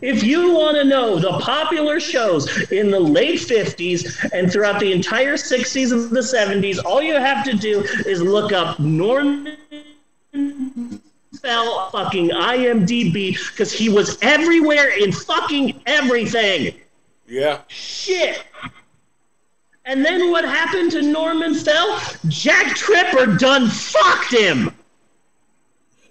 [0.00, 4.92] If you want to know the popular shows in the late 50s and throughout the
[4.92, 9.56] entire 60s and the 70s, all you have to do is look up Norman
[11.42, 16.74] Fell fucking IMDb because he was everywhere in fucking everything.
[17.26, 17.60] Yeah.
[17.68, 18.44] Shit.
[19.84, 22.00] And then what happened to Norman Fell?
[22.28, 24.72] Jack Tripper done fucked him.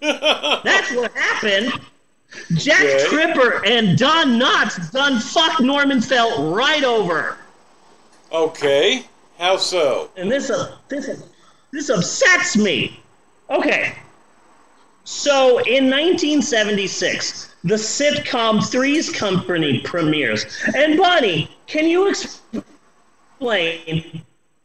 [0.00, 1.72] That's what happened.
[2.54, 3.04] Jack Okay.
[3.08, 7.36] Tripper and Don Knotts done fuck Norman Fell right over.
[8.32, 9.04] Okay.
[9.38, 10.10] How so?
[10.16, 11.22] And this uh, this
[11.72, 13.00] this upsets me.
[13.50, 13.94] Okay.
[15.04, 20.46] So in 1976, the sitcom Three's Company premieres.
[20.76, 22.62] And Bonnie, can you explain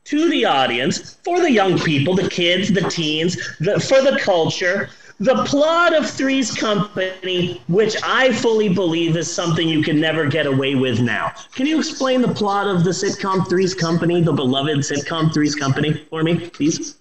[0.07, 4.89] to the audience, for the young people, the kids, the teens, the, for the culture,
[5.19, 10.45] the plot of Three's Company, which I fully believe is something you can never get
[10.45, 11.33] away with now.
[11.55, 16.05] Can you explain the plot of the sitcom Three's Company, the beloved sitcom Three's Company,
[16.09, 16.97] for me, please?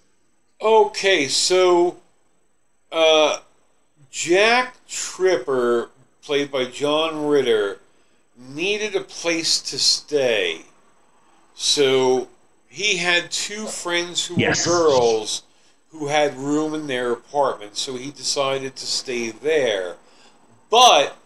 [0.61, 1.97] Okay, so
[2.91, 3.39] uh,
[4.09, 5.89] Jack Tripper,
[6.23, 7.77] played by John Ritter,
[8.35, 10.61] needed a place to stay.
[11.53, 12.29] So
[12.67, 14.65] he had two friends who Yes.
[14.65, 15.43] were girls
[15.97, 19.95] who had room in their apartment, so he decided to stay there.
[20.69, 21.17] But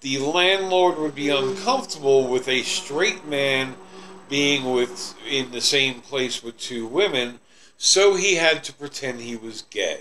[0.00, 3.74] the landlord would be uncomfortable with a straight man
[4.28, 7.40] being with in the same place with two women,
[7.78, 10.00] so he had to pretend he was gay.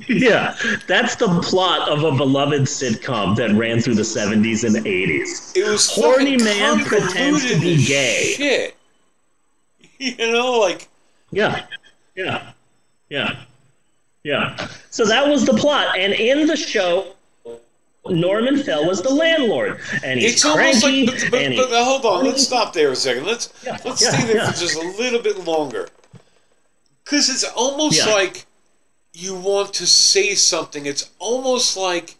[0.08, 5.54] Yeah, that's the plot of a beloved sitcom that ran through the 70s and 80s.
[5.54, 8.32] It was Horny man pretends to be gay.
[8.36, 8.76] Shit.
[9.98, 10.88] You know, like
[11.30, 11.66] Yeah,
[12.16, 12.52] yeah,
[13.08, 13.44] yeah,
[14.24, 14.68] yeah.
[14.90, 17.14] So that was the plot, and in the show,
[18.06, 21.20] Norman Fell was the landlord, and he's it's almost cranky, like.
[21.22, 23.26] But, but, he, but hold on, let's stop there a second.
[23.26, 23.52] Let's
[23.84, 24.50] let's yeah, stay there yeah.
[24.50, 25.88] for just a little bit longer,
[27.04, 28.12] because it's almost Yeah.
[28.12, 28.46] like
[29.12, 30.86] you want to say something.
[30.86, 32.16] It's almost like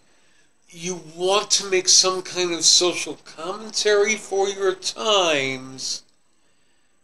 [0.68, 6.02] you want to make some kind of social commentary for your times,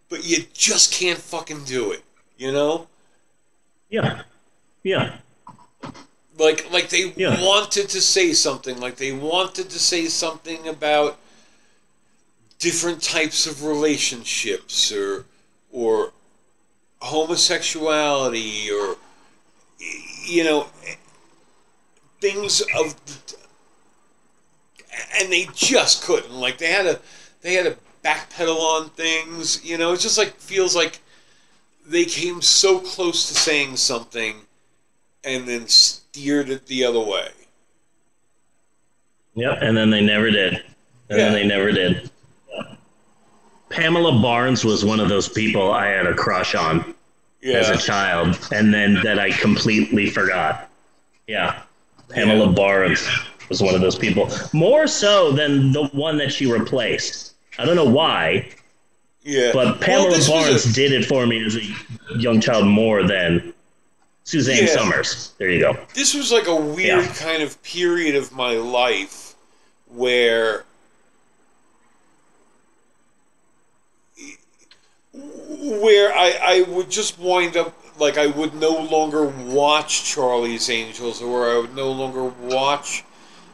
[0.09, 2.03] but you just can't fucking do it.
[2.37, 2.87] You know.
[3.89, 4.23] yeah,
[4.83, 5.17] yeah,
[6.39, 7.41] like like they Yeah.
[7.43, 11.19] wanted to say something like they wanted to say something about
[12.59, 15.25] different types of relationships or
[15.73, 16.13] or
[17.01, 18.97] homosexuality or
[20.27, 20.67] you know
[22.21, 22.95] things of
[25.19, 27.01] and they just couldn't like they had to
[27.43, 27.77] they had to
[28.07, 31.01] backpedal on things you know it just like feels like
[31.87, 34.37] they came so close to saying something
[35.25, 37.29] and then steered it the other way.
[39.35, 39.59] yep.
[39.61, 40.55] And then they never did,
[41.11, 42.11] and then they never did.
[43.69, 46.95] Pamela Barnes was one of those people I had a crush on
[47.45, 50.71] as a child, and then that I completely forgot.
[51.27, 51.63] Yeah,
[52.09, 53.07] Pamela Barnes
[53.49, 54.31] was one of those people.
[54.53, 57.35] More so than the one that she replaced.
[57.59, 58.49] I don't know why,
[59.23, 59.51] Yeah.
[59.53, 61.63] but Pamela was Barnes a- did it for me as a
[62.19, 63.53] young child more than
[64.25, 64.75] Suzanne Yeah.
[64.75, 65.33] Somers.
[65.39, 65.79] There you go.
[65.95, 67.13] this was like a weird Yeah.
[67.15, 69.35] kind of period of my life
[69.89, 70.65] where
[75.13, 81.23] where I, I would just wind up like I would no longer watch Charlie's Angels
[81.23, 83.05] or I would no longer watch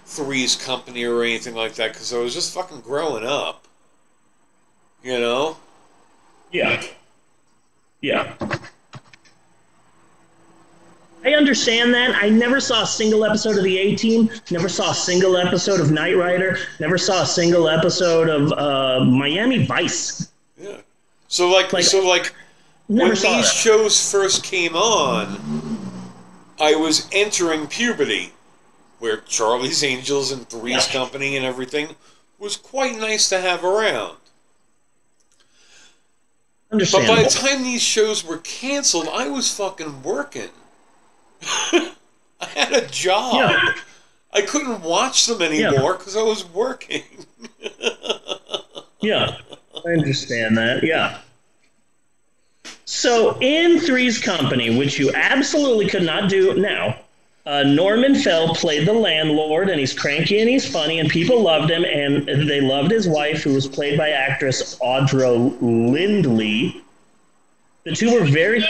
[0.06, 3.64] Three's Company or anything like that because I was just fucking growing up.
[5.02, 5.56] You know?
[6.52, 6.82] Yeah.
[8.00, 8.34] Yeah.
[11.24, 12.16] I understand that.
[12.20, 14.28] I never saw a single episode of the A Team.
[14.50, 16.58] Never saw a single episode of Knight Rider.
[16.80, 20.32] Never saw a single episode of uh, Miami Vice.
[20.60, 20.78] Yeah.
[21.28, 22.34] So like, Like, so like
[22.88, 23.44] when these that.
[23.44, 25.38] shows first came on,
[26.60, 28.32] I was entering puberty,
[28.98, 31.94] where Charlie's Angels and Three's Company and everything
[32.38, 34.16] was quite nice to have around.
[36.72, 40.48] But by the time these shows were canceled, I was fucking working.
[41.42, 41.92] I
[42.54, 43.34] had a job.
[43.34, 43.74] Yeah.
[44.32, 47.02] I couldn't watch them anymore because I was working.
[49.02, 49.36] Yeah,
[49.86, 50.82] I understand that.
[50.82, 51.18] Yeah.
[52.86, 56.98] So in Three's Company, which you absolutely could not do now,
[57.44, 61.70] uh, Norman Fell played the landlord, and he's cranky and he's funny, and people loved
[61.70, 66.82] him, and they loved his wife, who was played by actress Audra Lindley.
[67.84, 68.64] The two were very,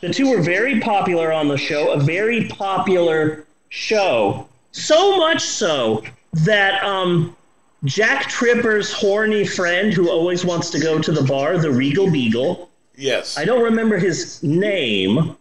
[0.00, 1.92] the two were very popular on the show.
[1.92, 7.36] A very popular show So much so that um,
[7.84, 12.70] Jack Tripper's horny friend, who always wants to go to the bar, the Regal Beagle.
[12.96, 13.38] Yes.
[13.38, 15.36] I don't remember his name,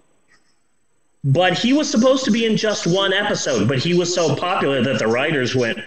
[1.24, 3.68] but he was supposed to be in just one episode.
[3.68, 5.80] But he was so popular that the writers went,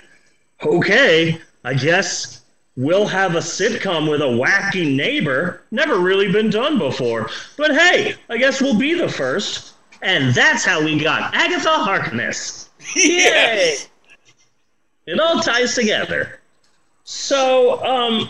[0.64, 2.40] "Okay, I guess
[2.76, 5.62] we'll have a sitcom with a wacky neighbor.
[5.70, 7.30] Never really been done before.
[7.56, 9.72] But hey, I guess we'll be the first.
[10.02, 12.68] And that's how we got Agatha Harkness.
[12.94, 13.76] Yay!
[15.06, 16.40] It all ties together.
[17.04, 18.28] So, um,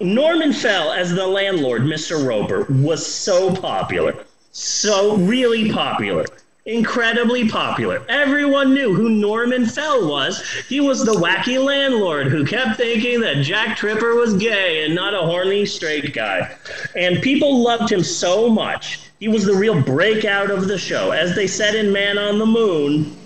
[0.00, 2.26] Norman Fell as the landlord, Mr.
[2.26, 4.24] Roper, was so popular.
[4.52, 6.24] So really popular.
[6.66, 8.04] Incredibly popular.
[8.08, 10.42] Everyone knew who Norman Fell was.
[10.68, 15.14] He was the wacky landlord who kept thinking that Jack Tripper was gay and not
[15.14, 16.54] a horny straight guy.
[16.94, 19.00] And people loved him so much.
[19.20, 21.12] He was the real breakout of the show.
[21.12, 23.16] As they said in Man on the Moon,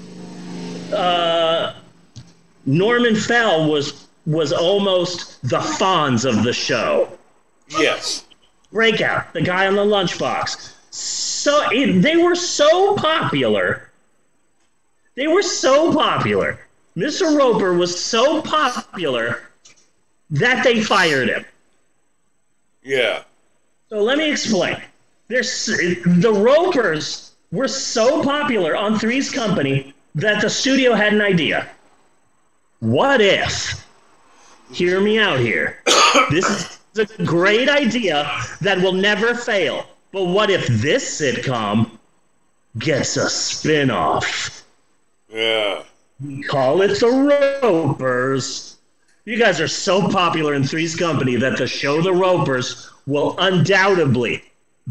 [0.92, 1.74] uh,
[2.66, 7.10] Norman Fell was was almost the Fonz of the show.
[7.78, 8.24] Yes.
[8.72, 10.72] Breakout, the guy on the lunchbox.
[10.94, 13.90] So it, they were so popular.
[15.16, 16.60] They were so popular.
[16.96, 17.36] Mr.
[17.36, 19.42] Roper was so popular
[20.30, 21.44] that they fired him.
[22.84, 23.24] Yeah.
[23.88, 24.80] So let me explain.
[25.26, 31.68] There's the Ropers were so popular on Three's Company that the studio had an idea.
[32.78, 33.84] What if?
[34.70, 35.82] Hear me out here.
[36.30, 38.30] This is a great idea
[38.60, 39.88] that will never fail.
[40.14, 41.90] But what if this sitcom
[42.78, 44.64] gets a spin-off?
[45.28, 45.82] Yeah.
[46.24, 48.76] We call it the Ropers.
[49.24, 54.44] You guys are so popular in Three's Company that the show The Ropers will undoubtedly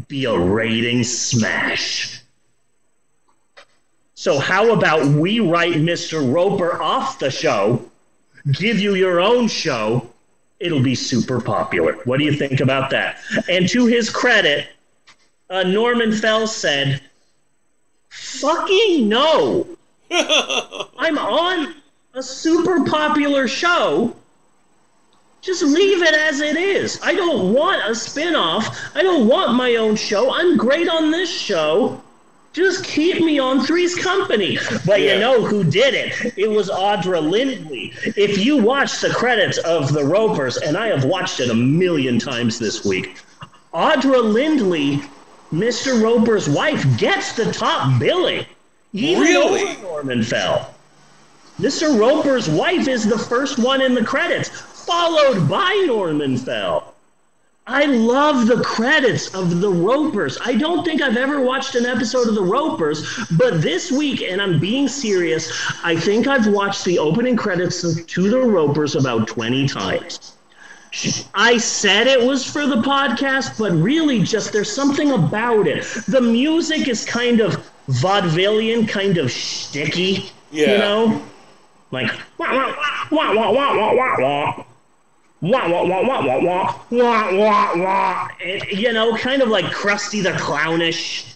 [0.08, 2.20] be a rating smash.
[4.14, 6.34] So, how about we write Mr.
[6.34, 7.90] Roper off the show,
[8.52, 10.06] give you your own show?
[10.60, 11.94] It'll be super popular.
[12.04, 13.20] What do you think about that?
[13.48, 14.68] And to his credit,
[15.50, 17.00] uh, Norman Fell said,
[18.10, 19.66] Fucking no.
[20.10, 21.74] I'm on
[22.14, 24.14] a super popular show.
[25.42, 26.98] Just leave it as it is.
[27.02, 28.78] I don't want a spin-off.
[28.94, 30.32] I don't want my own show.
[30.32, 32.00] I'm great on this show.
[32.54, 34.58] Just keep me on Three's Company.
[34.86, 35.14] But Yeah.
[35.14, 36.34] you know who did it?
[36.38, 37.92] It was Audra Lindley.
[38.16, 42.18] If you watch the credits of The Ropers, and I have watched it a million
[42.20, 43.18] times this week,
[43.74, 45.02] Audra Lindley,
[45.54, 46.02] Mr.
[46.02, 48.44] Roper's wife, gets the top billing.
[48.92, 49.76] Even Really?
[49.82, 50.74] Norman Fell.
[51.60, 51.96] Mr.
[51.98, 56.94] Roper's wife is the first one in the credits, followed by Norman Fell.
[57.66, 60.36] I love the credits of The Ropers.
[60.44, 63.06] I don't think I've ever watched an episode of The Ropers,
[63.38, 65.50] but this week, and I'm being serious,
[65.82, 70.33] I think I've watched the opening credits to The Ropers about 20 times.
[71.34, 75.84] I said it was for the podcast, but really just there's something about it.
[76.08, 77.56] The music is kind of
[77.88, 80.72] vaudevillian, kind of sticky, Yeah.
[80.72, 81.22] you know?
[81.90, 82.74] Like wah wah
[83.10, 84.64] wah wah wah wah wah wah.
[85.40, 88.28] Wah wah wah wah wah wah wah wah wah.
[88.40, 91.34] It, you know, kind of like Krusty the Clownish.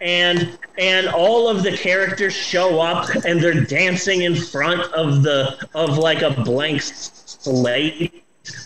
[0.00, 5.56] And and all of the characters show up and they're dancing in front of the
[5.74, 8.22] of like a blank slate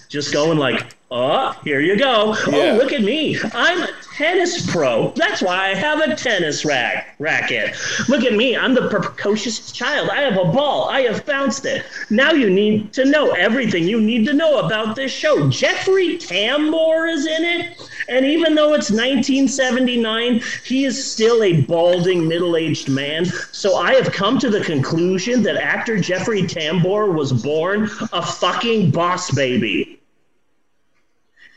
[0.08, 2.34] just going like, oh, here you go.
[2.36, 2.72] Oh, yeah.
[2.72, 3.38] Oh, look at me.
[3.52, 5.12] I'm a tennis pro.
[5.12, 7.76] That's why I have a tennis rack racket.
[8.08, 8.56] Look at me.
[8.56, 10.10] I'm the precocious child.
[10.10, 10.88] I have a ball.
[10.88, 11.84] I have bounced it.
[12.10, 15.48] Now you need to know everything you need to know about this show.
[15.50, 17.90] Jeffrey Tambor is in it.
[18.08, 23.26] And even though it's 1979, he is still a balding middle aged man.
[23.26, 28.90] So I have come to the conclusion that actor Jeffrey Tambor was born a fucking
[28.90, 29.97] boss baby.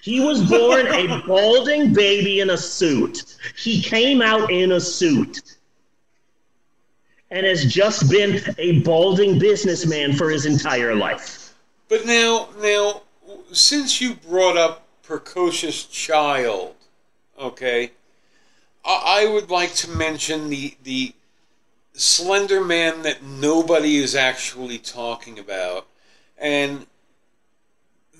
[0.02, 3.38] He was born a balding baby in a suit.
[3.56, 5.42] He came out in a suit
[7.30, 11.54] and has just been a balding businessman for his entire life.
[11.88, 13.04] But now, now,
[13.54, 16.76] since you brought up precocious child,
[17.40, 17.92] okay,
[18.84, 21.14] I, I would like to mention the the
[21.94, 25.86] Slender Man that nobody is actually talking about,
[26.38, 26.88] and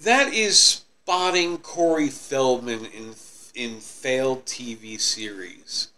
[0.02, 3.14] that is spotting Corey Feldman in
[3.54, 5.90] in failed TV series.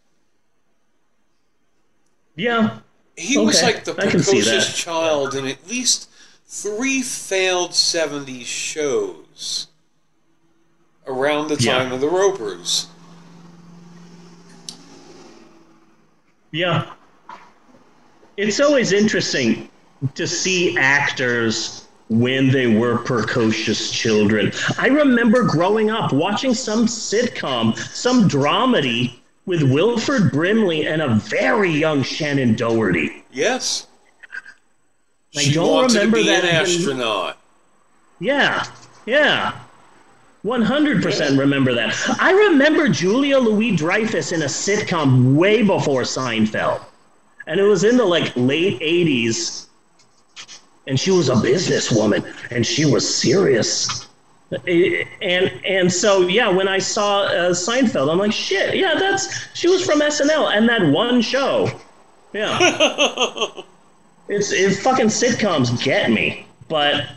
[2.35, 2.79] Yeah.
[3.15, 6.09] He was like the I can see precocious child in at least
[6.47, 9.67] three failed 70s shows
[11.05, 11.77] around the Yeah.
[11.77, 12.87] time of the Ropers.
[16.51, 16.93] Yeah.
[18.37, 19.69] it's always interesting
[20.15, 21.82] to see actors
[22.19, 24.51] when they were precocious children.
[24.77, 29.15] I remember growing up watching some sitcom, some dramedy
[29.45, 33.23] with Wilford Brimley and a very young Shannen Doherty.
[33.31, 33.87] Yes.
[35.35, 37.37] I she don't remember to be that an astronaut.
[38.19, 38.63] Yeah,
[39.05, 39.59] yeah.
[40.45, 41.95] 100% remember that.
[42.19, 46.81] I remember Julia Louis Dreyfus in a sitcom way before Seinfeld.
[47.47, 49.67] And it was in the like late 80s.
[50.87, 54.07] And she was a businesswoman and she was serious.
[54.65, 59.67] And and so yeah, when I saw uh, Seinfeld, I'm like, shit, yeah, that's she
[59.67, 61.69] was from SNL and that one show.
[62.33, 62.59] Yeah.
[64.29, 66.47] It's it fucking sitcoms get me.
[66.69, 67.07] But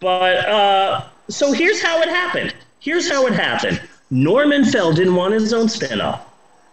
[0.00, 2.54] but uh so here's how it happened.
[2.78, 3.80] Here's how it happened.
[4.10, 6.26] Norman Fell didn't want his own spin-off.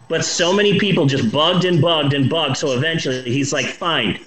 [0.08, 4.18] But so many people just bugged and bugged and bugged, so eventually he's like, fine,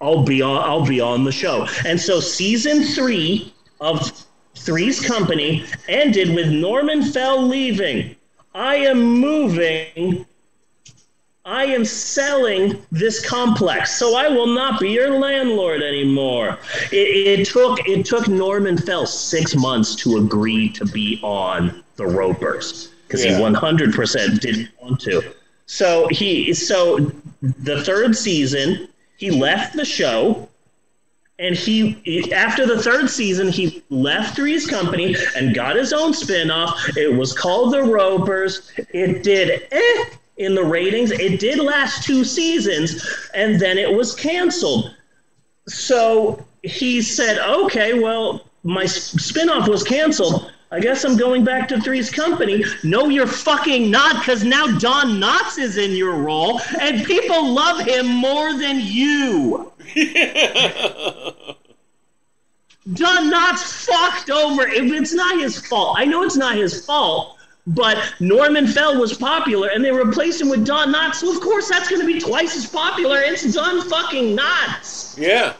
[0.00, 1.66] I'll be on I'll be on the show.
[1.84, 4.12] And so season three of
[4.54, 8.14] Three's Company ended with Norman Fell leaving.
[8.54, 10.24] I am moving
[11.44, 16.58] I am selling this complex, so I will not be your landlord anymore.
[16.92, 22.06] It, it took it took Norman Fell six months to agree to be on the
[22.06, 23.36] Ropers because Yeah.
[23.36, 25.22] he one hundred percent didn't want to.
[25.64, 27.10] So he so
[27.40, 28.88] the third season
[29.18, 30.48] he left the show.
[31.40, 36.96] And he, after the third season, he left Three's Company and got his own spin-off.
[36.96, 38.72] It was called The Ropers.
[38.92, 40.04] It did eh
[40.36, 41.12] in the ratings.
[41.12, 44.96] It did last two seasons, and then it was canceled.
[45.68, 50.50] So he said, "Okay, well, my spin-off was canceled.
[50.70, 55.20] I guess I'm going back to Three's Company." No, you're fucking not, because now Don
[55.20, 59.72] Knotts is in your role, and people love him more than you.
[62.94, 64.66] Don Knotts fucked over.
[64.66, 67.34] It's not his fault, I know it's not his fault.
[67.68, 71.16] But Norman Fell was popular, and they replaced him with Don Knotts.
[71.16, 73.20] So of course that's going to be twice as popular.
[73.20, 75.18] It's Don fucking Knotts.
[75.18, 75.52] Yeah.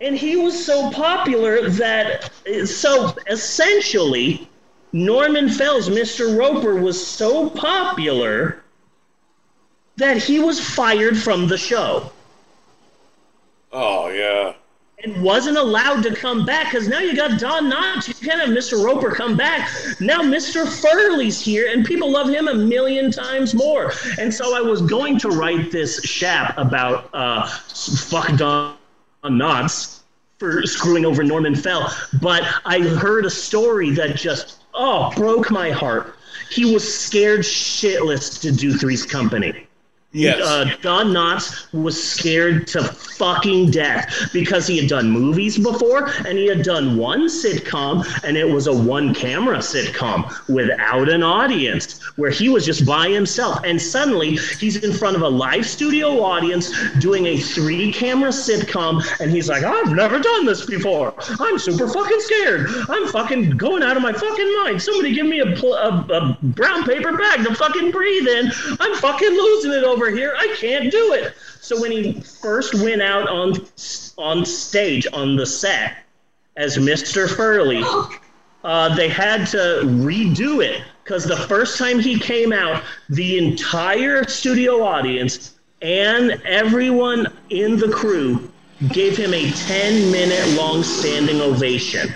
[0.00, 2.30] And he was so popular that,
[2.64, 4.48] so essentially,
[4.92, 6.38] Norman Fell's Mr.
[6.38, 8.62] Roper was so popular
[9.96, 12.12] that he was fired from the show
[13.72, 14.54] Oh yeah.
[15.04, 18.08] and wasn't allowed to come back because now you got Don Knotts.
[18.08, 18.82] You can't have Mr.
[18.82, 19.68] Roper come back.
[20.00, 20.66] Now Mr.
[20.66, 23.92] Furley's here, and people love him a million times more.
[24.18, 28.77] And so I was going to write this shap about uh, fuck Don
[29.24, 30.00] Knotts
[30.38, 35.70] for screwing over Norman Fell, but I heard a story that just oh broke my
[35.70, 36.16] heart.
[36.50, 39.67] He was scared shitless to do Three's Company.
[40.12, 40.40] Yes.
[40.40, 46.38] Uh, Don Knotts was scared to fucking death because he had done movies before and
[46.38, 52.00] he had done one sitcom and it was a one camera sitcom without an audience
[52.16, 53.60] where he was just by himself.
[53.64, 59.04] And suddenly he's in front of a live studio audience doing a three camera sitcom
[59.20, 61.12] and he's like, I've never done this before.
[61.38, 62.66] I'm super fucking scared.
[62.88, 64.80] I'm fucking going out of my fucking mind.
[64.80, 68.50] Somebody give me a, pl- a, a brown paper bag to fucking breathe in.
[68.80, 70.34] I'm fucking losing it over here.
[70.36, 71.34] I can't do it.
[71.60, 73.66] So when he first went out on
[74.16, 75.98] on stage on the set
[76.56, 77.28] as Mr.
[77.28, 77.82] Furley,
[78.64, 84.24] uh, they had to redo it because the first time he came out, the entire
[84.28, 88.50] studio audience and everyone in the crew
[88.92, 92.14] gave him a 10 minute long standing ovation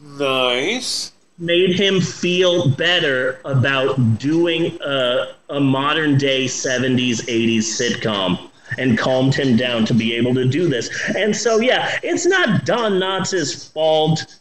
[0.00, 1.12] Nice.
[1.38, 9.34] Made him feel better about doing a, a modern day 70s 80s sitcom and calmed
[9.34, 13.72] him down to be able to do this and so yeah it's not don knotts'
[13.72, 14.38] fault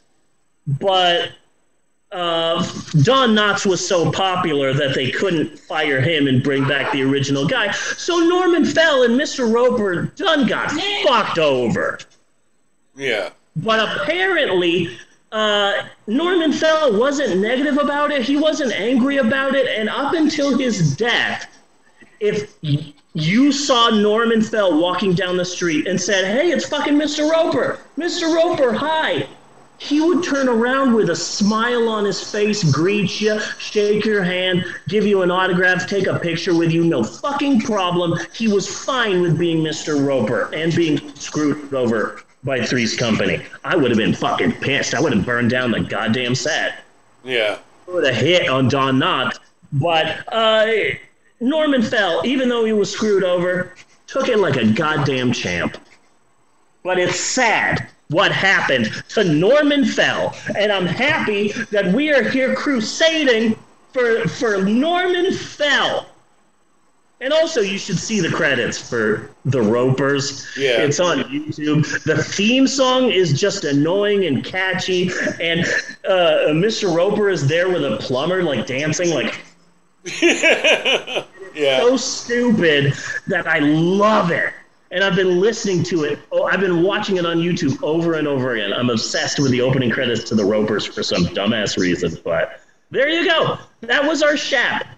[0.67, 1.31] but
[2.15, 2.63] uh,
[3.01, 7.45] Don Knotts was so popular that they couldn't fire him and bring back the original
[7.45, 7.71] guy.
[7.71, 9.51] So Norman Fell and Mr.
[9.51, 10.71] Roper done got
[11.03, 11.99] fucked over.
[12.95, 13.31] Yeah.
[13.57, 14.97] But apparently,
[15.35, 18.21] uh, Norman Fell wasn't negative about it.
[18.21, 19.67] He wasn't angry about it.
[19.67, 21.47] And up until his death,
[22.21, 27.29] if you saw Norman Fell walking down the street and said, Hey, it's fucking Mr.
[27.29, 27.79] Roper.
[27.97, 28.33] Mr.
[28.33, 29.27] Roper, hi.
[29.77, 34.63] He would turn around with a smile on his face, greet you, shake your hand,
[34.87, 38.17] give you an autograph, take a picture with you, no fucking problem.
[38.33, 40.07] He was fine with being Mr.
[40.07, 43.41] Roper and being screwed over by Three's Company.
[43.63, 44.93] I would have been fucking pissed.
[44.93, 46.83] I would have burned down the goddamn set.
[47.23, 47.57] Yeah.
[47.87, 49.39] Would have hit on Don Knotts.
[49.73, 50.67] But uh,
[51.41, 53.73] Norman Fell, even though he was screwed over,
[54.07, 55.77] took it like a goddamn champ.
[56.83, 62.55] But it's sad what happened to Norman Fell, and I'm happy that we are here
[62.55, 63.57] crusading
[63.91, 66.07] for for Norman Fell.
[67.21, 70.45] And also, you should see the credits for the Ropers.
[70.57, 70.81] Yeah.
[70.81, 72.03] It's on YouTube.
[72.03, 75.09] The theme song is just annoying and catchy,
[75.39, 75.61] and
[76.05, 76.93] uh, Mr.
[76.93, 79.39] Roper is there with a plumber, like dancing, like
[80.21, 81.79] yeah.
[81.79, 82.93] so stupid
[83.27, 84.53] that I love it.
[84.91, 86.19] And I've been listening to it.
[86.31, 88.71] Oh, I've been watching it on YouTube over and over again.
[88.71, 92.17] I'm obsessed with the opening credits to the Ropers for some dumbass reason.
[92.23, 92.61] But
[92.91, 93.57] there you go.
[93.81, 94.94] That was our shap.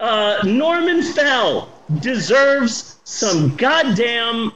[0.00, 1.68] Uh, Norman Fell
[2.00, 4.52] deserves some goddamn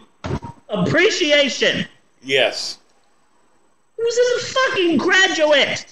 [0.68, 1.86] appreciation.
[2.22, 2.78] Yes.
[3.96, 5.86] He was a fucking graduate.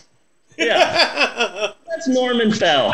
[0.59, 1.73] Yeah.
[1.89, 2.93] That's Norman Fell.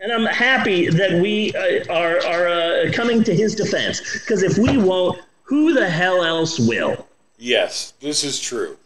[0.00, 4.00] And I'm happy that we uh, are, are uh, coming to his defense.
[4.20, 7.06] Because if we won't, who the hell else will?
[7.38, 8.76] Yes, this is true.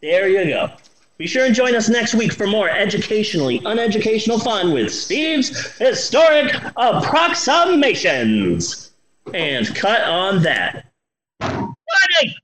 [0.00, 0.70] There you go.
[1.18, 6.54] Be sure and join us next week for more educationally uneducational fun with Steve's Historic
[6.76, 8.90] Approximations.
[9.32, 10.86] And cut on that.
[11.40, 12.36] Buddy!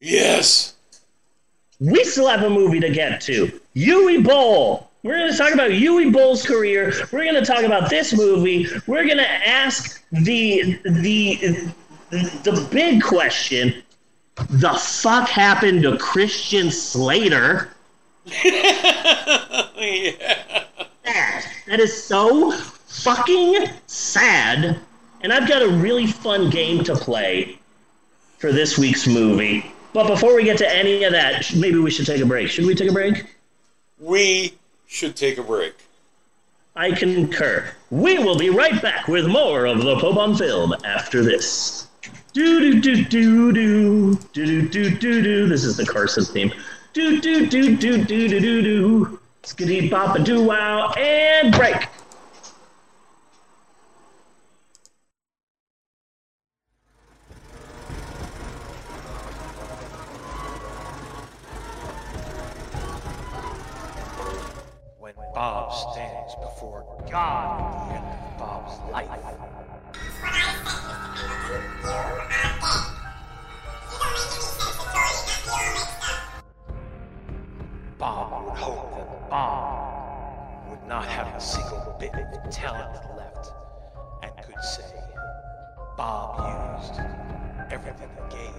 [0.00, 0.74] Yes.
[1.80, 3.50] we still have a movie to get to.
[3.74, 4.90] Uwe Boll.
[5.02, 6.92] We're going to talk about Uwe Boll's career.
[7.12, 8.66] We're going to talk about this movie.
[8.86, 11.70] We're going to ask the the
[12.10, 13.82] the big question:
[14.36, 17.72] The fuck happened to Christian Slater?
[18.26, 19.66] Yeah.
[21.04, 21.44] Sad.
[21.66, 24.78] That is so fucking sad.
[25.22, 27.58] And I've got a really fun game to play
[28.38, 29.72] for this week's movie.
[29.92, 32.48] But before we get to any of that, maybe we should take a break.
[32.48, 33.24] Should we take a break?
[33.98, 34.54] We
[34.86, 35.74] should take a break.
[36.74, 37.64] I concur.
[37.90, 41.86] We will be right back with more of the Pope on Film after this.
[42.34, 45.48] Do do do do do do do do do do.
[45.48, 46.52] This is the Carson theme.
[46.96, 49.20] Do do do do do do do do.
[49.42, 51.76] Skitty bop a doo wow and break.
[64.98, 69.10] When Bob stands before God at the end of Bob's life.
[77.98, 83.52] Bob would hope that Bob would not have a single bit of talent left
[84.22, 84.84] and could say,
[85.96, 87.00] Bob used
[87.70, 88.52] everything I gave.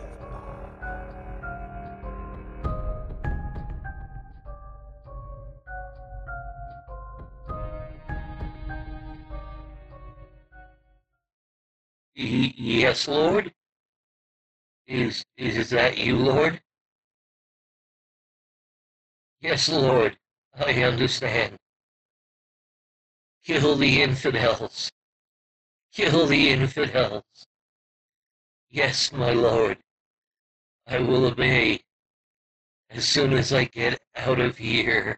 [12.16, 13.54] Yes, Lord?
[14.88, 16.62] Is, is that you, Lord?
[19.48, 20.18] Yes, Lord,
[20.56, 21.56] I understand.
[23.46, 24.92] Kill the infidels.
[25.94, 27.24] Kill the infidels.
[28.70, 29.78] Yes, my Lord,
[30.86, 31.80] I will obey
[32.90, 35.18] as soon as I get out of here.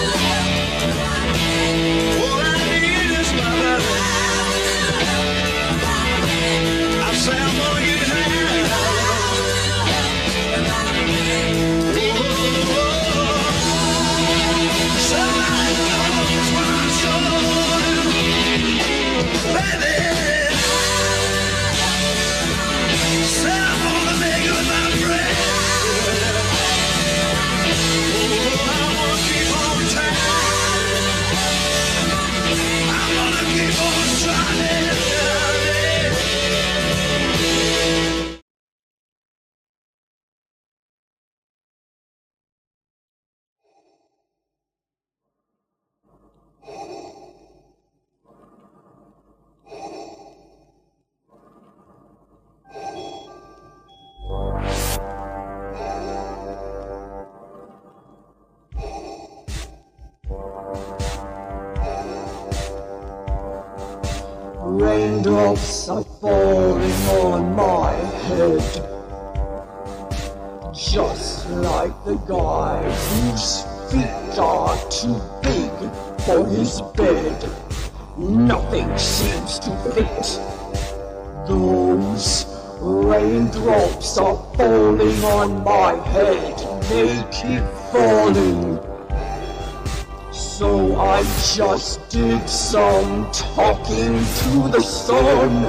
[92.11, 95.65] did some talking to the sun.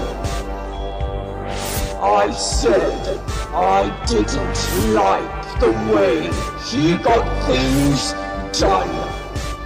[2.03, 3.21] I said
[3.55, 6.25] I didn't like the way
[6.67, 8.13] he got things
[8.59, 8.91] done.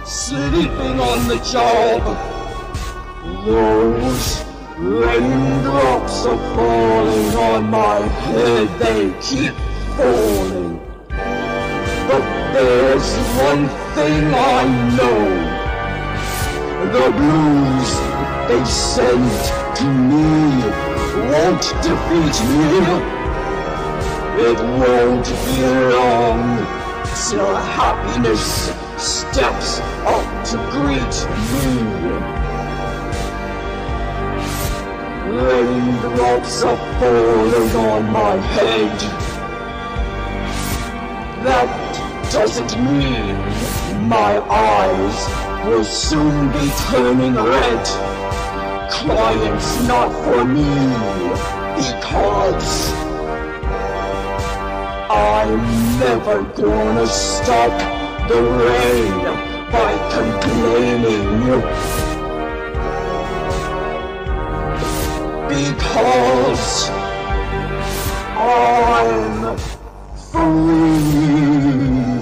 [0.05, 2.03] Sleeping on the job.
[3.43, 4.45] Those
[4.77, 8.67] raindrops are falling on my head.
[8.79, 9.55] They keep
[9.97, 10.79] falling.
[12.07, 15.56] But there's one thing I know.
[16.77, 17.91] The blues
[18.47, 20.61] they sent to me
[21.27, 23.17] won't defeat me.
[24.39, 26.57] It won't be long
[27.29, 31.15] till happiness steps up to greet
[31.51, 32.07] me.
[35.35, 38.99] Raindrops are falling on my head.
[41.43, 43.35] That doesn't mean
[44.07, 47.85] my eyes will soon be turning red.
[48.89, 50.71] Crying's not for me
[51.75, 52.91] because
[55.09, 55.59] I'm
[55.99, 57.73] never gonna stop
[58.29, 59.17] the rain
[59.69, 61.61] by complaining.
[65.49, 66.89] Because
[68.37, 69.57] I'm
[70.31, 72.16] free.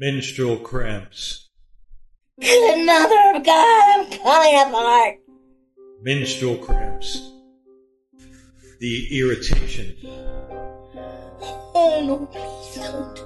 [0.00, 1.48] Menstrual cramps.
[2.40, 5.16] Good mother of God, I'm coming apart.
[6.02, 7.32] Menstrual cramps.
[8.78, 9.96] The irritation.
[11.74, 13.18] Oh no, please don't.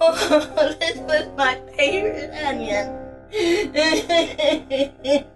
[0.00, 2.90] Oh, this was my favorite onion.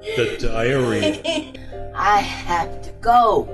[0.00, 1.52] The diarrhea.
[1.94, 3.48] I have to go.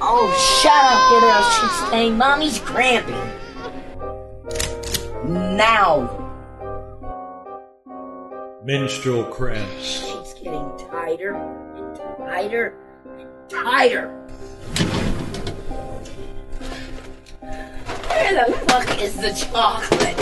[0.00, 0.28] Oh,
[0.60, 2.18] shut up, little shit stain.
[2.18, 3.14] Mommy's cramping.
[5.56, 6.20] Now.
[8.64, 9.84] Menstrual cramps.
[9.84, 12.74] She's getting tighter and tighter
[13.06, 14.08] and tighter.
[18.08, 20.16] Where the fuck is the chocolate?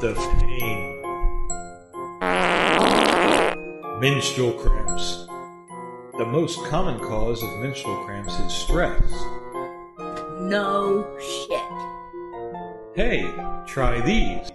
[0.00, 0.91] The pain.
[4.02, 5.28] Menstrual cramps.
[6.18, 9.12] The most common cause of menstrual cramps is stress.
[10.40, 11.62] No shit.
[12.96, 13.32] Hey,
[13.64, 14.50] try these.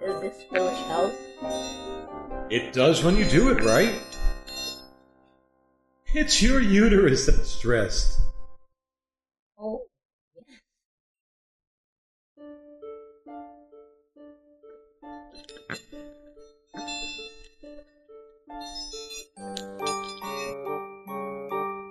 [0.00, 1.12] Does this really help?
[2.50, 4.09] It does when you do it right.
[6.20, 8.20] It's your uterus that's stressed.
[9.58, 9.80] Oh,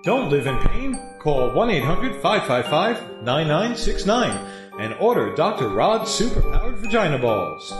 [0.04, 0.96] Don't live in pain?
[1.18, 4.30] Call 1 800 555 9969
[4.78, 5.70] and order Dr.
[5.70, 7.74] Rod's superpowered vagina balls.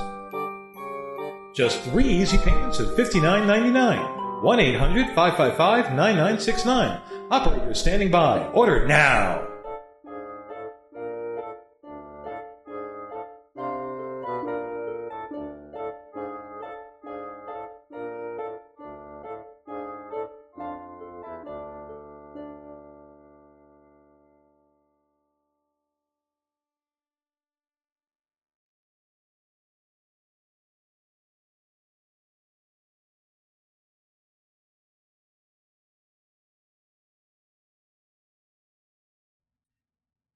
[1.55, 4.20] Just three easy payments of $59.99.
[4.43, 7.01] 1 800 555 9969.
[7.31, 8.47] Operator standing by.
[8.55, 9.50] Order now.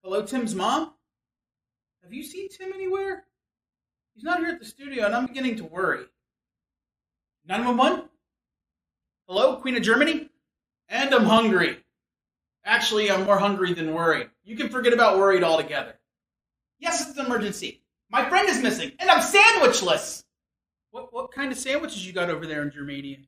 [0.05, 0.93] Hello, Tim's mom?
[2.03, 3.25] Have you seen Tim anywhere?
[4.15, 6.05] He's not here at the studio, and I'm beginning to worry.
[7.49, 8.11] 911?
[9.27, 10.29] Hello, Queen of Germany?
[10.91, 11.79] And I'm hungry.
[12.67, 14.29] Actually, I'm more hungry than worried.
[14.45, 15.95] You can forget about worried altogether.
[16.79, 17.81] Yes, it's an emergency.
[18.11, 20.25] My friend is missing, and I'm sandwichless.
[20.91, 23.21] What what kind of sandwiches you got over there in Germania?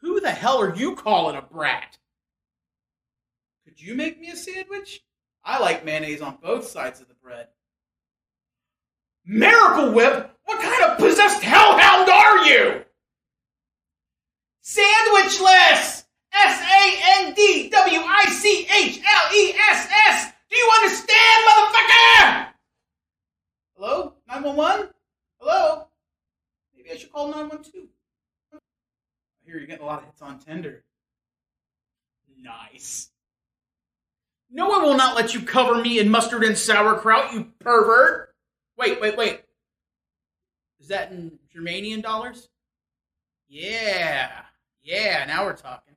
[0.00, 1.98] Who the hell are you calling a brat?
[3.72, 5.00] Could you make me a sandwich?
[5.42, 7.48] I like mayonnaise on both sides of the bread.
[9.24, 10.30] Miracle Whip?
[10.44, 12.84] What kind of possessed hellhound are you?
[14.62, 16.04] Sandwichless!
[16.34, 20.32] S A N D W I C H L E S S!
[20.50, 22.46] Do you understand, motherfucker?
[23.74, 24.12] Hello?
[24.28, 24.90] 911?
[25.40, 25.86] Hello?
[26.76, 27.86] Maybe I should call 912.
[28.52, 28.58] I
[29.46, 30.84] hear you're getting a lot of hits on Tinder.
[32.38, 33.11] Nice.
[34.54, 38.34] No one will not let you cover me in mustard and sauerkraut, you pervert!
[38.76, 39.40] Wait, wait, wait.
[40.78, 42.50] Is that in Germanian dollars?
[43.48, 44.30] Yeah.
[44.82, 45.94] Yeah, now we're talking.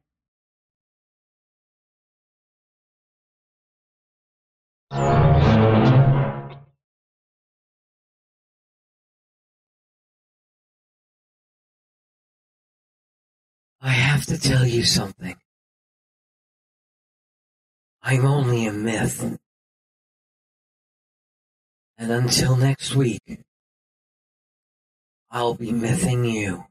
[13.82, 15.36] I have to tell you something.
[18.08, 19.36] I'm only a myth.
[21.98, 23.40] And until next week,
[25.32, 26.66] I'll be mything you.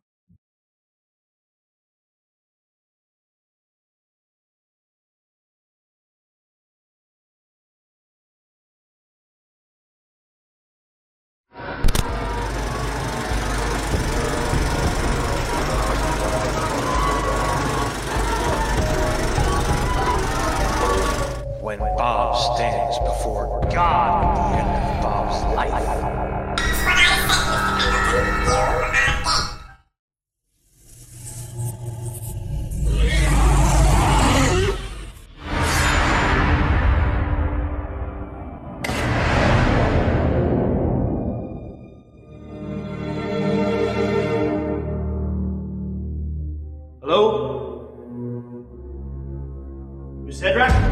[21.76, 25.72] When Bob stands before God at the end of Bob's life.
[47.02, 47.20] Hello?
[50.24, 50.83] Miss Hedrak?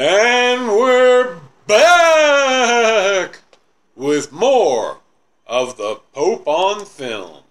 [0.00, 3.38] And we're back
[3.94, 4.96] with more
[5.46, 7.42] of the Pope on film.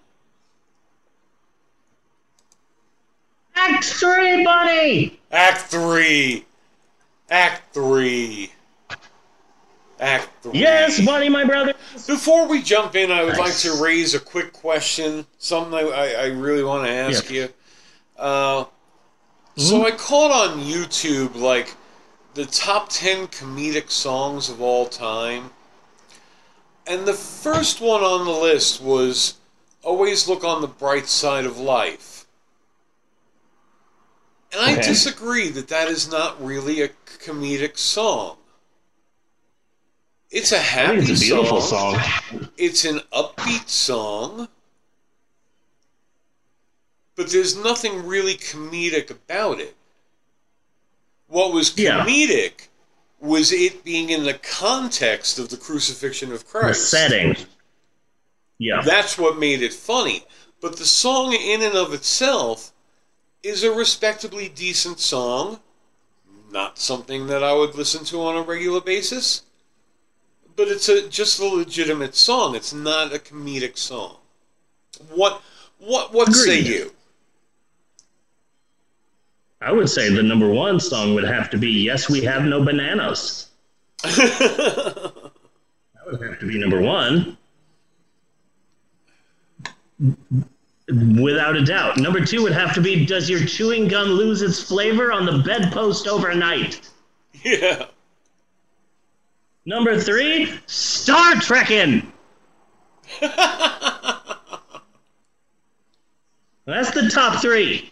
[3.56, 5.20] Act three, buddy.
[5.32, 6.48] Act three.
[7.30, 8.52] Act three.
[10.00, 10.58] Act three.
[10.60, 11.76] Yes, buddy, my brother.
[12.08, 13.64] Before we jump in, I would Nice.
[13.64, 15.28] like to raise a quick question.
[15.38, 17.50] Something I, I, I really want to ask you.
[18.18, 18.66] Uh,
[19.56, 21.76] So I caught on YouTube like
[22.40, 25.52] the top ten comedic songs of all time,
[26.88, 29.34] and the first one on the list was
[29.84, 32.26] "Always Look on the Bright Side of Life."
[34.53, 34.84] And I Okay.
[34.84, 36.88] disagree that that is not really a
[37.20, 38.38] comedic song.
[40.32, 41.99] It's a happy it's a beautiful song.
[41.99, 42.49] song.
[42.56, 44.48] It's an upbeat song.
[47.18, 49.76] But there's nothing really comedic about it.
[51.30, 52.04] What was Yeah.
[52.06, 52.68] comedic
[53.22, 56.90] was it being in the context of the crucifixion of The Christ.
[56.90, 57.38] setting.
[58.58, 58.82] Yeah.
[58.84, 60.26] That's what made it funny.
[60.62, 62.72] But the song in and of itself
[63.44, 65.60] is a respectably decent song.
[66.52, 69.44] Not something that I would listen to on a regular basis.
[70.56, 72.56] But it's a just a legitimate song.
[72.56, 74.18] It's not a comedic song.
[75.10, 75.42] What
[75.78, 76.94] what what say you?
[79.61, 82.64] I would say the number one song would have to be Yes, We Have No
[82.64, 83.48] Bananas.
[84.03, 85.31] That
[86.06, 87.38] would have to be number one.
[90.88, 91.98] Without a doubt.
[91.98, 95.40] Number two would have to be Does your chewing gum lose its flavor on the
[95.40, 96.81] bedpost overnight?
[97.44, 97.86] Yeah.
[99.65, 102.11] Number three, Star Trekkin'.
[106.65, 107.91] That's the top three.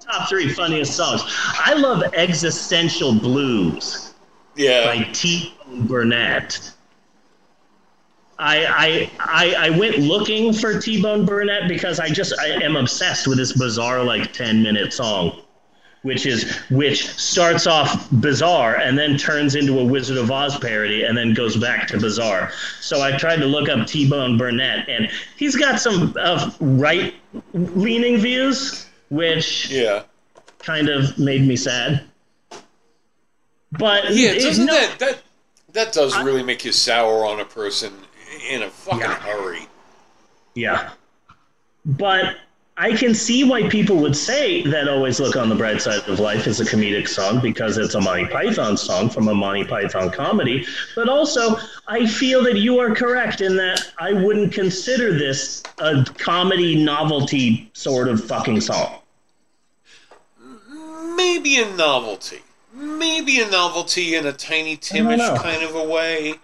[0.00, 1.22] Top three funniest songs.
[1.26, 4.14] I love Existential Blues
[4.56, 4.86] Yeah.
[4.86, 5.54] by T.
[5.86, 6.72] Burnett.
[8.38, 12.74] I, I I I went looking for T Bone Burnett because I just I am
[12.76, 15.42] obsessed with this bizarre like ten minute song,
[16.02, 21.04] which is which starts off bizarre and then turns into a Wizard of Oz parody
[21.04, 22.50] and then goes back to bizarre.
[22.80, 27.14] So I tried to look up T Bone Burnett and he's got some uh, right
[27.52, 30.02] leaning views, which Yeah.
[30.60, 32.02] kind of made me sad.
[33.72, 35.18] But Yeah, doesn't no- that that
[35.72, 37.92] that does really make you sour on a person
[38.48, 39.14] in a fucking Yeah.
[39.20, 39.68] hurry?
[40.54, 40.90] Yeah.
[41.84, 42.36] But
[42.76, 46.18] I can see why people would say that Always Look on the Bright Side of
[46.18, 50.10] Life is a comedic song because it's a Monty Python song from a Monty Python
[50.10, 50.66] comedy.
[50.96, 56.04] But also, I feel that you are correct in that I wouldn't consider this a
[56.18, 58.99] comedy novelty sort of fucking song.
[61.20, 62.40] Maybe a novelty.
[62.72, 66.36] Maybe a novelty in a tiny Timish kind of a way.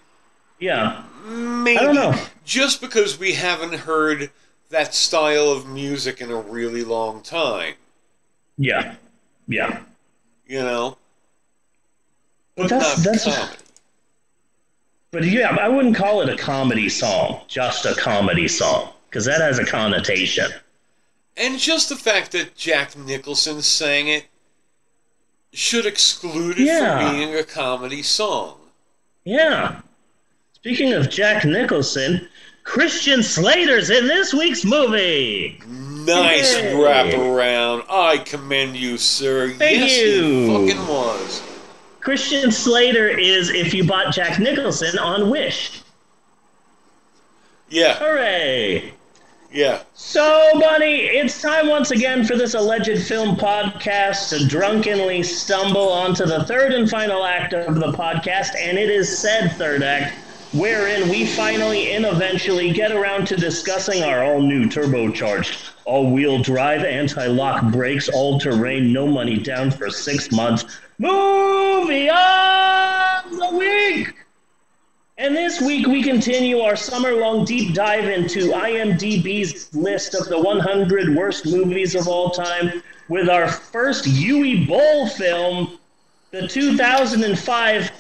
[0.58, 1.02] Yeah.
[1.24, 1.78] Maybe.
[1.78, 2.14] I don't know.
[2.44, 4.30] Just because we haven't heard
[4.68, 7.74] that style of music in a really long time,
[8.58, 8.96] Yeah.
[9.48, 9.80] Yeah.
[10.46, 10.98] you know?
[12.54, 13.56] But that's not that's comedy.
[15.10, 19.40] But yeah, I wouldn't call it a comedy song, just a comedy song, because that
[19.40, 20.50] has a connotation.
[21.36, 24.26] And just the fact that Jack Nicholson sang it
[25.56, 26.98] should exclude it Yeah.
[27.08, 28.56] from being a comedy song.
[29.24, 29.80] Yeah.
[30.54, 32.28] Speaking of Jack Nicholson,
[32.64, 35.60] Christian Slater's in this week's movie.
[35.66, 36.74] Nice Yay.
[36.74, 37.84] wraparound.
[37.88, 39.50] I commend you, sir.
[39.52, 40.46] Thank yes, you.
[40.68, 41.42] fucking was.
[42.00, 45.80] Christian Slater is if you bought Jack Nicholson on Wish.
[47.68, 48.92] Yeah, Hooray!
[49.56, 49.82] Yeah.
[49.94, 56.26] So, Bunny, it's time once again for this alleged film podcast to drunkenly stumble onto
[56.26, 60.14] the third and final act of the podcast, and it is said third act,
[60.52, 66.42] wherein we finally and eventually get around to discussing our all new turbocharged, all wheel
[66.42, 70.64] drive, anti lock brakes, all terrain, no money down for six months
[70.98, 74.25] movie of the week!
[75.18, 80.38] And this week we continue our summer long deep dive into IMDb's list of the
[80.38, 85.78] 100 worst movies of all time with our first Uwe Boll film,
[86.32, 87.90] the 2005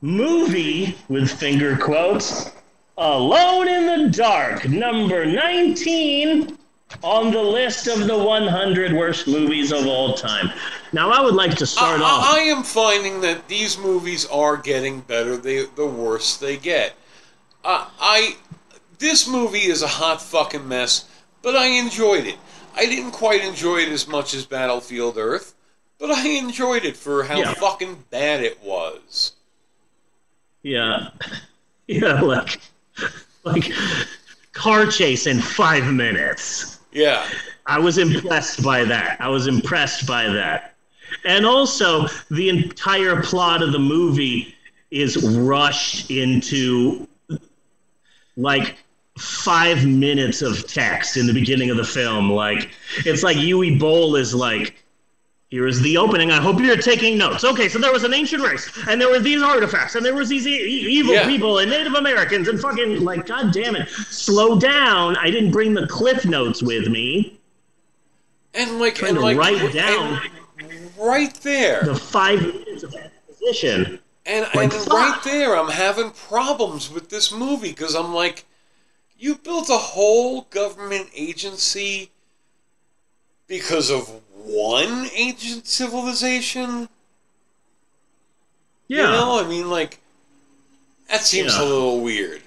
[0.00, 2.50] movie, with finger quotes,
[2.96, 6.56] Alone in the Dark, number 19
[7.02, 10.50] on the list of the 100 worst movies of all time.
[10.92, 12.24] Now, I would like to start I, off.
[12.34, 15.36] I am finding that these movies are getting better.
[15.36, 16.94] They, the worse they get.
[17.64, 18.36] Uh, I
[18.98, 21.08] this movie is a hot fucking mess,
[21.42, 22.36] but I enjoyed it.
[22.74, 25.54] I didn't quite enjoy it as much as Battlefield Earth,
[25.98, 27.54] but I enjoyed it for how Yeah.
[27.54, 29.32] fucking bad it was.
[30.62, 31.08] Yeah.
[31.88, 32.60] Yeah, like
[33.44, 33.70] like
[34.52, 36.71] car chase in five minutes.
[36.92, 37.26] Yeah.
[37.66, 39.20] I was impressed by that.
[39.20, 40.74] I was impressed by that.
[41.24, 44.54] And also the entire plot of the movie
[44.90, 47.06] is rushed into
[48.36, 48.78] like
[49.18, 52.30] five minutes of text in the beginning of the film.
[52.30, 52.70] Like
[53.04, 54.81] it's like Uwe Boll is like
[55.52, 56.30] here is the opening.
[56.30, 57.44] I hope you're taking notes.
[57.44, 60.30] Okay, so there was an ancient race, and there were these artifacts, and there was
[60.30, 61.26] these e- evil Yeah.
[61.26, 65.14] people and Native Americans, and fucking like, god damn it, slow down.
[65.18, 67.38] I didn't bring the cliff notes with me.
[68.54, 70.22] And like, Trying and to like, write down
[70.98, 71.82] right there.
[71.82, 73.98] the five minutes of exposition.
[74.24, 78.46] And, Like, and right there, I'm having problems with this movie because I'm like,
[79.18, 82.10] you built a whole government agency
[83.48, 86.88] because of one ancient civilization?
[88.88, 89.06] Yeah.
[89.06, 90.00] You know, I mean, like,
[91.08, 91.62] that seems Yeah.
[91.62, 92.42] a little weird.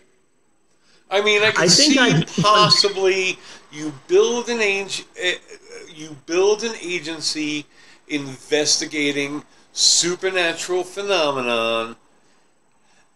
[1.10, 3.38] I mean, I can I see possibly
[3.72, 5.32] you build an ag- uh,
[5.94, 7.66] you build an agency
[8.08, 11.96] investigating supernatural phenomenon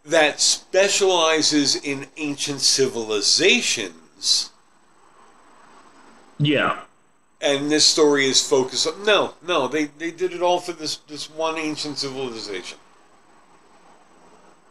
[0.06, 4.49] that specializes in ancient civilizations,
[6.40, 6.80] Yeah.
[7.42, 9.06] And this story is focused on.
[9.06, 12.77] No, no, they, they did it all for this this one ancient civilization.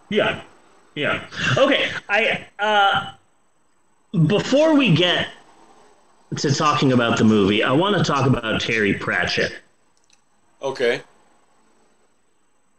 [0.09, 0.43] Yeah.
[0.95, 1.27] Yeah.
[1.57, 1.91] Okay.
[2.09, 3.13] I uh
[4.27, 5.29] before we get
[6.37, 9.53] to talking about the movie, I want to talk about Terry Pratchett.
[10.63, 11.03] Okay.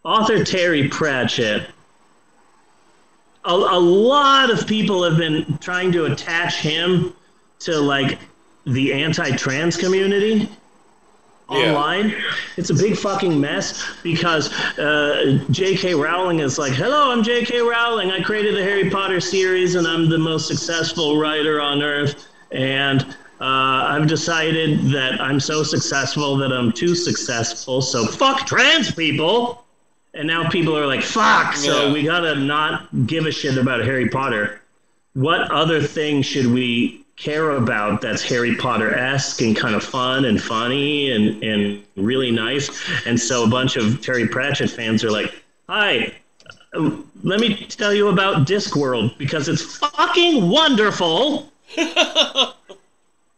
[0.03, 1.69] Author Terry Pratchett.
[3.45, 7.13] A, a lot of people have been trying to attach him
[7.59, 8.19] to like
[8.65, 10.49] the anti-trans community
[11.47, 12.13] online.
[12.57, 15.95] It's a big fucking mess because uh, J.K.
[15.95, 17.59] Rowling is like, "Hello, I'm J.K.
[17.61, 18.11] Rowling.
[18.11, 23.01] I created the Harry Potter series, and I'm the most successful writer on earth." And
[23.41, 23.45] uh,
[23.95, 27.81] I've decided that I'm so successful that I'm too successful.
[27.81, 29.65] So fuck trans people.
[30.15, 31.93] And now people are like, "Fuck!" So Yeah.
[31.93, 34.61] we gotta not give a shit about Harry Potter.
[35.13, 40.25] What other thing should we care about that's Harry Potter esque and kind of fun
[40.25, 42.69] and funny and, and really nice?
[43.05, 45.33] And so a bunch of Terry Pratchett fans are like,
[45.67, 46.13] "Hi,
[46.73, 51.51] um, let me tell you about Discworld because it's fucking wonderful."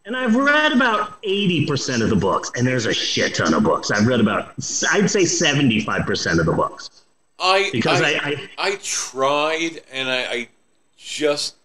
[0.03, 3.91] And I've read about 80% of the books, and there's a shit ton of books.
[3.91, 4.49] I've read about,
[4.91, 7.03] I'd say 75% of the books.
[7.39, 10.47] I Because I, I- I, tried and I, I
[10.97, 11.55] just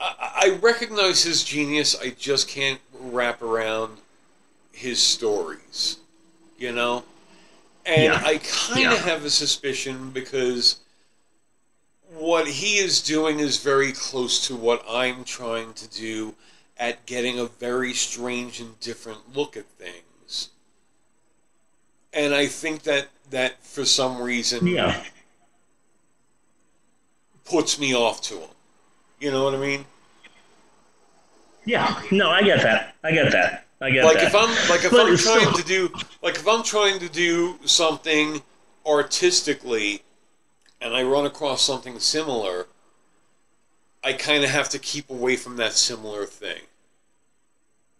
[0.00, 1.96] I, I recognize his genius.
[1.98, 3.98] I just can't wrap around
[4.72, 5.98] his stories,
[6.58, 7.04] you know.
[7.86, 8.22] And Yeah.
[8.24, 8.96] I kind of Yeah.
[8.96, 10.80] have a suspicion because
[12.10, 16.34] what he is doing is very close to what I'm trying to do
[16.76, 20.48] at getting a very strange and different look at things.
[22.12, 25.04] And I think that that for some reason Yeah.
[27.44, 28.50] puts me off to him.
[29.24, 29.86] You know what I mean?
[31.64, 32.94] Yeah, no, I get that.
[33.02, 33.64] I get that.
[33.80, 34.24] I get like that.
[34.24, 35.90] if I'm like if But I'm trying still- to do
[36.22, 38.42] like if I'm trying to do something
[38.84, 40.02] artistically
[40.82, 42.66] and I run across something similar,
[44.04, 46.60] I kind of have to keep away from that similar thing.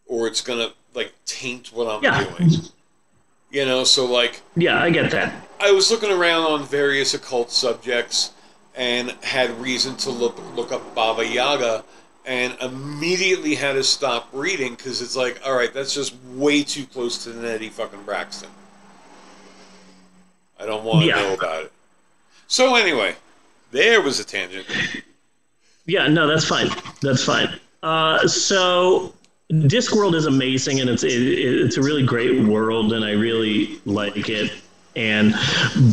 [0.04, 2.22] Or it's going to like taint what I'm Yeah.
[2.36, 2.50] doing.
[3.50, 5.32] You know, so like Yeah, I get that.
[5.58, 8.32] I was looking around on various occult subjects
[8.76, 11.84] and had reason to look look up Baba Yaga
[12.26, 16.86] and immediately had to stop reading because it's like, all right, that's just way too
[16.86, 18.48] close to Nettie fucking Braxton.
[20.58, 21.16] I don't want to Yeah.
[21.16, 21.72] know about it.
[22.46, 23.16] So anyway,
[23.72, 24.66] there was a tangent.
[25.86, 26.68] Yeah, no, that's fine.
[27.02, 27.58] That's fine.
[27.82, 29.12] Uh, so
[29.52, 34.28] Discworld is amazing, and it's it, it's a really great world, and I really like
[34.30, 34.50] it.
[34.96, 35.34] And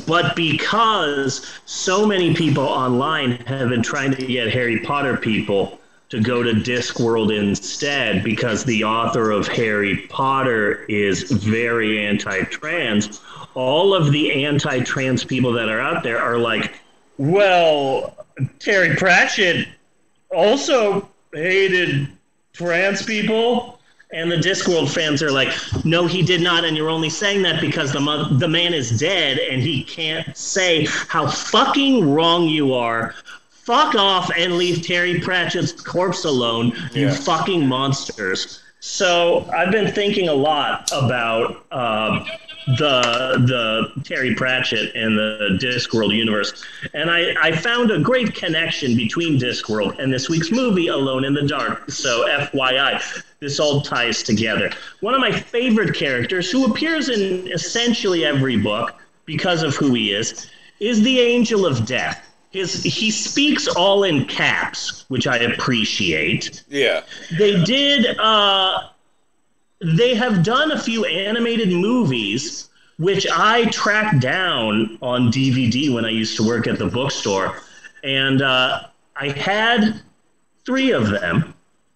[0.06, 6.22] but because so many people online have been trying to get Harry Potter people to
[6.22, 13.22] go to Discworld instead, because the author of Harry Potter is very anti-trans.
[13.54, 16.74] All of the anti-trans people that are out there are like,
[17.18, 18.26] well,
[18.60, 19.68] Terry Pratchett
[20.30, 22.10] also hated
[22.52, 23.80] trans people.
[24.14, 25.50] And the Discworld fans are like,
[25.86, 29.00] no, he did not, and you're only saying that because the mo- the man is
[29.00, 33.16] dead, and he can't say how fucking wrong you are.
[33.50, 37.14] Fuck off and leave Terry Pratchett's corpse alone, you Yeah.
[37.14, 38.62] fucking monsters.
[38.82, 42.26] So I've been thinking a lot about um,
[42.68, 48.96] the the Terry Pratchett and the Discworld universe, and I, I found a great connection
[48.96, 51.90] between Discworld and this week's movie, Alone in the Dark.
[51.90, 54.72] So FYI, this all ties together.
[55.00, 58.94] One of my favorite characters, who appears in essentially every book
[59.26, 60.50] because of who he is,
[60.80, 62.28] is the Angel of Death.
[62.52, 66.64] His he speaks all in caps, which I appreciate.
[66.70, 67.04] Yeah.
[67.38, 68.18] They did.
[68.20, 68.90] Uh,
[69.82, 76.10] they have done a few animated movies, which I tracked down on DVD when I
[76.10, 77.60] used to work at the bookstore,
[78.04, 78.84] and uh,
[79.16, 80.02] I had
[80.66, 81.54] three of them.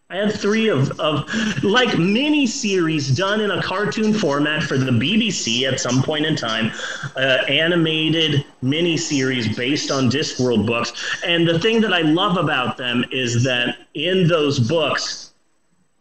[0.10, 1.28] I had three of, of
[1.64, 6.36] like mini series done in a cartoon format for the BBC at some point in
[6.36, 6.72] time,
[7.16, 10.94] uh, animated mini series based on Discworld books.
[11.26, 15.25] And the thing that I love about them is that in those books,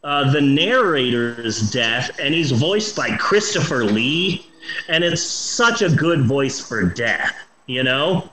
[0.05, 4.47] uh, the narrator is deaf, and he's voiced by Christopher Lee,
[4.89, 7.35] and it's such a good voice for death,
[7.67, 8.29] you know.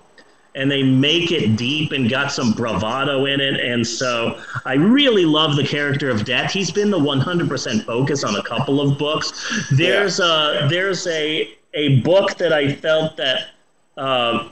[0.54, 5.24] And they make it deep and got some bravado in it, and so I really
[5.24, 6.52] love the character of Death.
[6.52, 9.32] He's been the 100% focus on a couple of books.
[9.72, 13.52] There's a there's a a book that I felt that.
[13.96, 14.52] Um,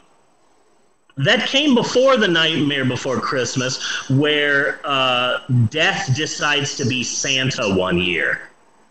[1.20, 7.98] that came before the Nightmare Before Christmas, where uh, Death decides to be Santa one
[7.98, 8.42] year.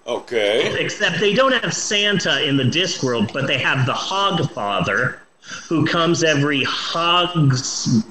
[0.06, 0.78] Okay.
[0.78, 5.18] Except they don't have Santa in the Discworld, but they have the Hogfather,
[5.68, 8.04] who comes every Hogs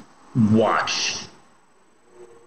[0.52, 1.18] Watch.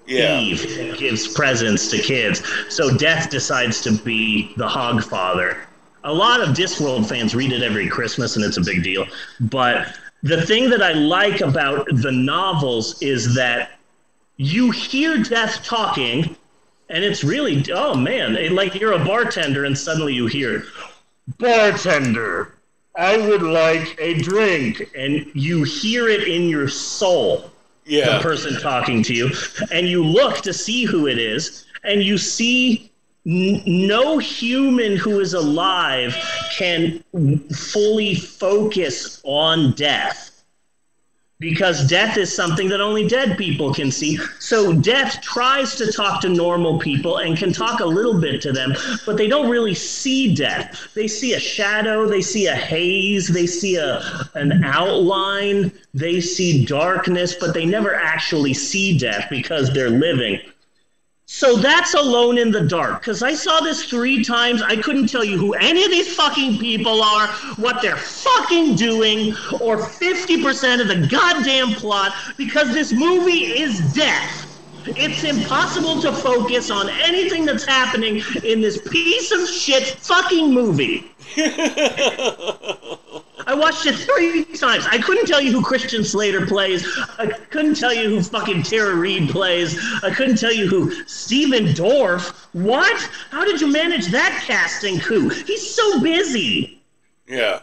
[0.07, 0.41] Yeah.
[0.41, 2.43] Eve gives presents to kids.
[2.69, 5.57] So Death decides to be the Hogfather.
[6.03, 9.07] A lot of Discworld fans read it every Christmas, and it's a big deal.
[9.39, 13.79] But the thing that I like about the novels is that
[14.37, 16.37] you hear Death talking,
[16.89, 20.65] and it's really, oh man, it- like you're a bartender, and suddenly you hear,
[21.39, 22.55] Bartender,
[22.97, 24.91] I would like a drink.
[24.97, 27.51] And you hear it in your soul
[27.87, 28.17] Yeah.
[28.19, 29.31] the person talking to you,
[29.71, 32.90] and you look to see who it is, and you see
[33.25, 36.17] no human who is alive
[36.57, 37.03] can
[37.53, 40.31] fully focus on death
[41.41, 44.19] because death is something that only dead people can see.
[44.39, 48.53] So death tries to talk to normal people and can talk a little bit to
[48.53, 48.75] them,
[49.07, 50.93] but they don't really see death.
[50.95, 54.03] They see a shadow, they see a haze, they see a
[54.35, 60.41] an outline, they see darkness, but they never actually see death because they're living.
[61.33, 63.01] So that's Alone in the Dark.
[63.01, 64.63] Because I saw this three times.
[64.63, 69.31] I couldn't tell you who any of these fucking people are, what they're fucking doing,
[69.61, 74.61] or 50% of the goddamn plot, because this movie is death.
[74.87, 81.13] It's impossible to focus on anything that's happening in this piece of shit fucking movie.
[83.47, 84.87] I watched it three times.
[84.87, 86.87] I couldn't tell you who Christian Slater plays.
[87.19, 89.79] I couldn't tell you who fucking Tara Reid plays.
[90.03, 92.47] I couldn't tell you who Stephen Dorff.
[92.53, 93.01] What?
[93.31, 95.29] How did you manage that casting coup?
[95.29, 96.83] He's so busy.
[97.27, 97.61] Yeah.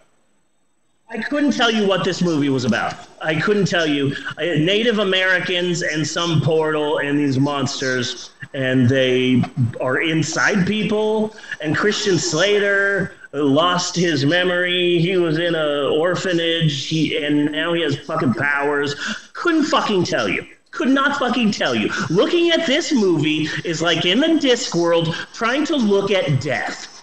[1.10, 2.94] I couldn't tell you what this movie was about.
[3.22, 4.14] I couldn't tell you.
[4.38, 9.42] Native Americans and some portal and these monsters, and they
[9.80, 11.34] are inside people.
[11.62, 15.00] And Christian Slater lost his memory.
[15.00, 16.86] He was in a orphanage.
[16.88, 18.96] He and now he has fucking powers.
[19.34, 20.46] Couldn't fucking tell you.
[20.72, 21.90] Could not fucking tell you.
[22.10, 27.02] Looking at this movie is like in the Discworld trying to look at death.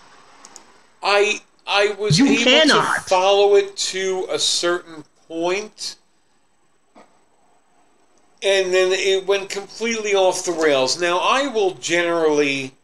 [1.02, 2.94] I I was You able cannot.
[2.96, 5.96] to follow it to a certain point,
[8.42, 11.00] and then it went completely off the rails.
[11.00, 12.74] Now I will generally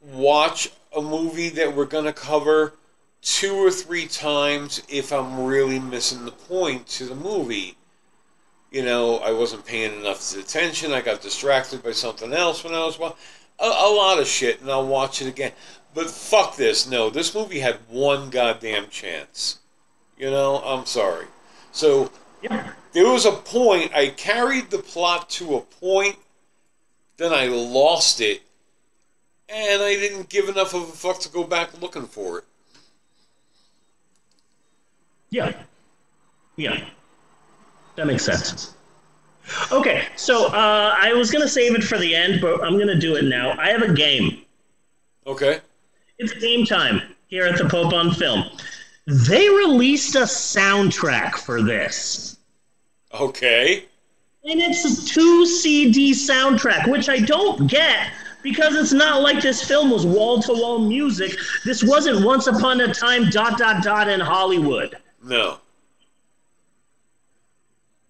[0.00, 2.74] watch a movie that we're going to cover
[3.22, 7.76] two or three times if I'm really missing the point to the movie.
[8.70, 10.92] You know, I wasn't paying enough attention.
[10.92, 13.18] I got distracted by something else when I was watching
[13.58, 15.52] a, a lot of shit, and I'll watch it again.
[15.94, 16.88] But fuck this.
[16.88, 19.60] No, this movie had one goddamn chance.
[20.18, 21.26] You know, I'm sorry.
[21.72, 22.10] So
[22.92, 23.94] there was a point.
[23.94, 26.16] I carried the plot to a point,
[27.16, 28.42] then I lost it,
[29.48, 32.44] and I didn't give enough of a fuck to go back looking for it.
[35.30, 35.52] Yeah.
[36.56, 36.84] Yeah.
[37.96, 38.74] That makes sense.
[39.70, 42.88] Okay, so uh, I was going to save it for the end, but I'm going
[42.88, 43.54] to do it now.
[43.58, 44.42] I have a game.
[45.26, 45.60] Okay.
[46.18, 48.44] It's game time here at the Pope on Film.
[49.06, 52.38] They released a soundtrack for this.
[53.12, 53.84] Okay.
[54.44, 58.10] And it's a two CD soundtrack, which I don't get
[58.44, 61.36] because it's not like this film was wall to wall music.
[61.64, 64.96] This wasn't once upon a time dot dot dot in Hollywood.
[65.24, 65.58] No.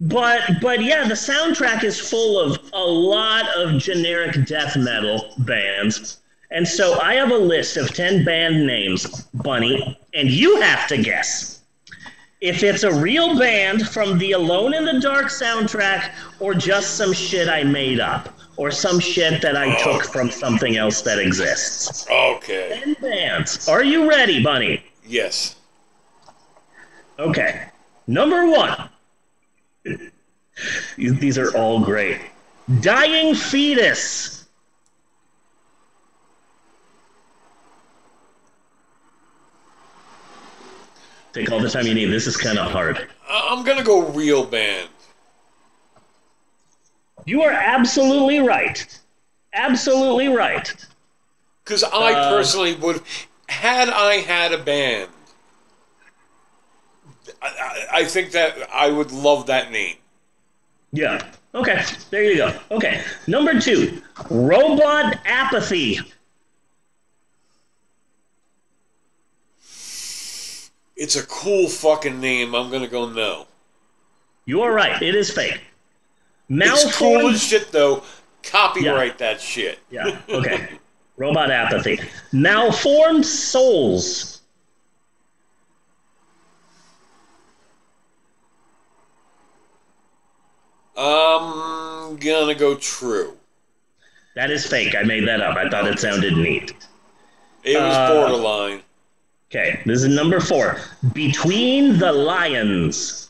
[0.01, 6.19] But but yeah, the soundtrack is full of a lot of generic death metal bands.
[6.51, 10.99] And so I have a list of 10 band names, Bunny, and you have to
[10.99, 11.63] guess
[12.41, 17.13] if it's a real band from the Alone in the Dark soundtrack or just some
[17.13, 20.09] shit I made up or some shit that I took oh.
[20.09, 22.07] from something else that exists.
[22.11, 22.81] Okay.
[22.85, 23.69] 10 bands.
[23.69, 24.83] Are you ready, Bunny?
[25.07, 25.57] Yes.
[27.19, 27.67] Okay.
[28.07, 28.89] Number one.
[30.97, 32.21] These are all great.
[32.81, 34.47] Dying fetus.
[41.33, 42.07] Take all the time you need.
[42.07, 43.09] This is kind of hard.
[43.29, 44.89] I'm gonna go real band.
[47.25, 48.87] You are absolutely right.
[49.53, 50.73] Absolutely right.
[51.65, 53.01] Because I Uh, personally would,
[53.49, 55.11] had I had a band,
[57.41, 59.97] I, I, think that I would love that name.
[60.93, 61.25] Yeah.
[61.55, 61.83] Okay.
[62.11, 62.53] There you go.
[62.71, 63.03] Okay.
[63.27, 64.03] Number two.
[64.31, 66.01] Robot apathy.
[70.97, 72.55] It's a cool fucking name.
[72.55, 73.47] I'm gonna go no.
[74.47, 75.01] You are right.
[75.03, 75.61] It is fake.
[76.63, 78.03] It's cool Malformed as shit though.
[78.43, 79.79] Copyright that shit.
[79.91, 80.19] Yeah.
[80.29, 80.69] Okay.
[81.17, 81.99] Robot apathy.
[82.33, 84.41] Malformed souls.
[90.97, 93.37] I'm gonna go true.
[94.37, 94.95] That is fake.
[94.95, 95.57] I made that up.
[95.57, 96.75] I thought it sounded neat.
[97.63, 98.83] It was Uh, borderline.
[99.51, 100.81] Okay, this is number four.
[101.13, 103.24] Between the Lions.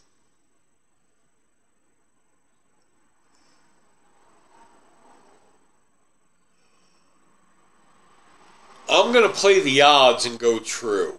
[8.89, 11.19] I'm gonna play the odds and go true.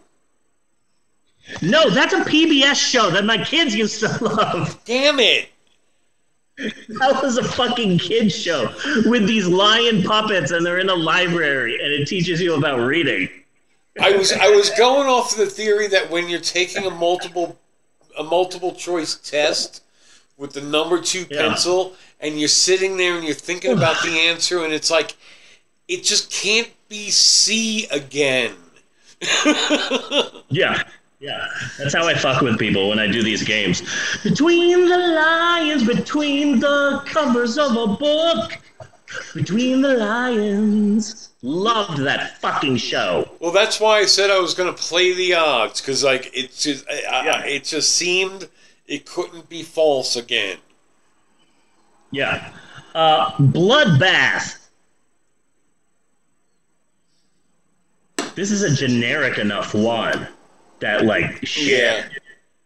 [1.62, 4.80] No, that's a PBS show that my kids used to love.
[4.86, 5.50] Damn it!
[6.58, 8.74] That was a fucking kid show
[9.06, 13.30] with these lion puppets, and they're in a library, and it teaches you about reading.
[14.00, 17.58] I was I was going off the theory that when you're taking a multiple
[18.18, 19.84] a multiple choice test
[20.38, 21.48] with the number two Yeah.
[21.48, 25.16] pencil and you're sitting there and you're thinking about the answer and it's like
[25.88, 28.54] it just can't be C again.
[30.50, 30.84] Yeah,
[31.20, 31.48] yeah.
[31.78, 33.82] That's how I fuck with people when I do these games.
[34.24, 38.58] Between the lions, between the covers of a book,
[39.34, 41.32] between the lions.
[41.42, 43.30] Loved that fucking show.
[43.40, 46.54] Well, that's why I said I was going to play the odds because, like, it
[46.56, 48.48] just I, I, it just seemed
[48.88, 50.58] it couldn't be false again.
[52.12, 52.52] Yeah.
[52.94, 54.65] Uh, Bloodbath.
[58.36, 60.28] This is a generic enough one
[60.80, 61.80] that, like, shit.
[61.80, 62.10] Yeah,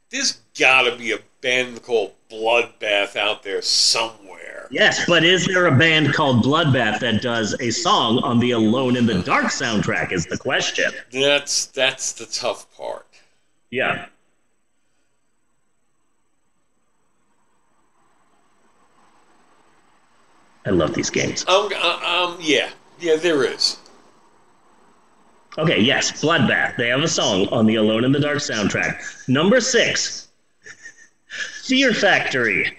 [0.10, 4.68] there's got to be a band called Bloodbath out there somewhere.
[4.72, 8.96] Yes, but is there a band called Bloodbath that does a song on the Alone
[8.96, 10.12] in the Dark soundtrack?
[10.12, 10.92] Is the question.
[11.12, 13.06] That's that's the tough part.
[13.70, 14.08] Yeah.
[20.66, 21.48] I love these games.
[21.48, 23.78] Um, uh, um, yeah, yeah, there is.
[25.60, 26.78] Okay, yes, Bloodbath.
[26.78, 29.28] They have a song on the Alone in the Dark soundtrack.
[29.28, 30.30] Number six,
[31.64, 32.78] Fear Factory.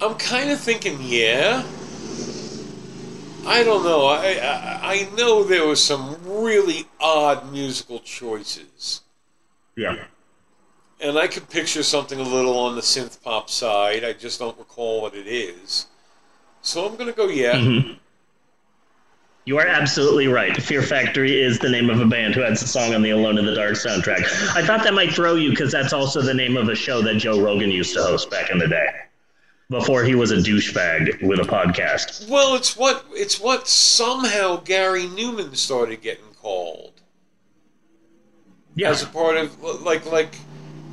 [0.00, 1.64] I'm kind of thinking, yeah.
[3.46, 4.06] I don't know.
[4.06, 9.02] I, I I know there was some really odd musical choices,
[9.76, 9.96] Yeah.
[11.00, 14.04] And I could picture something a little on the synth pop side.
[14.04, 15.86] I just don't recall what it is.
[16.60, 17.54] So I'm gonna go, yeah.
[17.54, 17.98] Mhm.
[19.44, 20.60] You are absolutely right.
[20.60, 23.38] Fear Factory is the name of a band who has a song on the Alone
[23.38, 24.24] in the Dark soundtrack.
[24.54, 27.14] I thought that might throw you because that's also the name of a show that
[27.14, 28.90] Joe Rogan used to host back in the day,
[29.70, 32.28] before he was a douchebag with a podcast.
[32.28, 36.92] Well, it's what it's what somehow Gary Numan started getting called.
[38.74, 38.90] Yeah.
[38.90, 40.34] As a part of like like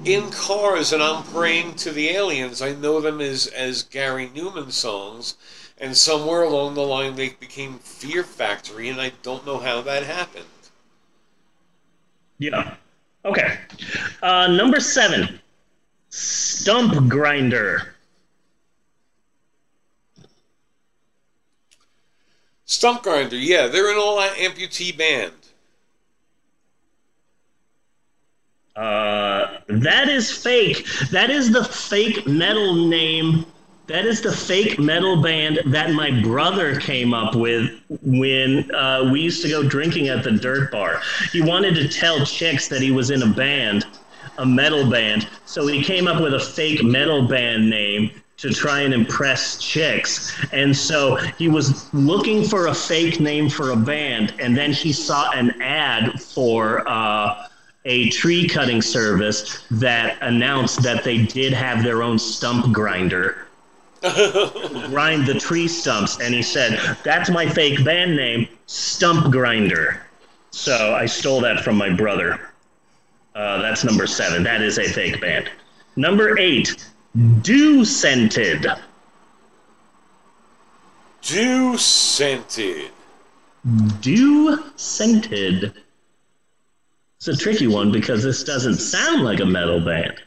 [0.05, 4.71] in cars and I'm praying to the aliens, I know them as as Gary Numan
[4.71, 5.35] songs,
[5.77, 10.03] and somewhere along the line they became Fear Factory, and I don't know how that
[10.03, 10.45] happened.
[12.37, 12.75] Yeah.
[13.23, 13.57] Okay.
[14.21, 15.39] Uh, number seven,
[16.09, 17.95] Stump Grinder.
[22.65, 25.33] Stump Grinder, yeah, they're an all amputee band.
[28.75, 30.85] Uh, that is fake.
[31.11, 33.45] That is the fake metal name.
[33.87, 37.71] That is the fake metal band that my brother came up with
[38.01, 41.01] when uh, we used to go drinking at the dirt bar.
[41.31, 43.85] He wanted to tell chicks that he was in a band,
[44.39, 48.81] a metal band, so he came up with a fake metal band name to try
[48.81, 50.35] and impress chicks.
[50.51, 54.91] And so he was looking for a fake name for a band, and then he
[54.91, 56.85] saw an ad for.
[56.89, 57.47] Uh,
[57.85, 63.47] a tree cutting service that announced that they did have their own stump grinder.
[64.01, 66.19] Grind the tree stumps.
[66.19, 70.01] And he said that's my fake band name stump grinder.
[70.51, 72.39] So i stole that from my brother.
[73.35, 74.43] Uh, that's number seven.
[74.43, 75.49] That is a fake band.
[75.95, 76.87] Number eight
[77.41, 78.67] dew scented
[81.21, 82.91] Dew scented.
[83.99, 85.73] dew scented
[87.27, 90.21] it's a tricky one because this doesn't sound like a metal band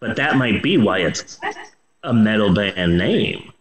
[0.00, 1.38] but that might be why it's
[2.04, 3.52] a metal band name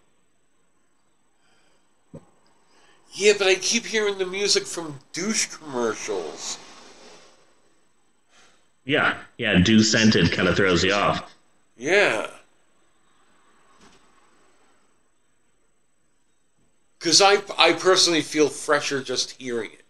[3.17, 6.59] Yeah, but I keep hearing the music from douche commercials.
[8.85, 11.35] Yeah, yeah, dew scented kind of throws you off.
[11.75, 12.27] Yeah.
[16.99, 19.86] Because I, I personally feel fresher just hearing it.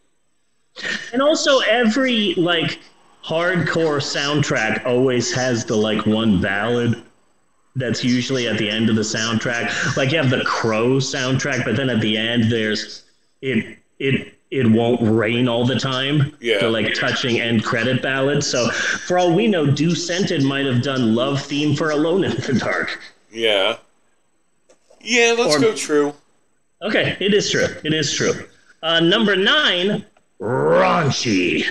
[1.14, 2.80] And also, every like
[3.24, 7.04] hardcore soundtrack always has the like one ballad
[7.76, 9.96] that's usually at the end of the soundtrack.
[9.98, 13.04] Like you have the Crow soundtrack, but then at the end there's
[13.42, 16.36] it it it won't rain all the time.
[16.40, 16.60] Yeah.
[16.60, 18.44] The like touching end credit ballad.
[18.44, 22.32] So for all we know, Dew Scented might have done love theme for Alone in
[22.32, 23.00] the Dark.
[23.32, 23.78] Yeah.
[25.02, 26.14] Yeah, let's Or- go true.
[26.82, 27.68] Okay, it is true.
[27.84, 28.34] It is true.
[28.84, 30.06] Uh, number nine,
[30.40, 31.66] raunchy.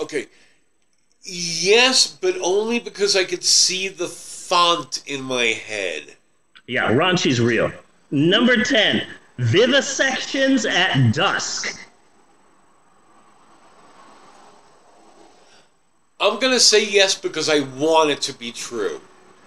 [0.00, 0.26] Okay.
[1.22, 6.16] Yes, but only because I could see the font in my head.
[6.66, 7.70] Yeah, raunchy's real.
[8.10, 9.06] Number ten,
[9.38, 11.78] vivisections at dusk.
[16.20, 19.00] I'm gonna say yes because I want it to be true.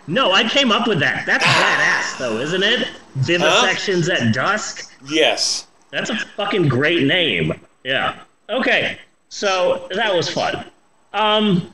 [0.08, 1.26] No, I came up with that.
[1.26, 2.88] That's badass, though, isn't it?
[3.20, 4.92] Vivisections at dusk.
[5.08, 5.68] Yes.
[5.92, 7.54] That's a fucking great name.
[7.84, 8.20] Yeah.
[8.50, 9.00] Okay.
[9.30, 10.66] So that was fun.
[11.14, 11.74] Um,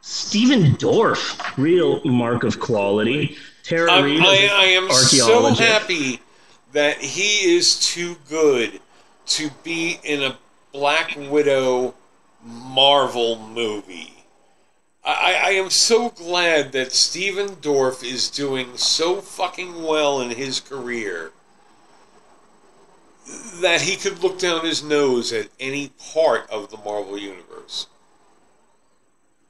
[0.00, 3.36] Stephen Dorff, real mark of quality.
[3.64, 6.20] Tara I'm, Reid, I, I am so happy
[6.72, 8.80] that he is too good
[9.26, 10.38] to be in a
[10.72, 11.94] Black Widow
[12.44, 14.15] Marvel movie.
[15.06, 20.58] I, I am so glad that Stephen Dorff is doing so fucking well in his
[20.58, 21.30] career
[23.60, 27.86] that he could look down his nose at any part of the Marvel Universe.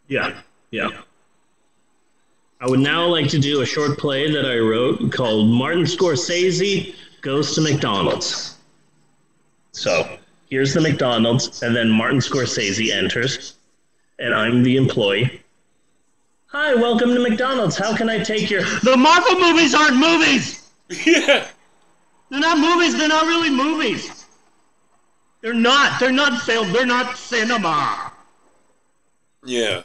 [0.09, 0.91] Yeah, yeah.
[2.61, 6.95] I would now like to do a short play that I wrote called Martin Scorsese
[7.23, 8.57] Goes to McDonald's.
[9.73, 10.19] So
[10.49, 13.55] here's the McDonald's, and then Martin Scorsese enters,
[14.19, 15.43] and I'm the employee.
[16.59, 17.77] Hi, welcome to McDonald's.
[17.77, 18.63] How can I take your.
[18.83, 20.71] The Marvel movies aren't movies!
[21.05, 21.47] Yeah!
[22.31, 24.25] They're not movies, they're not really movies!
[25.43, 28.11] They're not, they're not film, they're not cinema!
[29.45, 29.83] Yeah.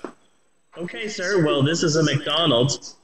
[0.77, 1.45] Okay, sir.
[1.45, 2.95] Well, this is a McDonald's.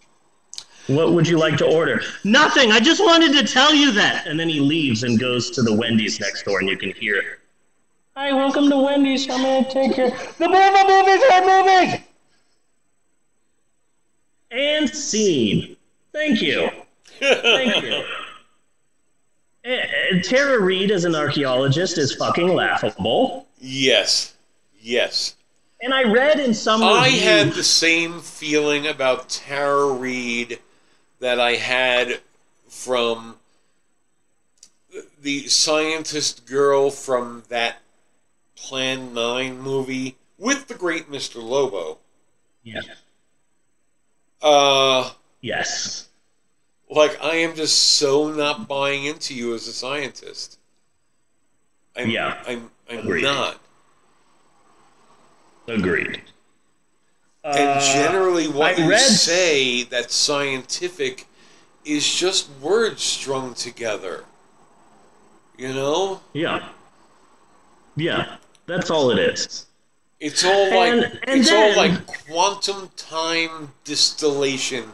[0.88, 2.02] What would you like to order?
[2.24, 2.72] Nothing.
[2.72, 4.28] I just wanted to tell you that.
[4.28, 7.18] And then he leaves and goes to the Wendy's next door, and you can hear.
[7.18, 7.40] it.
[8.16, 9.30] Hi, welcome to Wendy's.
[9.30, 10.12] I'm gonna take your.
[10.12, 12.08] The Marvel movies are movies.
[14.51, 15.76] And scene.
[16.14, 16.69] Thank you.
[17.19, 18.03] Thank you.
[19.66, 23.48] Eh, Tara Reid as an archaeologist is fucking laughable.
[23.59, 24.34] Yes.
[24.80, 25.35] Yes.
[25.82, 30.59] And I read in some I review- had the same feeling about Tara Reid
[31.19, 32.22] that I had
[32.69, 33.35] from
[35.22, 37.80] the scientist girl from that
[38.56, 41.43] Plan 9 movie with the great Mr.
[41.43, 41.98] Lobo.
[42.64, 42.82] Yeah.
[44.42, 46.08] Uh, Yes.
[46.90, 50.58] like, I am just so not buying into you as a scientist.
[51.96, 52.42] I'm, Yeah.
[52.48, 53.24] I'm, I'm Agreed.
[53.24, 53.60] not.
[55.68, 56.22] Agreed.
[57.44, 61.28] And Uh, generally, what you read- say that scientific
[61.86, 64.26] is just words strung together.
[65.58, 66.70] You know, Yeah.
[67.96, 68.38] Yeah.
[68.66, 69.66] That's all it is.
[70.20, 74.92] It's all like And- and it's then- all like quantum time distillation.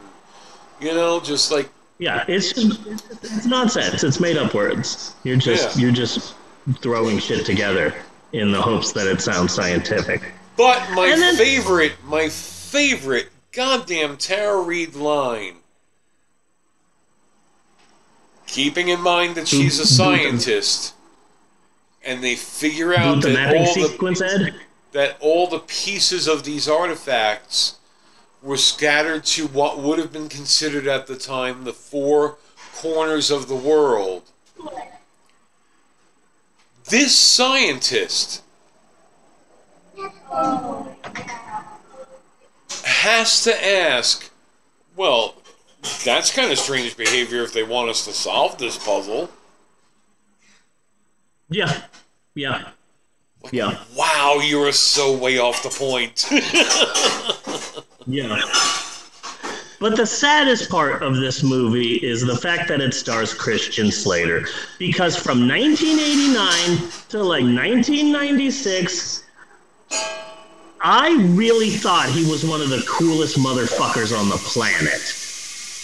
[0.80, 2.80] You know, just like Yeah, it's just
[3.22, 4.02] it's, nonsense.
[4.04, 5.12] It's made up words.
[5.22, 5.82] You're just Yeah.
[5.82, 6.34] you're just
[6.80, 7.94] throwing shit together
[8.32, 10.22] in the hopes that it sounds scientific.
[10.56, 15.56] But my then- favorite, my favorite goddamn Tara Reid line.
[18.46, 20.94] Keeping in mind that she's a scientist,
[22.04, 24.54] and they figure out the that mapping all the sequence, Ed.
[24.94, 27.78] That all the pieces of these artifacts
[28.40, 32.36] were scattered to what would have been considered at the time the four
[32.76, 34.22] corners of the world.
[36.88, 38.42] This scientist
[42.84, 44.30] has to ask,
[44.94, 45.34] well,
[46.04, 49.28] that's kind of strange behavior if they want us to solve this puzzle.
[51.50, 51.82] Yeah.
[52.36, 52.68] Yeah.
[53.52, 53.78] Yeah.
[53.96, 56.26] Wow, you are so way off the point.
[58.06, 58.40] Yeah.
[59.80, 64.46] But the saddest part of this movie is the fact that it stars Christian Slater.
[64.78, 69.24] Because from 1989 to like 1996,
[70.80, 75.00] I really thought he was one of the coolest motherfuckers on the planet.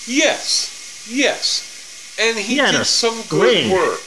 [0.07, 2.17] yes, yes.
[2.21, 4.01] And he, He did some good work.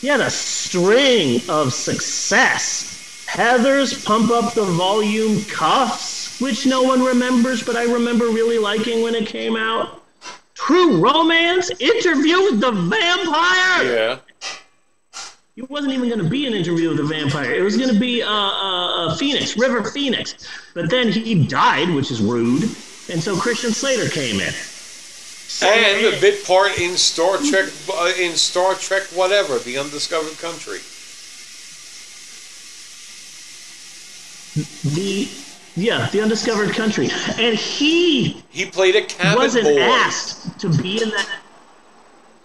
[0.00, 3.24] He had a string of success.
[3.26, 9.02] Heather's Pump Up the Volume Kuffs, which no one remembers, but I remember really liking
[9.02, 10.02] when it came out.
[10.54, 13.84] True Romance, Interview with the Vampire.
[13.84, 14.18] Yeah.
[15.58, 17.52] It wasn't even going to be an interview with the vampire.
[17.52, 20.48] It was going to be uh, uh, uh, Phoenix, River Phoenix.
[20.72, 22.62] But then he died, which is rude.
[23.10, 24.52] And so Christian Slater came in.
[25.62, 30.80] And a bit part in Star Trek, uh, in Star Trek, whatever, the Undiscovered Country.
[34.94, 35.28] The
[35.76, 39.78] yeah, the undiscovered country, and he He played a cabin wasn't boy.
[39.80, 41.28] asked to be in that.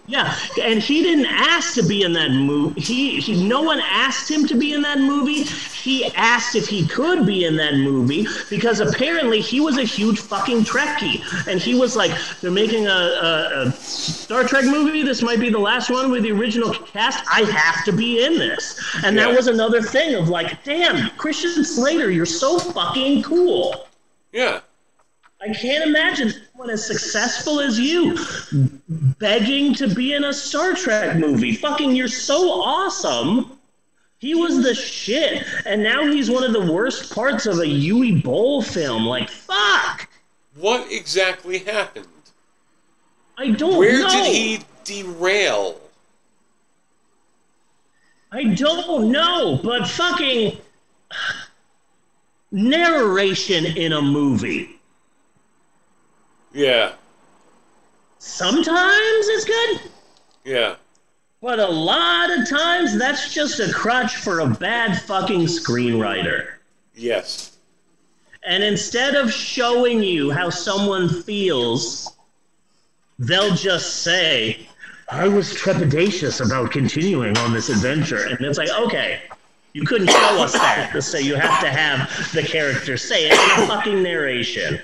[0.06, 2.78] Yeah, and he didn't ask to be in that movie.
[2.78, 5.44] He, he, no one asked him to be in that movie.
[5.44, 10.20] He asked if he could be in that movie because apparently he was a huge
[10.20, 15.02] fucking Trekkie, and he was like, "They're making a, a, a Star Trek movie.
[15.02, 17.24] This might be the last one with the original cast.
[17.32, 21.64] I have to be in this." And that was another thing of like, "Damn, Christian
[21.64, 23.86] Slater, you're so fucking cool."
[24.32, 24.60] Yeah.
[25.44, 28.16] I can't imagine someone as successful as you
[29.18, 31.54] begging to be in a Star Trek movie.
[31.54, 33.58] Fucking, you're so awesome.
[34.18, 38.22] He was the shit, and now he's one of the worst parts of a Uwe
[38.22, 39.04] Boll film.
[39.04, 40.08] Like, fuck.
[40.56, 42.06] What exactly happened?
[43.36, 43.78] I don't know.
[43.78, 44.08] Where know.
[44.08, 45.78] did he derail?
[48.32, 50.56] I don't know, but fucking
[52.50, 54.80] narration in a movie.
[56.54, 56.92] Yeah.
[58.18, 59.80] Sometimes it's good.
[60.44, 60.76] Yeah.
[61.42, 66.52] But a lot of times, that's just a crutch for a bad fucking screenwriter.
[66.94, 67.58] Yes.
[68.46, 72.16] And instead of showing you how someone feels,
[73.18, 74.66] they'll just say,
[75.10, 78.24] I was trepidatious about continuing on this adventure.
[78.24, 79.20] And it's like, okay,
[79.74, 83.64] you couldn't show us that, so you have to have the character say it in
[83.64, 84.80] a fucking narration.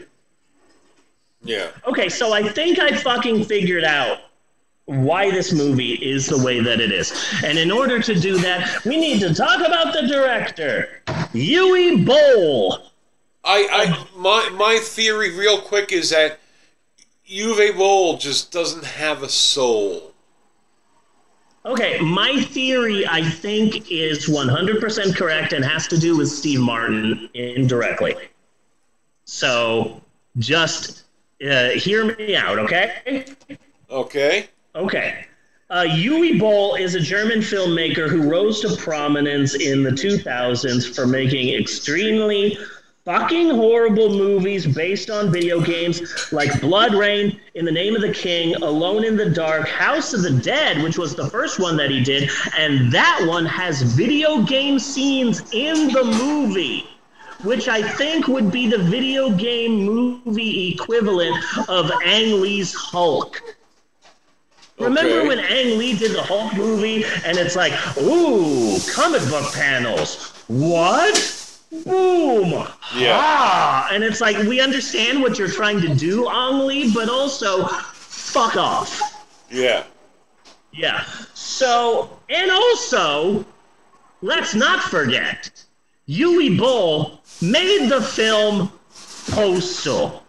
[1.43, 1.70] Yeah.
[1.86, 4.19] Okay, so I think I fucking figured out
[4.85, 7.12] why this movie is the way that it is.
[7.44, 12.78] And in order to do that, we need to talk about the director, Uwe Boll.
[13.44, 16.41] I, I my my theory real quick is that
[17.31, 20.12] Uwe Boll just doesn't have a soul.
[21.65, 27.28] Okay, my theory, I think, is 100% correct and has to do with Steve Martin
[27.35, 28.17] indirectly.
[29.27, 30.01] So
[30.39, 31.05] just
[31.49, 33.25] uh, hear me out, okay?
[33.91, 34.49] Okay.
[34.75, 35.27] Okay.
[35.70, 41.07] Uh, Uwe Boll is a German filmmaker who rose to prominence in the 2000s for
[41.07, 42.59] making extremely
[43.05, 48.12] fucking horrible movies based on video games like Blood Rain, In the Name of the
[48.12, 51.91] King, Alone in the Dark, House of the Dead, which was the first one that
[51.91, 56.86] he did, and that one has video game scenes in the movie.
[57.43, 61.36] Which I think would be the video game movie equivalent
[61.69, 63.43] of Ang Lee's Hulk.
[64.78, 65.28] Remember Okay.
[65.28, 70.33] when Ang Lee did the Hulk movie and it's like, ooh, comic book panels.
[70.49, 71.36] What?
[71.85, 72.67] Boom.
[72.97, 73.19] Yeah.
[73.20, 73.89] Ah.
[73.93, 78.57] And it's like, we understand what you're trying to do, Ang Lee, but also, fuck
[78.57, 79.25] off.
[79.51, 79.85] Yeah.
[80.73, 81.05] Yeah.
[81.35, 83.44] So, and also,
[84.23, 85.51] let's not forget,
[86.09, 88.70] Uwe Boll made the film
[89.31, 90.25] Postal,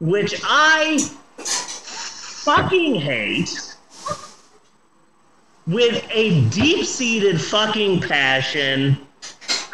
[0.00, 0.98] which I
[1.38, 3.76] fucking hate
[5.66, 8.98] with a deep seated fucking passion.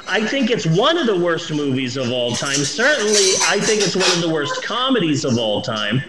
[0.09, 2.57] I think it's one of the worst movies of all time.
[2.57, 6.03] Certainly, I think it's one of the worst comedies of all time.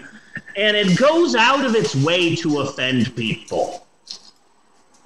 [0.56, 3.83] And it goes out of its way to offend people.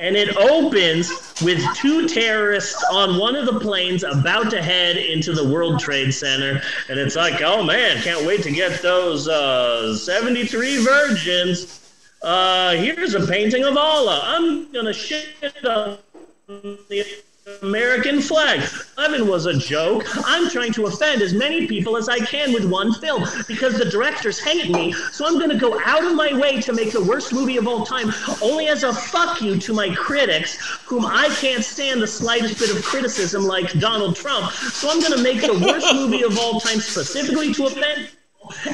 [0.00, 1.10] And it opens
[1.42, 6.12] with two terrorists on one of the planes about to head into the World Trade
[6.12, 6.62] Center.
[6.88, 11.92] And it's like, oh man, can't wait to get those uh, 73 virgins.
[12.22, 14.20] Uh, here's a painting of Allah.
[14.24, 15.28] I'm gonna shit
[15.64, 15.98] on
[16.48, 17.04] the
[17.62, 18.68] American flag.
[18.96, 20.04] Levin was a joke.
[20.26, 23.84] I'm trying to offend as many people as I can with one film because the
[23.84, 24.92] directors hate me.
[24.92, 27.66] So I'm going to go out of my way to make the worst movie of
[27.66, 28.12] all time,
[28.42, 32.74] only as a fuck you to my critics, whom I can't stand the slightest bit
[32.74, 34.52] of criticism, like Donald Trump.
[34.52, 38.10] So I'm going to make the worst movie of all time specifically to offend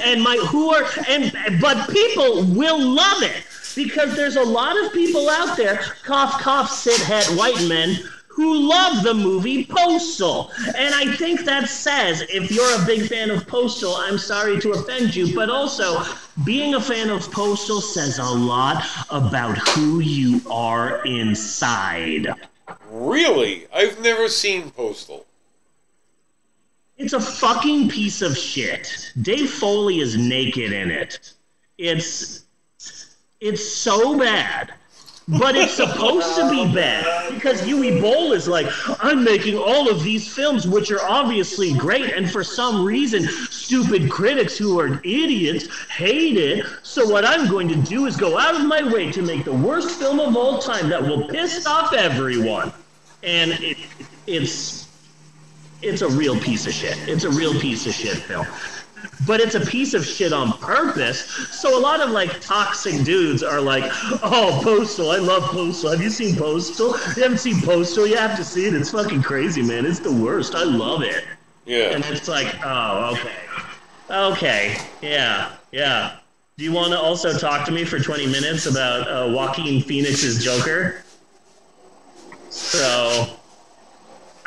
[0.03, 3.43] and my who are and but people will love it
[3.75, 7.97] because there's a lot of people out there cough cough sit head white men
[8.35, 10.51] who love the movie Postal.
[10.77, 14.73] And I think that says if you're a big fan of Postal, I'm sorry to
[14.73, 16.03] offend you, but also
[16.45, 22.27] being a fan of Postal says a lot about who you are inside.
[22.91, 23.69] Really?
[23.73, 25.27] I've never seen Postal.
[26.97, 29.13] It's a fucking piece of shit.
[29.23, 31.33] Dave Foley is naked in it.
[31.79, 32.45] It's
[33.41, 34.73] it's so bad.
[35.27, 37.33] But it's supposed to be bad.
[37.35, 38.67] because Uwe Boll is like,
[39.03, 44.11] I'm making all of these films which are obviously great, and for some reason, stupid
[44.11, 46.67] critics who are idiots hate it.
[46.83, 49.53] So what I'm going to do is go out of my way to make the
[49.53, 52.73] worst film of all time that will piss off everyone.
[53.23, 53.79] And it,
[54.27, 54.85] it's
[55.81, 56.97] it's a real piece of shit.
[57.09, 58.47] It's a real piece of shit film.
[59.27, 61.25] But it's a piece of shit on purpose.
[61.51, 63.85] So a lot of like toxic dudes are like,
[64.23, 65.91] "Oh, Postal, I love Postal.
[65.91, 66.91] Have you seen Postal?
[67.17, 68.07] You haven't seen Postal?
[68.07, 68.75] You have to see it.
[68.75, 69.87] It's fucking crazy, man.
[69.87, 70.55] It's the worst.
[70.55, 71.25] I love it."
[71.65, 71.91] Yeah.
[71.91, 73.37] And it's like, "Oh, okay,
[74.11, 76.17] okay, yeah, yeah."
[76.57, 80.45] Do you want to also talk to me for 20 minutes about uh, Joaquin Phoenix's
[80.45, 81.03] Joker?
[82.49, 83.27] So,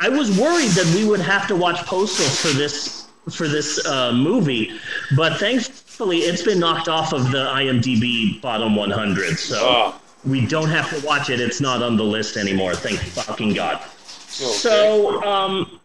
[0.00, 2.97] I was worried that we would have to watch Postal for this
[3.30, 4.78] for this uh, movie,
[5.16, 9.38] but thankfully it's been knocked off of the IMDb bottom 100.
[9.38, 10.00] So Ah.
[10.24, 11.40] we don't have to watch it.
[11.40, 12.74] It's not on the list anymore.
[12.74, 13.80] Thank fucking god.
[14.28, 15.80] So, um,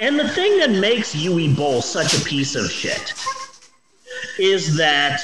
[0.00, 3.14] and the thing that makes Uwe Boll such a piece of shit
[4.38, 5.20] is that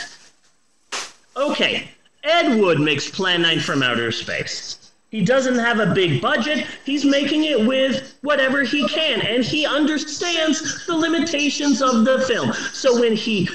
[1.37, 1.89] okay,
[2.25, 4.88] Ed Wood makes Plan 9 from Outer Space.
[5.11, 6.67] He doesn't have a big budget.
[6.85, 12.53] He's making it with whatever he can, and he understands the limitations of the film.
[12.53, 13.49] So when he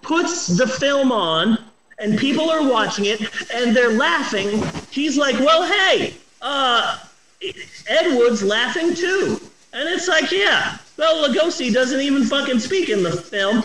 [0.00, 1.58] puts the film on
[1.98, 3.20] and people are watching it
[3.52, 6.98] and they're laughing, he's like, "Well, hey, uh,
[7.86, 9.38] Ed Wood's laughing too,"
[9.74, 13.62] and it's like, "Yeah, Bela Lugosi doesn't even fucking speak in the film."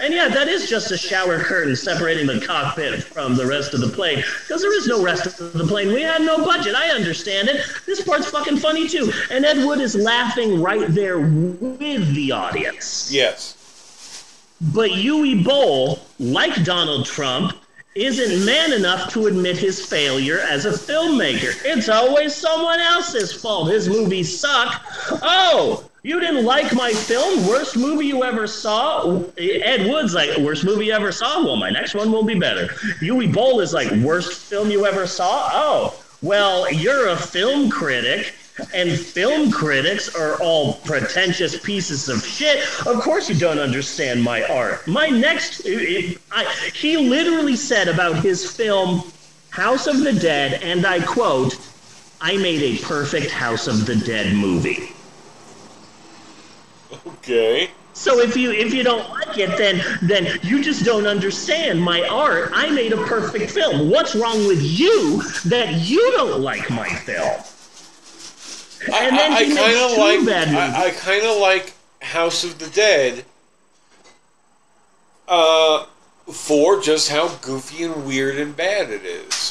[0.00, 3.80] And yeah, that is just a shower curtain separating the cockpit from the rest of
[3.80, 4.22] the plane.
[4.42, 5.88] Because there is no rest of the plane.
[5.88, 6.74] We had no budget.
[6.74, 7.64] I understand it.
[7.86, 9.12] This part's fucking funny too.
[9.30, 13.10] And Ed Wood is laughing right there with the audience.
[13.12, 13.56] Yes.
[14.60, 17.56] But Uwe Boll, like Donald Trump,
[17.94, 21.54] isn't man enough to admit his failure as a filmmaker.
[21.64, 23.70] It's always someone else's fault.
[23.70, 24.84] His movies suck.
[25.22, 27.46] Oh, you didn't like my film?
[27.46, 29.22] Worst movie you ever saw?
[29.36, 31.44] Ed Wood's like, worst movie you ever saw?
[31.44, 32.68] Well, my next one will be better.
[33.02, 35.50] Uwe Boll is like, worst film you ever saw?
[35.52, 38.32] Oh, well, you're a film critic.
[38.74, 42.58] And film critics are all pretentious pieces of shit.
[42.86, 44.88] Of course, you don't understand my art.
[44.88, 49.12] My next, I, he literally said about his film
[49.50, 51.56] House of the Dead, and I quote,
[52.20, 54.92] I made a perfect House of the Dead movie.
[57.06, 57.70] Okay.
[57.92, 62.06] So if you if you don't like it, then then you just don't understand my
[62.08, 62.50] art.
[62.54, 63.90] I made a perfect film.
[63.90, 67.40] What's wrong with you that you don't like my film?
[68.94, 70.74] And then I, he kind makes of two like bad movies.
[70.74, 73.24] I, I kind of like House of the Dead.
[75.26, 75.84] Uh,
[76.32, 79.47] for just how goofy and weird and bad it is.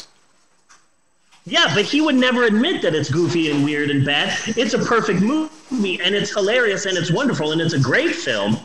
[1.48, 4.38] Yeah, but he would never admit that it's goofy and weird and bad.
[4.58, 8.58] It's a perfect movie, and it's hilarious, and it's wonderful, and it's a great film.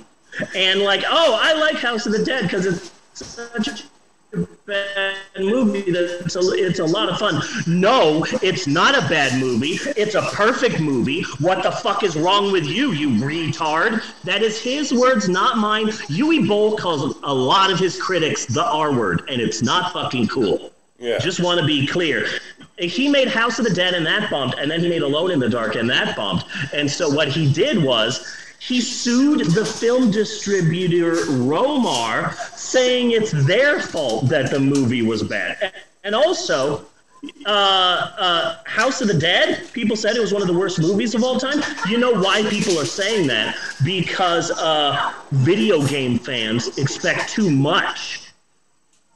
[0.57, 5.93] And like, oh, I like House of the Dead because it's such a bad movie
[5.93, 7.41] that it's a, it's a lot of fun.
[7.69, 9.79] No, it's not a bad movie.
[9.97, 11.23] It's a perfect movie.
[11.39, 14.03] What the fuck is wrong with you, you retard?
[14.25, 15.87] That is his words, not mine.
[15.87, 20.27] Uwe Boll calls a lot of his critics the R word, and it's not fucking
[20.27, 20.73] cool.
[20.99, 21.19] Yeah.
[21.19, 22.27] Just want to be clear.
[22.89, 25.39] He made House of the Dead and that bombed, and then he made Alone in
[25.39, 26.45] the Dark and that bombed.
[26.73, 28.27] And so what he did was
[28.59, 35.73] he sued the film distributor Romar, saying it's their fault that the movie was bad.
[36.05, 36.87] And also,
[37.47, 41.15] uh, uh, House of the Dead, people said it was one of the worst movies
[41.15, 41.63] of all time.
[41.89, 43.57] You know why people are saying that?
[43.85, 48.22] Because uh, video game fans expect too much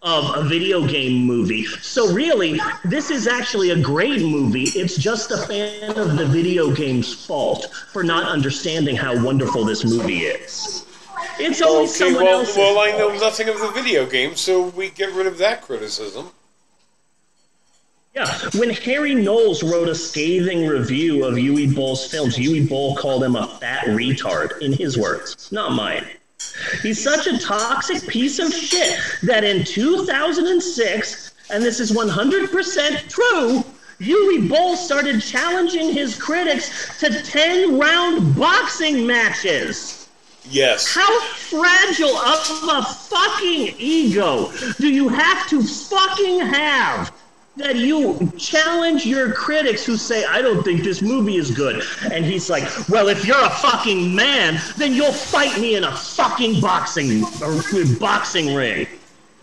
[0.07, 1.65] of a video game movie.
[1.83, 4.63] So really, this is actually a great movie.
[4.63, 9.85] It's just a fan of the video game's fault for not understanding how wonderful this
[9.85, 10.87] movie is.
[11.41, 14.69] It's only Okay, someone well, else's well, I know nothing of the video game, so
[14.69, 16.31] we get rid of that criticism.
[18.15, 23.25] Yeah, when Harry Knowles wrote a scathing review of Uwe Boll's films, Uwe Boll called
[23.25, 26.07] him a fat retard, in his words, not mine.
[26.83, 33.65] He's such a toxic piece of shit that in 2006, and this is 100% true,
[34.01, 40.09] Uwe Boll started challenging his critics to 10 round boxing matches.
[40.49, 40.95] Yes.
[40.95, 47.13] How fragile of a fucking ego do you have to fucking have
[47.57, 51.83] that you challenge your critics who say, I don't think this movie is good?
[52.11, 55.97] And he's like, Well, if you're a fucking man, then you'll fight me in a
[55.97, 57.23] fucking boxing
[57.99, 58.87] boxing ring.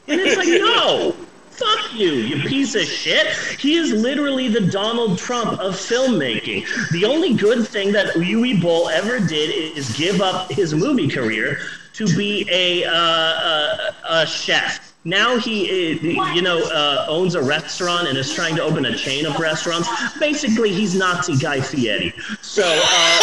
[0.07, 1.15] And it's like, no,
[1.51, 3.27] fuck you, you piece of shit.
[3.59, 6.65] He is literally the Donald Trump of filmmaking.
[6.91, 11.59] The only good thing that Uwe Boll ever did is give up his movie career
[11.93, 14.92] to be a, uh, a, a chef.
[15.05, 15.99] Now he,
[16.33, 19.89] you know, uh, owns a restaurant and is trying to open a chain of restaurants.
[20.17, 22.13] Basically, he's Nazi Guy Fieri.
[22.41, 23.19] So uh,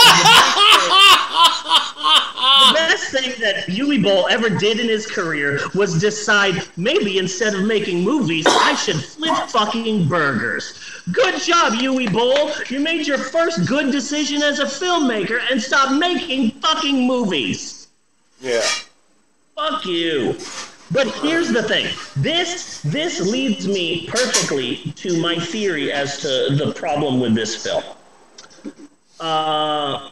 [2.68, 7.54] the best thing that Uwe Boll ever did in his career was decide maybe instead
[7.54, 10.78] of making movies, I should flip fucking burgers.
[11.12, 12.50] Good job, Uwe Boll.
[12.68, 17.88] You made your first good decision as a filmmaker and stopped making fucking movies.
[18.40, 18.60] Yeah.
[19.54, 20.36] Fuck you.
[20.90, 21.86] But here's the thing.
[22.16, 27.84] This this leads me perfectly to my theory as to the problem with this film.
[29.20, 30.10] Uh,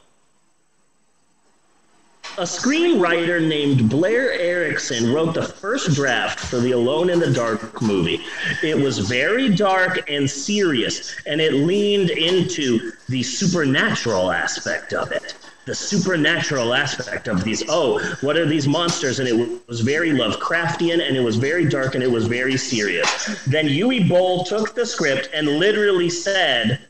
[2.38, 7.82] a screenwriter named Blair Erickson wrote the first draft for the Alone in the Dark
[7.82, 8.20] movie.
[8.62, 15.34] It was very dark and serious, and it leaned into the supernatural aspect of it.
[15.68, 19.20] The supernatural aspect of these, oh, what are these monsters?
[19.20, 23.44] And it was very Lovecraftian, and it was very dark, and it was very serious.
[23.44, 26.86] Then Uwe Boll took the script and literally said,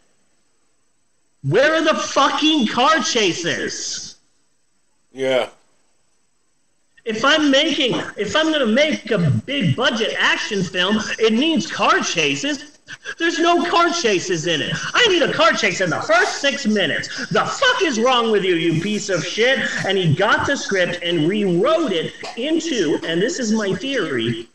[1.43, 4.15] Where are the fucking car chases?
[5.11, 5.49] Yeah.
[7.05, 11.99] If I'm making, if I'm gonna make a big budget action film, it needs car
[11.99, 12.78] chases.
[13.19, 14.73] There's no car chases in it.
[14.95, 17.09] I need a car chase in the first six minutes.
[17.29, 19.59] The fuck is wrong with you, you piece of shit?
[19.87, 24.49] And he got the script and rewrote it into, and this is my theory,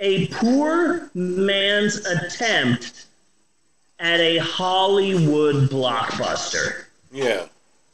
[0.00, 3.06] a poor man's attempt
[3.98, 6.84] at a Hollywood blockbuster.
[7.12, 7.46] Yeah.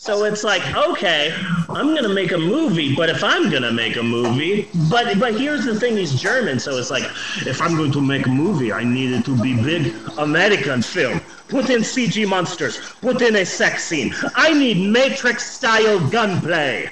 [0.03, 1.31] So it's like, okay,
[1.69, 5.67] I'm gonna make a movie, but if I'm gonna make a movie, but but here's
[5.67, 7.03] the thing, he's German, so it's like,
[7.45, 11.21] if I'm going to make a movie, I need it to be big American film.
[11.49, 14.15] Put in CG monsters, put in a sex scene.
[14.35, 16.89] I need Matrix style gunplay.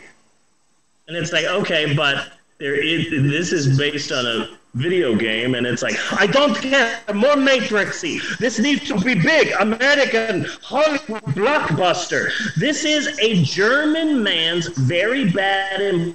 [1.07, 5.67] And it's like, okay, but there is this is based on a video game, and
[5.67, 8.21] it's like, I don't care, more Matrixy.
[8.39, 12.31] This needs to be big, American Hollywood blockbuster.
[12.57, 16.15] This is a German man's very bad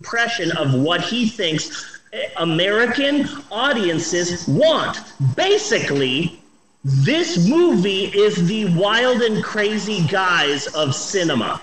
[0.00, 2.00] impression of what he thinks
[2.36, 4.98] American audiences want.
[5.36, 6.40] Basically,
[6.84, 11.60] this movie is the wild and crazy guys of cinema.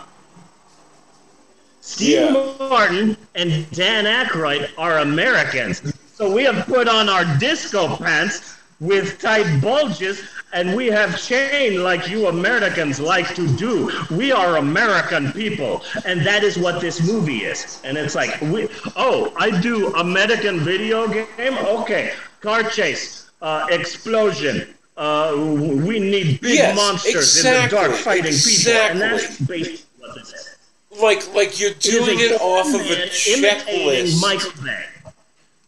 [1.86, 5.94] Steve Martin and Dan Aykroyd are Americans.
[6.16, 11.84] So we have put on our disco pants with tight bulges and we have chain
[11.84, 13.92] like you Americans like to do.
[14.10, 15.84] We are American people.
[16.06, 17.80] And that is what this movie is.
[17.84, 21.54] And it's like, we, oh, I do American video game?
[21.80, 22.14] Okay.
[22.42, 24.74] Car chase, uh, explosion.
[24.98, 28.74] Uh, we need big Yes, monsters in the dark fighting people.
[28.74, 30.55] And that's basically what this is.
[31.02, 34.22] Like like you're doing it off of a checklist.
[34.22, 34.86] Michael Bay.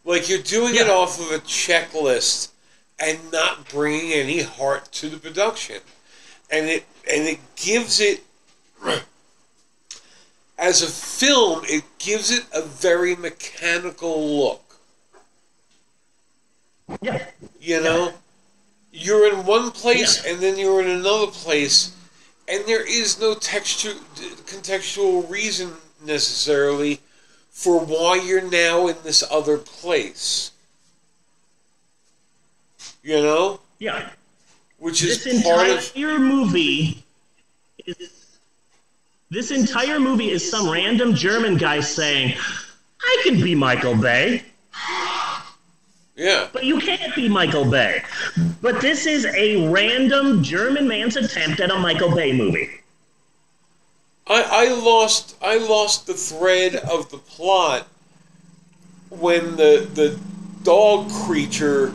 [0.06, 2.50] Like you're doing it off of a checklist
[3.00, 5.82] and not bringing any heart to the production.
[6.50, 8.24] And it and it gives it
[10.58, 14.80] as a film, it gives it a very mechanical look.
[17.02, 17.26] Yeah.
[17.60, 18.14] You know?
[18.92, 21.96] You're in one place and then you're in another place
[22.48, 24.00] and there is no textu-
[24.46, 25.74] contextual reason
[26.06, 27.02] necessarily
[27.50, 30.52] for why you're now in this other place.
[33.04, 33.60] You know?
[33.80, 34.10] Yeah.
[34.80, 37.04] Which is this part entire of movie
[37.86, 37.98] is
[39.30, 42.38] this entire movie is some random German guy saying,
[43.02, 44.46] "I can be Michael Bay."
[46.18, 46.48] Yeah.
[46.52, 48.02] But you can't be Michael Bay.
[48.62, 52.70] But this is a random German man's attempt at a Michael Bay movie.
[54.26, 57.88] I, I lost I lost the thread of the plot
[59.10, 60.20] when the the
[60.64, 61.94] dog creature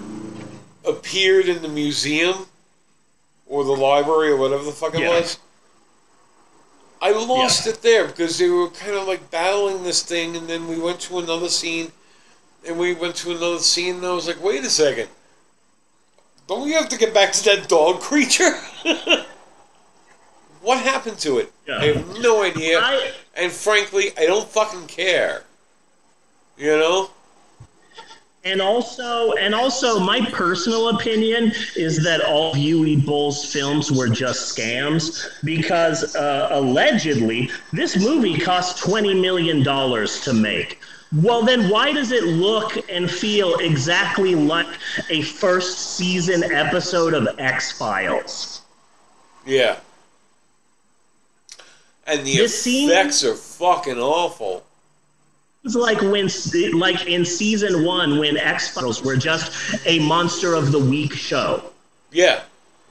[0.89, 2.47] appeared in the museum
[3.47, 5.10] or the library or whatever the fuck it Yeah.
[5.20, 5.39] was.
[7.02, 10.68] I lost it there because they were kind of like battling this thing, and then
[10.68, 11.91] we went to another scene,
[12.67, 15.09] and we went to another scene, and I was like, wait a second.
[16.49, 18.53] Don't we have to get back to that dog creature?
[20.61, 21.53] what happened to it?
[21.69, 22.81] I have no idea.
[23.35, 25.45] and frankly, I don't fucking care.
[26.57, 27.11] You know?
[28.45, 34.09] And also, and also, my personal opinion is that all of Uwe Boll's films were
[34.09, 40.81] just scams because uh, allegedly this movie cost twenty million dollars to make.
[41.15, 44.67] Well, then why does it look and feel exactly like
[45.11, 48.63] a first season episode of X Files?
[49.45, 49.77] Yeah.
[52.07, 54.65] And the This scene- effects are fucking awful.
[55.65, 56.29] It's like when,
[56.73, 59.53] like in season one, when X Files were just
[59.87, 61.63] a monster of the week show.
[62.11, 62.41] Yeah.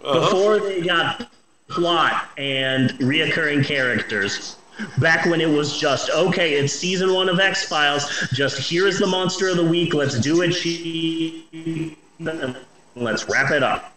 [0.04, 0.20] Uh-huh.
[0.20, 1.30] Before they got
[1.68, 4.56] plot and reoccurring characters.
[4.98, 8.28] Back when it was just okay, it's season one of X Files.
[8.34, 9.94] Just here is the monster of the week.
[9.94, 10.52] Let's do it.
[10.52, 11.98] She,
[12.96, 13.96] let's wrap it up.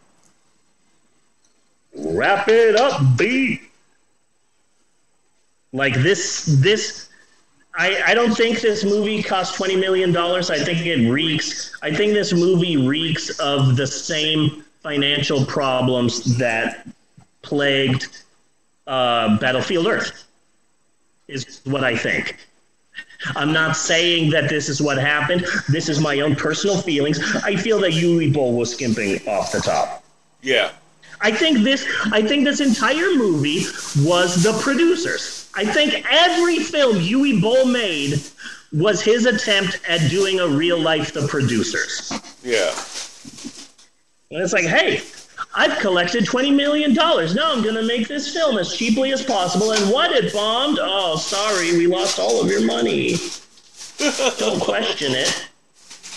[1.96, 3.60] Wrap it up, B.
[5.72, 7.08] Like this, this.
[7.76, 10.50] I, I don't think this movie cost twenty million dollars.
[10.50, 11.76] I think it reeks.
[11.82, 16.86] I think this movie reeks of the same financial problems that
[17.42, 18.22] plagued
[18.86, 20.24] uh, Battlefield Earth.
[21.34, 22.36] Is what I think.
[23.34, 25.44] I'm not saying that this is what happened.
[25.68, 27.18] This is my own personal feelings.
[27.42, 30.04] I feel that Uwe Boll was skimping off the top.
[30.42, 30.70] Yeah.
[31.20, 33.64] I think this I think this entire movie
[34.08, 35.50] was the producers.
[35.56, 38.22] I think every film Uwe Boll made
[38.72, 42.12] was his attempt at doing a real life the producers.
[42.44, 42.70] Yeah.
[44.30, 45.02] And it's like, hey,
[45.56, 47.34] I've collected twenty million dollars.
[47.34, 49.72] Now I'm gonna make this film as cheaply as possible.
[49.72, 50.78] And what it bombed?
[50.80, 53.16] Oh, sorry, we lost all of your money.
[54.38, 55.48] Don't question it.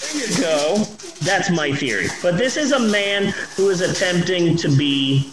[0.02, 0.84] There you go.
[1.22, 2.08] That's my theory.
[2.22, 5.32] But this is a man who is attempting to be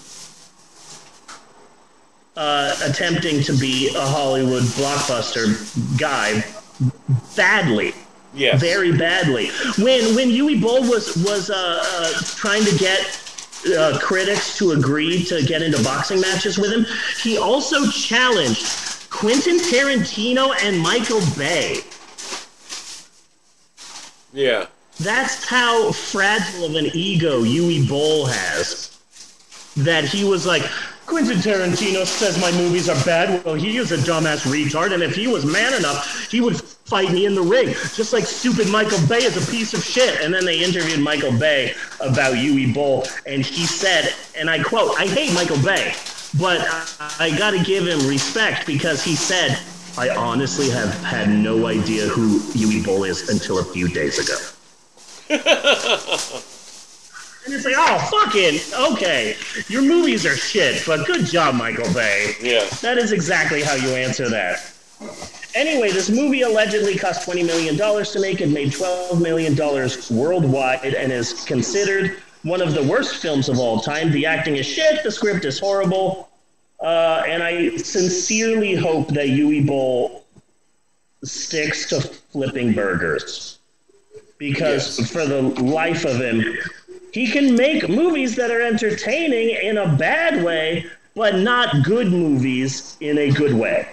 [2.36, 6.44] uh, attempting to be a Hollywood blockbuster guy
[7.36, 7.94] badly.
[8.34, 8.60] Yes.
[8.60, 9.48] Very badly.
[9.78, 13.20] When when Uwe Boll was was uh, uh, trying to get
[13.66, 16.86] uh, critics to agree to get into boxing matches with him,
[17.22, 21.78] he also challenged Quentin Tarantino and Michael Bay.
[24.32, 24.66] Yeah.
[25.00, 28.98] That's how fragile of an ego Uwe Boll has.
[29.76, 30.62] That he was like,
[31.06, 33.44] Quentin Tarantino says my movies are bad.
[33.44, 37.10] Well, he is a dumbass retard, and if he was man enough, he would fight
[37.12, 37.68] me in the ring.
[37.94, 40.20] Just like stupid Michael Bay is a piece of shit.
[40.20, 44.98] And then they interviewed Michael Bay about Uwe Boll, and he said, and I quote,
[44.98, 45.94] I hate Michael Bay,
[46.38, 49.58] but I, I gotta give him respect because he said,
[49.96, 54.36] I honestly have had no idea who Uwe Boll is until a few days ago.
[57.46, 58.58] And it's like, oh, fucking,
[58.92, 59.36] okay.
[59.68, 62.34] Your movies are shit, but good job, Michael Bay.
[62.40, 62.64] Yeah.
[62.80, 64.72] That is exactly how you answer that.
[65.54, 68.40] Anyway, this movie allegedly cost $20 million to make.
[68.40, 69.56] It made $12 million
[70.10, 74.10] worldwide and is considered one of the worst films of all time.
[74.10, 76.28] The acting is shit, the script is horrible.
[76.80, 80.24] Uh, and I sincerely hope that Uwe Boll
[81.22, 83.58] sticks to flipping burgers.
[84.38, 86.44] Because for the life of him,
[87.12, 90.84] he can make movies that are entertaining in a bad way,
[91.14, 93.88] but not good movies in a good way.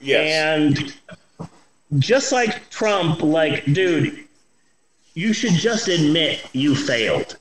[0.00, 0.58] Yes.
[0.58, 0.94] And
[1.98, 4.24] just like Trump, like, dude,
[5.14, 7.36] you should just admit you failed.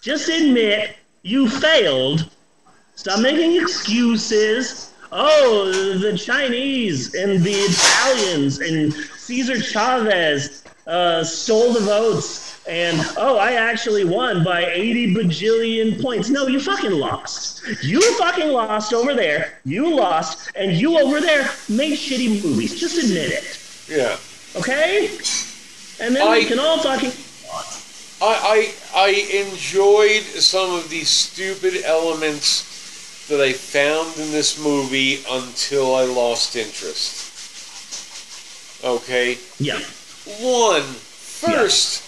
[0.00, 2.30] Just admit you failed.
[2.94, 4.92] Stop making excuses.
[5.12, 12.47] Oh, the Chinese and the Italians and Cesar Chavez uh, stole the votes.
[12.68, 16.28] And oh, I actually won by 80 bajillion points.
[16.28, 17.62] No, you fucking lost.
[17.82, 19.58] You fucking lost over there.
[19.64, 20.50] You lost.
[20.54, 22.78] And you over there made shitty movies.
[22.78, 23.58] Just admit it.
[23.88, 24.16] Yeah.
[24.56, 25.08] Okay?
[26.00, 27.12] And then I- we can all fucking.
[28.20, 35.22] I, I I enjoyed some of these stupid elements that I found in this movie
[35.30, 37.24] until I lost interest.
[38.84, 39.38] Okay?
[39.60, 39.78] Yeah.
[40.40, 42.02] One, first,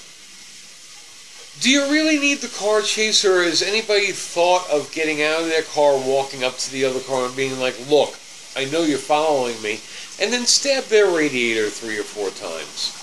[1.60, 5.48] do you really need the car chase, or has anybody thought of getting out of
[5.48, 8.14] their car, walking up to the other car, and being like, look,
[8.56, 9.80] I know you're following me,
[10.20, 12.96] and then stab their radiator three or four times?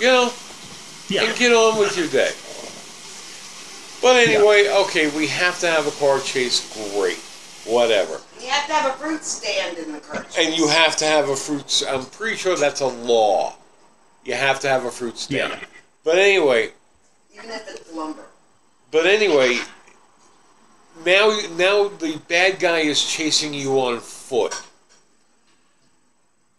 [0.00, 0.32] You know?
[1.08, 1.28] Yeah.
[1.28, 2.32] And get on with your day.
[4.02, 6.60] But anyway, okay, we have to have a car chase.
[6.94, 7.18] Great.
[7.72, 8.20] Whatever.
[8.40, 10.26] You have to have a fruit stand in the car.
[10.38, 11.82] And you have to have a fruit.
[11.88, 13.54] I'm pretty sure that's a law.
[14.24, 15.58] You have to have a fruit stand.
[16.04, 16.70] But anyway,
[17.34, 18.24] Even if it's lumber.
[18.90, 19.58] but anyway,
[21.04, 24.54] now now the bad guy is chasing you on foot.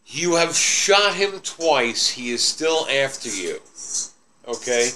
[0.08, 2.10] You have shot him twice.
[2.10, 3.60] He is still after you.
[4.48, 4.92] Okay.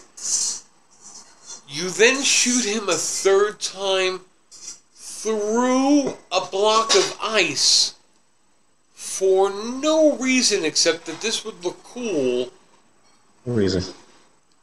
[1.67, 4.21] You then shoot him a third time
[4.93, 7.95] through a block of ice
[8.93, 12.49] for no reason except that this would look cool.
[13.45, 13.83] reason.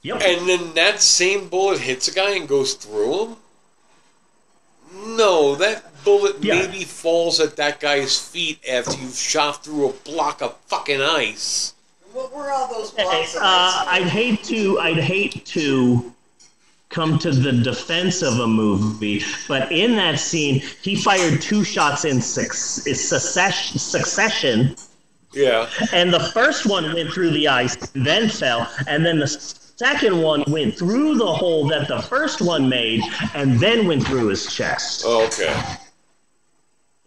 [0.07, 0.23] Yep.
[0.23, 3.37] And then that same bullet hits a guy and goes through him?
[5.17, 6.55] No, that bullet Yeah.
[6.61, 11.73] maybe falls at that guy's feet after you've shot through a block of fucking ice.
[12.13, 13.87] What were all those Hey, blocks of uh, ice?
[13.89, 14.79] I'd hate to.
[14.79, 16.13] I'd hate to
[16.89, 22.05] come to the defense of a movie, but in that scene, he fired two shots
[22.05, 24.77] in six, succession, succession,
[25.33, 25.69] Yeah.
[25.93, 29.27] and the first one went through the ice, then fell, and then the
[29.77, 33.03] second one went through the hole that the first one made,
[33.35, 35.05] and then went through his chest.
[35.07, 35.63] Okay.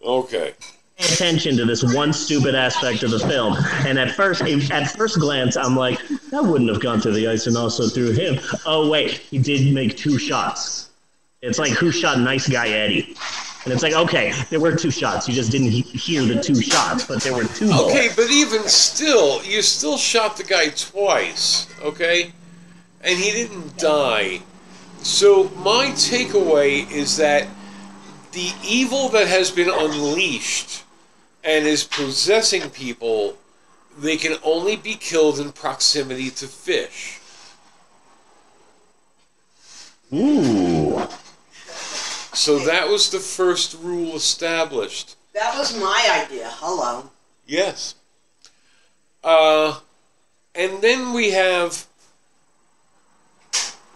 [0.03, 0.53] Okay.
[0.98, 3.56] Pay attention to this one stupid aspect of the film.
[3.85, 5.98] And at first, at first glance, I'm like,
[6.31, 8.39] that wouldn't have gone through the ice and also through him.
[8.65, 10.89] Oh wait, he did make two shots.
[11.41, 13.15] It's like who shot Nice Guy Eddie?
[13.64, 15.27] And it's like, okay, there were two shots.
[15.27, 17.72] You just didn't he- hear the two shots, but there were two.
[17.72, 22.31] Okay, but even still, you still shot the guy twice, okay?
[23.01, 24.41] And he didn't die.
[25.01, 27.47] So my takeaway is that
[28.31, 30.83] the evil that has been unleashed
[31.43, 33.37] and is possessing people,
[33.97, 37.19] they can only be killed in proximity to fish.
[40.13, 41.07] Ooh.
[42.33, 45.15] So that was the first rule established.
[45.33, 46.49] That was my idea.
[46.51, 47.09] Hello.
[47.45, 47.95] Yes.
[49.23, 49.79] Uh,
[50.55, 51.85] and then we have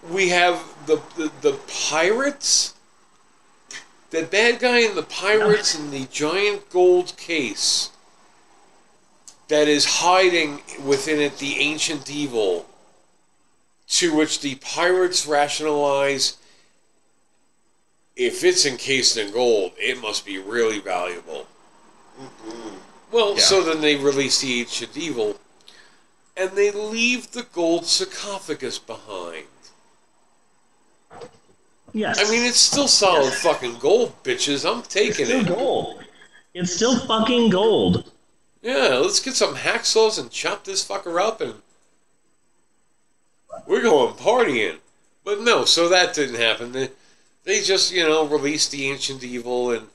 [0.10, 1.60] we have the, the the
[1.90, 2.74] pirates.
[4.12, 7.90] The bad guy in the pirates in the giant gold case
[9.48, 12.68] that is hiding within it the ancient evil
[13.88, 16.38] to which the pirates rationalize
[18.16, 21.48] if it's encased in gold, it must be really valuable.
[22.20, 22.76] Mm-hmm.
[23.12, 23.42] Well, Yeah.
[23.42, 25.40] so then they release the ancient evil,
[26.38, 29.48] and they leave the gold sarcophagus behind.
[31.94, 32.20] Yes.
[32.20, 34.70] I mean, it's still solid fucking gold, bitches.
[34.70, 35.48] I'm taking Still it.
[35.48, 36.04] gold.
[36.54, 38.12] It's still fucking gold.
[38.62, 41.56] Yeah, let's get some hacksaws and chop this fucker up, and
[43.68, 44.78] we're going partying.
[45.24, 46.72] But no, so that didn't happen.
[46.72, 46.90] They,
[47.44, 49.88] they just, you know, released the ancient evil, and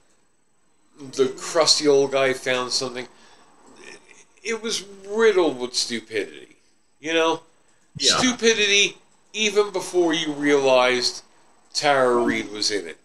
[0.98, 3.08] the crusty old guy found something.
[4.42, 6.56] It was riddled with stupidity.
[7.00, 7.42] You know?
[7.96, 8.16] Yeah.
[8.16, 8.96] Stupidity
[9.32, 11.22] even before you realized
[11.78, 12.98] Tara Reid was in it.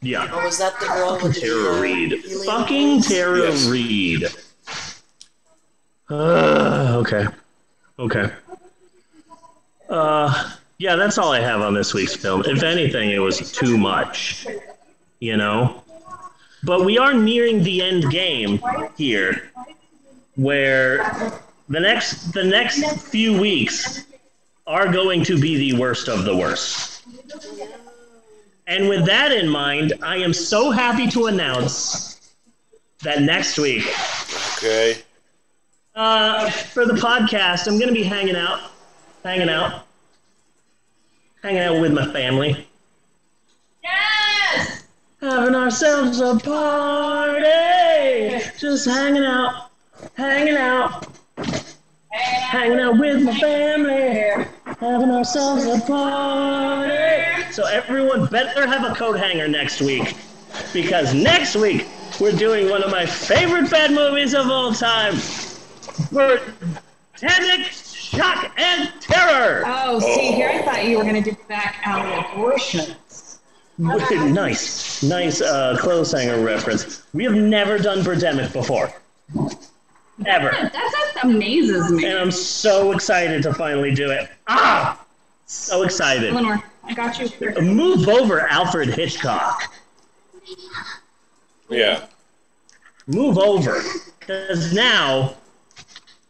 [0.00, 0.26] Yeah.
[0.32, 2.12] Oh, was that the girl with the Tara uh, Reid.
[2.12, 3.08] helium Fucking balloons?
[3.08, 3.66] Tara Yes.
[3.66, 4.24] Reid.
[6.10, 7.26] Uh, okay.
[7.98, 8.32] Okay.
[9.90, 12.42] Uh, yeah, that's all I have on this week's film.
[12.46, 14.46] If anything, it was too much.
[15.20, 15.84] You know?
[16.64, 18.62] But we are nearing the end game
[18.96, 19.50] here,
[20.36, 21.04] where
[21.68, 24.06] the next the next few weeks
[24.66, 26.91] are going to be the worst of the worst.
[28.66, 32.20] And with that in mind, I am so happy to announce
[33.02, 33.84] that next week,
[34.58, 34.98] Okay.
[35.94, 38.70] uh, for the podcast, I'm going to be hanging out,
[39.24, 39.86] hanging out,
[41.42, 42.66] hanging out with my family,
[43.82, 44.84] Yes!
[45.20, 47.42] having ourselves a party,
[48.58, 49.70] just hanging out,
[50.14, 51.06] hanging out,
[52.20, 54.46] hanging out with my family,
[54.82, 57.52] having ourselves a party.
[57.52, 60.14] So everyone better have a coat hanger next week,
[60.72, 61.86] because next week
[62.20, 65.14] we're doing one of my favorite bad movies of all time,
[66.10, 69.62] Birdemic Shock and Terror.
[69.66, 73.40] Oh, see, here I thought you were going to do back out abortions.
[73.78, 77.04] nice, nice uh, clothes hanger reference.
[77.14, 78.92] We have never done Birdemic before.
[80.26, 80.50] Ever.
[80.50, 82.04] That, that amazes me.
[82.04, 84.30] And I'm so excited to finally do it.
[84.46, 85.04] Ah!
[85.46, 86.32] So excited.
[86.32, 87.60] Eleanor, I got you.
[87.60, 89.74] Move over, Alfred Hitchcock.
[91.68, 92.06] Yeah.
[93.06, 93.82] Move over.
[94.20, 95.34] Because now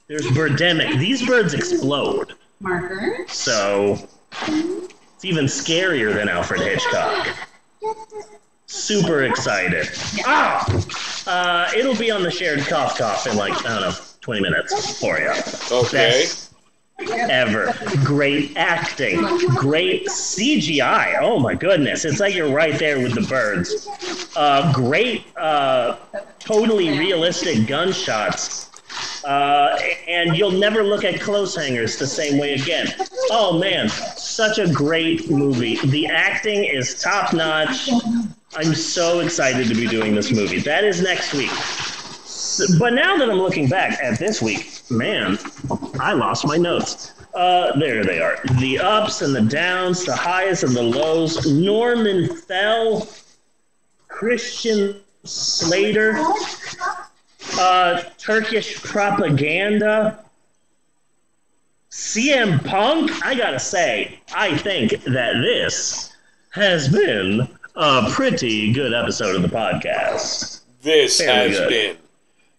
[0.06, 0.98] there's Birdemic.
[0.98, 2.34] These birds explode.
[2.60, 3.26] Marker.
[3.28, 4.08] So
[4.46, 7.28] it's even scarier than Alfred Hitchcock.
[8.72, 9.88] Super excited.
[10.24, 10.64] Ah!
[11.26, 14.98] Uh, it'll be on the shared cough cough in like, I don't know, 20 minutes
[14.98, 15.30] for you.
[15.70, 16.22] Okay.
[16.22, 16.54] Best
[17.10, 17.74] ever.
[18.04, 19.20] Great acting.
[19.56, 21.18] Great CGI.
[21.20, 22.04] Oh my goodness.
[22.04, 23.86] It's like you're right there with the birds.
[24.36, 25.96] Uh, great, uh,
[26.38, 28.70] totally realistic gunshots.
[29.24, 29.78] Uh,
[30.08, 32.88] and you'll never look at clothes hangers the same way again.
[33.30, 35.76] Oh man, such a great movie.
[35.86, 37.88] The acting is top notch.
[38.54, 40.58] I'm so excited to be doing this movie.
[40.60, 41.50] That is next week.
[41.50, 45.38] S- But now that I'm looking back at this week, man,
[45.98, 47.12] I lost my notes.
[47.34, 48.38] Uh, there they are.
[48.60, 51.46] The ups and the downs, the highs and the lows.
[51.50, 53.08] Norman Fell,
[54.08, 56.22] Christian Slater,
[57.58, 60.22] uh, Turkish propaganda,
[61.90, 63.10] CM Punk.
[63.24, 66.12] I gotta say, I think that this
[66.50, 70.60] has been a pretty good episode of the podcast.
[70.82, 71.68] This Very has good.
[71.68, 71.96] been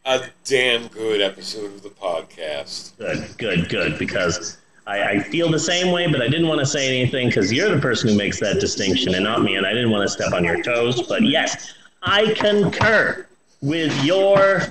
[0.05, 2.97] a damn good episode of the podcast.
[2.97, 3.99] Good, good, good.
[3.99, 7.51] Because I, I feel the same way, but I didn't want to say anything because
[7.51, 10.13] you're the person who makes that distinction and not me, and I didn't want to
[10.13, 11.01] step on your toes.
[11.07, 13.27] But yes, I concur
[13.61, 14.61] with your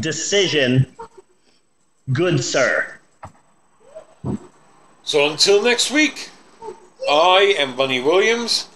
[0.00, 0.86] decision,
[2.12, 2.98] good sir.
[5.04, 6.30] So until next week,
[7.08, 8.68] I am Bunny Williams.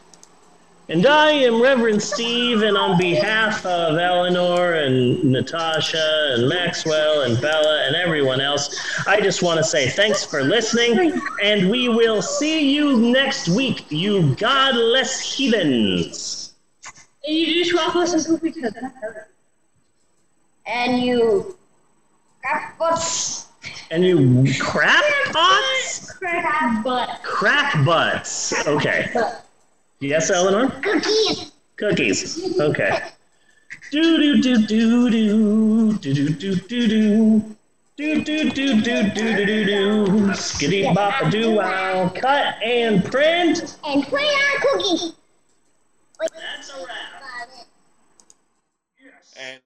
[0.91, 7.39] And I am Reverend Steve, and on behalf of Eleanor and Natasha and Maxwell and
[7.43, 8.75] Bella and everyone else,
[9.07, 13.85] I just want to say thanks for listening, and we will see you next week,
[13.91, 16.55] you godless heathens.
[17.23, 19.29] You just want to listen to each other.
[20.65, 21.59] And you
[22.43, 23.49] crackpots.
[23.91, 26.13] And you crap pots?
[26.13, 27.21] Crack butt.
[27.23, 28.67] Crack butts.
[28.67, 29.13] Okay.
[30.01, 30.71] Yes, Eleanor?
[30.81, 31.53] Cookies.
[31.77, 32.61] Cookies.
[32.61, 33.01] Okay.
[33.91, 37.57] Do do do do do do do do do do.
[37.97, 40.07] Do do do do do do do do.
[40.35, 42.09] Skitty bop a doo wow.
[42.11, 43.77] Cut and print.
[43.85, 45.15] And put on cookies.
[46.21, 47.19] That's a wrap.
[49.41, 49.61] And